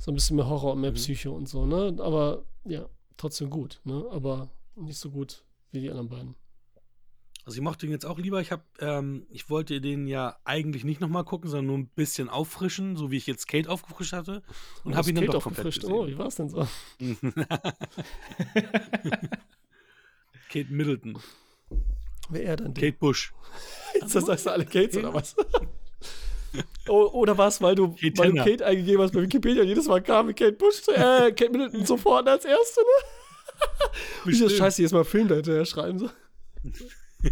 [0.00, 0.96] So ein bisschen mehr Horror und mehr Mhm.
[0.96, 1.94] Psycho und so, ne?
[2.00, 2.88] Aber ja,
[3.18, 4.02] trotzdem gut, ne?
[4.10, 6.34] Aber nicht so gut wie die anderen beiden.
[7.44, 8.40] Also ich mochte ihn jetzt auch lieber.
[8.40, 12.28] Ich habe, ähm, ich wollte den ja eigentlich nicht nochmal gucken, sondern nur ein bisschen
[12.30, 14.42] auffrischen, so wie ich jetzt Kate aufgefrischt hatte.
[14.84, 15.84] Und habe ihn dann Kate doch komplett aufgefrischt.
[15.92, 16.14] Oh, gesehen.
[16.14, 16.66] wie war's denn so?
[20.48, 21.18] Kate Middleton,
[22.30, 22.74] Wer er dann?
[22.74, 23.32] Kate Bush.
[24.00, 25.34] Jetzt sagst du alle Kates oder was?
[26.88, 28.36] oh, oder was, weil du, Kate weil du.
[28.44, 31.86] Kate eingegeben hast bei Wikipedia und jedes Mal kam mit Kate Bush, äh, Kate Middleton
[31.86, 32.86] sofort als Erste, ne?
[34.24, 34.52] Wie das Bestimmt.
[34.52, 36.10] Scheiße jetzt mal Film da hinterher schreiben so.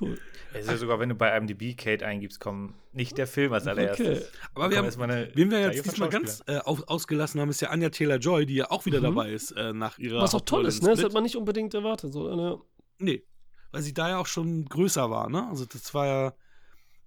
[0.00, 0.18] cool.
[0.52, 3.66] Es ist ja sogar, wenn du bei IMDb Kate eingibst, kommen nicht der Film als
[3.66, 4.28] allererstes.
[4.28, 4.38] Okay.
[4.54, 7.90] Aber wir haben, eine wen wir jetzt diesmal ganz äh, ausgelassen haben, ist ja Anja
[7.90, 9.04] Taylor-Joy, die ja auch wieder Mhm.
[9.04, 10.90] dabei ist äh, nach ihrer Was auch toll ist, ne?
[10.90, 12.12] Das hat man nicht unbedingt erwartet.
[12.12, 12.58] So, ne?
[12.98, 13.22] Nee,
[13.70, 15.46] weil sie da ja auch schon größer war, ne?
[15.48, 16.34] Also das war ja, ich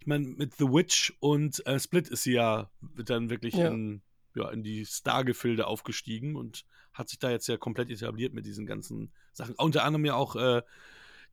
[0.09, 2.69] meine, mit The Witch und äh, Split ist sie ja
[3.05, 3.69] dann wirklich Ja.
[3.69, 4.01] in
[4.35, 6.63] ja, in die Star-Gefilde aufgestiegen und
[6.93, 9.55] hat sich da jetzt ja komplett etabliert mit diesen ganzen Sachen.
[9.55, 10.61] Unter anderem ja auch äh,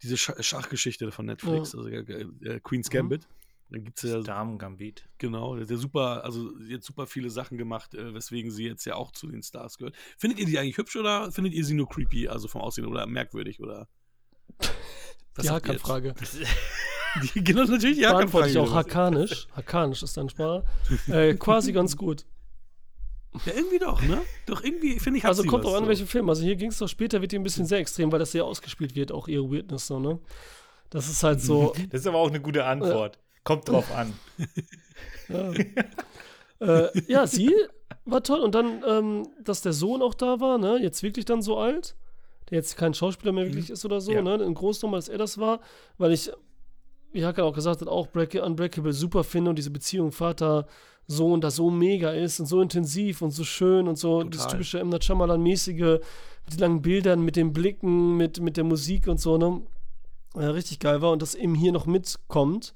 [0.02, 1.78] diese Sch Schachgeschichte von Netflix, Ja.
[1.80, 2.00] also äh,
[2.42, 2.92] äh, Queen's Mhm.
[2.92, 3.28] Gambit.
[3.68, 5.08] Dann gibt es ja, Damen-Gambit.
[5.18, 8.84] genau, der hat ja super, also jetzt super viele Sachen gemacht, äh, weswegen sie jetzt
[8.86, 9.94] ja auch zu den Stars gehört.
[10.16, 13.06] Findet ihr die eigentlich hübsch oder findet ihr sie nur creepy, also vom Aussehen oder
[13.06, 13.88] merkwürdig oder?
[15.34, 15.50] Was ihr jetzt?
[15.50, 16.14] Hakan-Frage.
[17.34, 18.72] Die, genau, natürlich die Beantworte ich auch?
[18.74, 19.46] Hakanisch.
[19.54, 20.64] Hakanisch ist deine Sprache.
[21.08, 22.24] Äh, quasi ganz gut.
[23.44, 24.22] Ja, irgendwie doch, ne?
[24.46, 25.88] Doch irgendwie, finde ich, Also kommt auch an, so.
[25.88, 26.28] welchen Film.
[26.28, 28.44] Also hier ging es doch später, wird die ein bisschen sehr extrem, weil das sehr
[28.44, 30.18] ausgespielt wird, auch ihre Weirdness so, ne?
[30.90, 31.74] Das ist halt so.
[31.90, 33.18] Das ist aber auch eine gute Antwort.
[33.44, 34.12] Kommt drauf an.
[35.28, 35.52] ja.
[36.60, 37.52] äh, ja, sie
[38.04, 38.40] war toll.
[38.40, 40.78] Und dann, ähm, dass der Sohn auch da war, ne?
[40.80, 41.94] Jetzt wirklich dann so alt,
[42.50, 44.22] der jetzt kein Schauspieler mehr wirklich ist oder so, Ja.
[44.22, 44.34] ne?
[44.42, 45.60] Ein Groß nochmal, dass er das war,
[45.98, 46.30] weil ich,
[47.16, 50.66] wie Hakan auch gesagt hat, auch Break Unbreakable super finde und diese Beziehung Vater.
[51.08, 54.30] Sohn, das so mega ist und so intensiv und so schön und so Total.
[54.30, 54.88] das typische M.
[54.88, 56.00] Night Shyamalan-mäßige
[56.44, 59.62] mit den langen Bildern, mit den Blicken, mit, mit der Musik und so, ne?
[60.34, 62.74] Äh, richtig geil war und das eben hier noch mitkommt.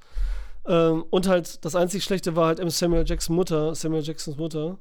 [0.64, 4.78] Ähm, und halt, das einzig Schlechte war halt eben Samuel Jacksons Mutter, Samuel Jacksons Mutter,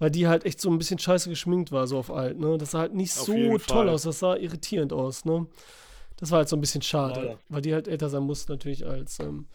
[0.00, 2.58] weil die halt echt so ein bisschen scheiße geschminkt war, so auf alt, ne?
[2.58, 3.88] Das sah halt nicht Auf so toll Fall.
[3.90, 5.46] aus, das sah irritierend aus, ne?
[6.16, 7.38] Das war halt so ein bisschen schade, Leider.
[7.48, 9.46] weil die halt älter sein musste natürlich als, ähm,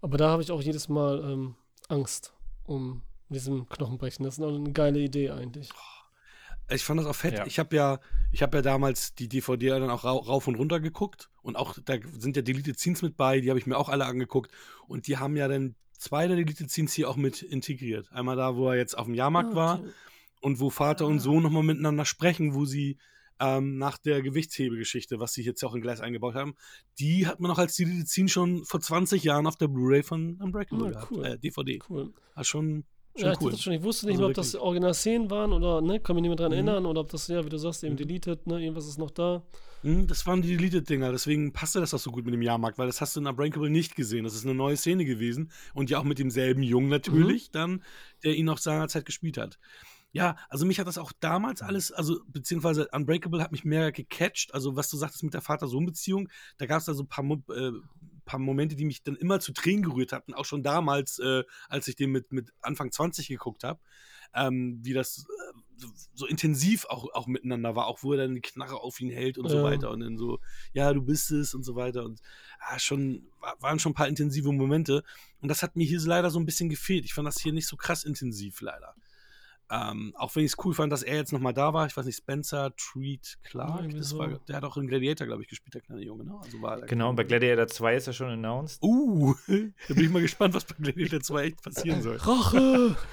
[0.00, 1.54] aber da habe ich auch jedes Mal ähm,
[1.88, 2.32] Angst
[2.64, 4.24] um diesem Knochenbrechen.
[4.24, 5.70] Das ist noch eine geile Idee eigentlich.
[6.72, 7.34] Ich fand das auch fett.
[7.38, 7.46] Ja.
[7.46, 7.98] Ich habe ja,
[8.32, 11.76] ich habe ja damals die DVD dann auch rau- rauf und runter geguckt und auch
[11.84, 14.50] da sind ja Deleted Scenes mit bei, die habe ich mir auch alle angeguckt
[14.86, 18.10] und die haben ja dann zwei der Deleted Scenes hier auch mit integriert.
[18.12, 19.90] Einmal da, wo er jetzt auf dem Jahrmarkt Ah, war okay.
[20.42, 21.20] und wo Vater und Ah.
[21.20, 22.98] Sohn nochmal miteinander sprechen, wo sie
[23.40, 26.54] ähm, nach der Gewichtshebegeschichte, was sie jetzt auch in Gleis eingebaut haben,
[26.98, 30.86] die hat man auch als Scene schon vor 20 Jahren auf der Blu-ray von Unbreakable
[30.88, 31.10] Ah, gehabt.
[31.12, 31.24] cool.
[31.24, 31.78] Äh, DVD.
[31.88, 32.12] Cool.
[32.34, 32.84] War schon,
[33.16, 33.56] schon Ja, ich, cool.
[33.56, 34.54] schon, ich wusste nicht Also mehr, ob das.
[34.54, 36.54] Original-Szenen waren oder, ne, kann mich nicht mehr dran Mhm.
[36.54, 37.98] erinnern oder ob das, ja, wie du sagst, eben Mhm.
[37.98, 39.42] deleted, ne, irgendwas ist noch da.
[39.82, 42.86] Hm, Das waren die Deleted-Dinger, deswegen passte das auch so gut mit dem Jahrmarkt, weil
[42.86, 44.24] das hast du in Unbreakable nicht gesehen.
[44.24, 47.52] Das ist eine neue Szene gewesen und ja auch mit demselben Jungen natürlich, Mhm.
[47.52, 47.82] dann,
[48.22, 49.58] der ihn auch seinerzeit gespielt hat.
[50.12, 54.52] Ja, also mich hat das auch damals alles, also beziehungsweise Unbreakable hat mich mehr gecatcht.
[54.54, 56.28] Also was du sagtest mit der Vater-Sohn-Beziehung,
[56.58, 57.72] da gab es da so ein paar, äh,
[58.24, 61.86] paar Momente, die mich dann immer zu Tränen gerührt hatten, auch schon damals, äh, als
[61.86, 63.78] ich den mit, mit Anfang 20 geguckt habe,
[64.34, 68.34] ähm, wie das äh, so, so intensiv auch, auch miteinander war, auch wo er dann
[68.34, 69.62] die Knarre auf ihn hält und so Ja.
[69.62, 70.40] weiter und dann so,
[70.72, 72.20] ja, du bist es und so weiter und
[72.58, 75.04] ah, schon, wa- waren schon ein paar intensive Momente
[75.40, 77.04] und das hat mir hier leider so ein bisschen gefehlt.
[77.04, 78.94] Ich fand das hier nicht so krass intensiv, leider.
[79.72, 81.86] Ähm, auch wenn ich es cool fand, dass er jetzt nochmal da war.
[81.86, 83.90] Ich weiß nicht, Spencer Treat Ja, Clark.
[83.90, 84.18] das so.
[84.18, 86.24] war, der hat auch in Gladiator, glaube ich, gespielt, der kleine Junge.
[86.24, 86.34] Ne?
[86.42, 88.82] Also war Genau, und bei Gladiator 2 ist er schon announced.
[88.82, 92.16] Uh, da bin ich mal gespannt, was bei Gladiator 2 echt passieren soll.
[92.16, 92.96] Rache!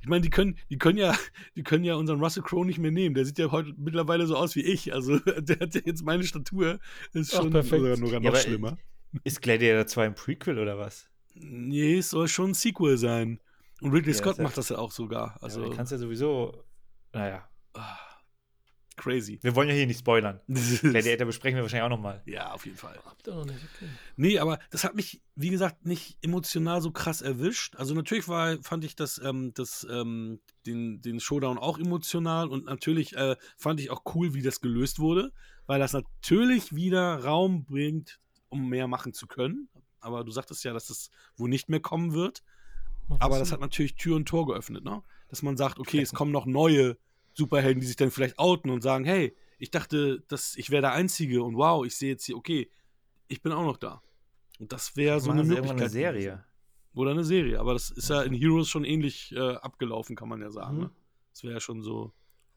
[0.00, 1.14] Ich meine, die können, die können ja,
[1.56, 3.14] die können ja unseren Russell Crowe nicht mehr nehmen.
[3.14, 4.94] Der sieht ja heute mittlerweile so aus wie ich.
[4.94, 6.78] Also der hat ja jetzt meine Statur.
[7.12, 7.82] Ist Ach, schon perfekt.
[7.82, 8.78] sogar noch Ja, schlimmer.
[9.24, 11.08] Ist Gladiator 2 ein Prequel oder was?
[11.34, 13.40] Nee, es soll schon ein Sequel sein.
[13.80, 15.36] Und Ridley Ja, Scott ja- macht das ja auch sogar.
[15.42, 16.64] Also du kannst ja sowieso.
[17.12, 17.98] Naja, ah,
[18.96, 19.38] crazy.
[19.42, 20.40] wir wollen ja hier nicht spoilern.
[20.48, 22.22] Gladiator besprechen wir wahrscheinlich auch nochmal.
[22.26, 22.98] ja, auf jeden Fall.
[23.04, 23.88] Habt ihr noch nicht, okay.
[24.16, 27.76] Nee, aber das hat mich, wie gesagt, nicht emotional so krass erwischt.
[27.76, 32.64] Also natürlich war, fand ich das, ähm, das, ähm, den, den Showdown auch emotional und
[32.64, 35.32] natürlich äh, fand ich auch cool, wie das gelöst wurde,
[35.66, 39.68] weil das natürlich wieder Raum bringt, um mehr machen zu können.
[40.00, 42.42] Aber du sagtest ja, dass das wohl nicht mehr kommen wird.
[43.18, 45.02] Aber das hat natürlich Tür und Tor geöffnet, ne?
[45.28, 46.96] Dass man sagt, okay, es kommen noch neue
[47.34, 50.92] Superhelden, die sich dann vielleicht outen und sagen, hey, ich dachte, dass ich wäre der
[50.92, 52.70] Einzige und wow, ich sehe jetzt hier, okay,
[53.28, 54.02] ich bin auch noch da.
[54.58, 55.80] Und das wäre so eine Möglichkeit.
[55.80, 55.88] eine.
[55.88, 56.44] Serie.
[56.94, 57.60] Oder eine Serie.
[57.60, 60.76] Aber das ist ja in Heroes schon ähnlich äh, abgelaufen, kann man ja sagen.
[60.76, 60.82] Mhm.
[60.84, 60.90] Ne?
[61.32, 62.12] Das wäre ja schon so.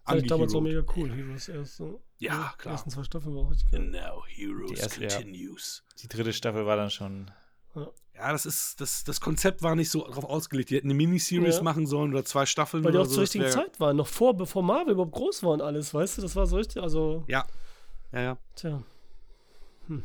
[0.05, 2.01] Fand ich damals auch mega cool, Heroes erst so.
[2.17, 2.73] Ja, Die klar.
[2.73, 3.81] ersten zwei Staffeln waren auch richtig geil.
[3.81, 5.09] And now Heroes Die erste, ja.
[5.09, 5.84] continues.
[6.01, 7.30] Die dritte Staffel war dann schon.
[7.76, 10.69] Ja, das ist, das, das Konzept war nicht so darauf ausgelegt.
[10.69, 11.63] Die hätten eine Miniseries Ja.
[11.63, 13.13] machen sollen oder zwei Staffeln Weil die auch so.
[13.15, 16.17] zur richtigen wär- Zeit waren, noch vor, bevor Marvel überhaupt groß war und alles, weißt
[16.17, 16.21] du?
[16.21, 17.45] Das war so richtig, also, Ja.
[18.11, 18.37] Ja, ja.
[18.55, 18.83] tja.
[19.87, 20.03] Hm.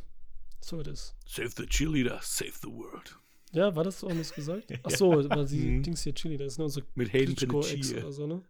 [0.60, 1.14] So it is.
[1.26, 3.18] Save the cheerleader, save the world.
[3.52, 4.64] Ja, war das so, es gesagt?
[4.82, 5.82] Ach so, weil die Mhm.
[5.82, 8.00] Dings hier das ist ne, unsere Mit Hayden Panettiere.
[8.02, 8.42] oder so, ne?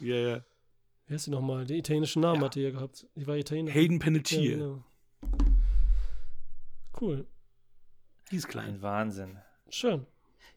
[0.00, 0.44] Ja, ja.
[1.06, 1.64] Wie heißt die nochmal?
[1.64, 2.46] Die italienischen Namen Ja.
[2.46, 3.06] hat die ja gehabt.
[3.14, 3.70] Die war Italiener.
[3.72, 4.58] Hayden ja, Panettiere.
[4.58, 4.84] genau.
[7.00, 7.26] Cool.
[8.30, 8.74] Die ist klein.
[8.74, 9.38] Ein Wahnsinn.
[9.70, 10.06] Schön.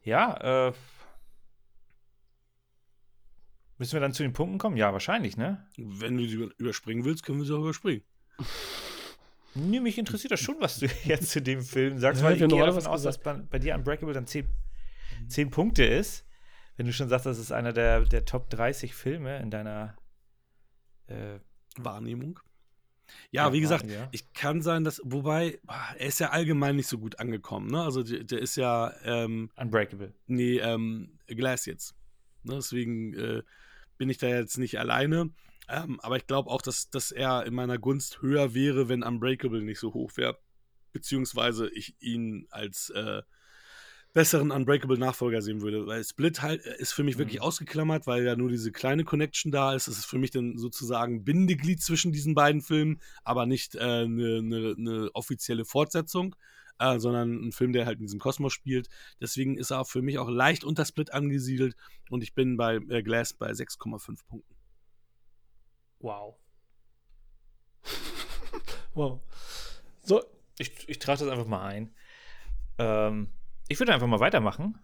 [0.04, 0.74] Ja, äh.
[3.78, 4.78] Müssen wir dann zu den Punkten kommen?
[4.78, 5.66] Ja, wahrscheinlich, ne?
[5.78, 8.04] Wenn du sie über- überspringen willst, können wir sie auch überspringen.
[9.54, 12.48] Nee, mich interessiert das schon, was du jetzt zu dem Film sagst, Ja, weil ich
[12.48, 14.48] gehe davon aus, dass bei, bei dir Unbreakable dann 10,
[15.28, 16.26] 10 Punkte ist.
[16.78, 19.98] wenn du schon sagst, das ist einer der, der Top 30 Filme in deiner
[21.08, 21.40] äh,
[21.76, 22.40] Wahrnehmung.
[23.32, 24.08] Ja, wie gesagt, ja.
[24.12, 25.60] ich kann sein, dass, wobei,
[25.98, 27.82] er ist ja allgemein nicht so gut angekommen, ne?
[27.82, 30.14] Also der, der ist ja, ähm, Unbreakable.
[30.28, 31.96] nee, ähm, Glass jetzt.
[32.44, 32.56] Ne?
[32.56, 33.44] Deswegen äh,
[33.98, 35.32] bin ich da jetzt nicht alleine.
[35.70, 39.62] Ähm, aber ich glaube auch, dass, dass er in meiner Gunst höher wäre, wenn Unbreakable
[39.62, 40.38] nicht so hoch wäre.
[40.92, 43.22] Beziehungsweise ich ihn als äh,
[44.14, 45.86] besseren Unbreakable-Nachfolger sehen würde.
[45.88, 47.46] Weil Split halt äh, ist für mich wirklich Mhm.
[47.46, 49.88] ausgeklammert, weil ja nur diese kleine Connection da ist.
[49.88, 54.08] Es ist für mich dann sozusagen Bindeglied zwischen diesen beiden Filmen, aber nicht eine äh,
[54.08, 56.36] ne, ne, ne offizielle Fortsetzung,
[56.80, 58.90] äh, sondern ein Film, der halt in diesem Kosmos spielt.
[59.22, 61.76] Deswegen ist er auch für mich auch leicht unter Split angesiedelt
[62.10, 64.56] und ich bin bei äh, Glass bei 6,5 Punkten.
[66.00, 66.36] Wow.
[68.94, 69.22] Wow.
[70.04, 70.22] So,
[70.60, 71.96] Ich, ich trage das einfach mal ein.
[72.78, 73.30] Ähm,
[73.72, 74.78] ich würde einfach mal weitermachen,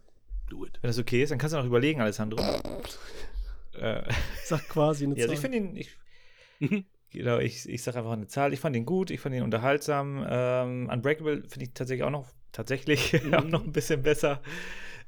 [0.49, 0.79] Do it.
[0.81, 1.31] wenn das okay ist.
[1.31, 2.41] Dann kannst du noch überlegen, Alessandro.
[3.73, 4.03] äh,
[4.45, 5.33] sag quasi eine ja, also Zahl.
[5.35, 8.53] ich finde ihn, ich, genau, ich, ich sage einfach eine Zahl.
[8.53, 10.25] Ich fand ihn gut, ich fand ihn unterhaltsam.
[10.27, 14.41] Ähm, Unbreakable finde ich tatsächlich auch noch, tatsächlich auch noch ein bisschen besser.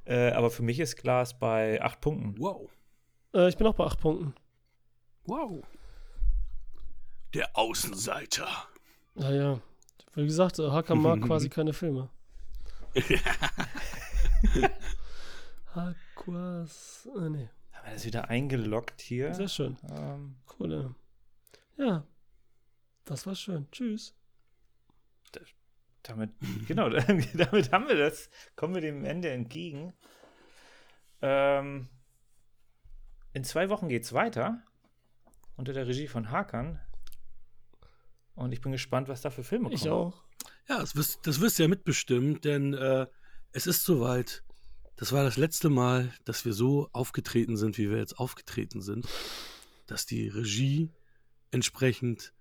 [0.06, 2.36] Äh, aber für mich ist Glas bei acht Punkten.
[2.38, 2.70] Wow.
[3.34, 4.34] äh, ich bin auch bei acht Punkten.
[5.26, 5.64] Wow.
[7.34, 8.48] Der Außenseiter.
[9.16, 9.62] Naja,
[10.16, 12.10] wie gesagt, äh, Hacker mag quasi keine Filme.
[15.74, 17.08] Hakuas.
[17.16, 17.50] Äh, nee.
[17.72, 19.34] Haben wir das wieder eingeloggt hier?
[19.34, 19.78] Sehr schön.
[19.90, 20.94] Ähm, Cool.
[21.78, 22.06] Ja.
[23.06, 23.68] Das war schön.
[23.72, 24.16] Tschüss.
[26.04, 26.32] damit,
[26.68, 28.30] genau, damit haben wir das.
[28.56, 29.94] Kommen wir dem Ende entgegen.
[31.22, 31.88] Ähm,
[33.34, 34.62] in zwei Wochen geht es weiter.
[35.56, 36.80] Unter der Regie von Hakan.
[38.36, 39.76] Und ich bin gespannt, was da für Filme kommen.
[39.76, 40.24] Ich auch.
[40.70, 43.08] Ja, das wirst, das wirst du ja mitbestimmen, denn äh,
[43.52, 44.44] es ist soweit.
[44.96, 49.08] Das war das letzte Mal, dass wir so aufgetreten sind, wie wir jetzt aufgetreten sind.
[49.88, 50.92] Dass die Regie
[51.52, 52.34] entsprechend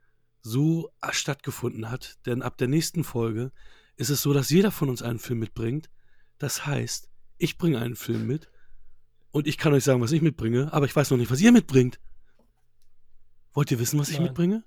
[0.42, 2.18] so stattgefunden hat.
[2.26, 3.52] Denn ab der nächsten Folge
[3.96, 5.88] ist es so, dass jeder von uns einen Film mitbringt.
[6.36, 8.50] Das heißt, ich bringe einen Film mit
[9.30, 11.52] und ich kann euch sagen, was ich mitbringe, aber ich weiß noch nicht, was ihr
[11.52, 11.98] mitbringt.
[13.54, 14.24] Wollt ihr wissen, was ich Nein.
[14.24, 14.64] mitbringe?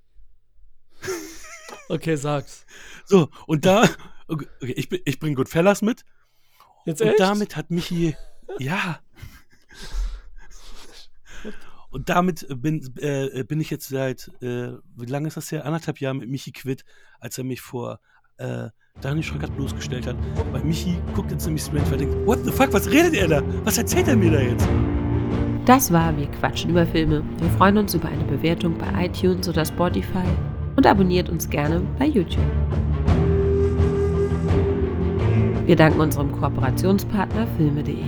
[1.88, 2.64] Okay, sag's.
[3.04, 3.88] So, und da,
[4.28, 6.04] okay, ich, bin- ich bringe Goodfellas mit.
[6.84, 7.20] Jetzt Und echt?
[7.20, 8.16] damit hat Michi,
[8.58, 8.98] ja.
[11.90, 15.66] Und damit bin, äh, bin ich jetzt seit, äh, wie lange ist das her?
[15.66, 16.84] Anderthalb Jahre mit Michi quitt,
[17.20, 18.00] als er mich vor
[18.38, 18.68] äh,
[19.02, 20.16] Daniel Schröckert bloßgestellt hat.
[20.52, 23.28] Weil Michi guckt jetzt nämlich strange, weil er denkt, what the fuck, was redet er
[23.28, 23.42] da?
[23.64, 24.66] Was erzählt er mir da jetzt?
[25.66, 27.22] Das war Wir quatschen über Filme.
[27.38, 30.24] Wir freuen uns über eine Bewertung bei iTunes oder Spotify
[30.76, 32.44] und abonniert uns gerne bei YouTube.
[35.66, 38.04] Wir danken unserem Kooperationspartner filme.de.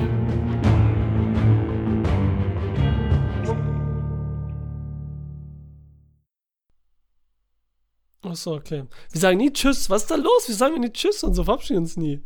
[8.22, 8.84] Achso, okay.
[9.12, 9.88] Wir sagen nie Tschüss.
[9.88, 10.48] Was ist da los?
[10.48, 12.20] Wir sagen nie Tschüss und so verabschieden uns nie.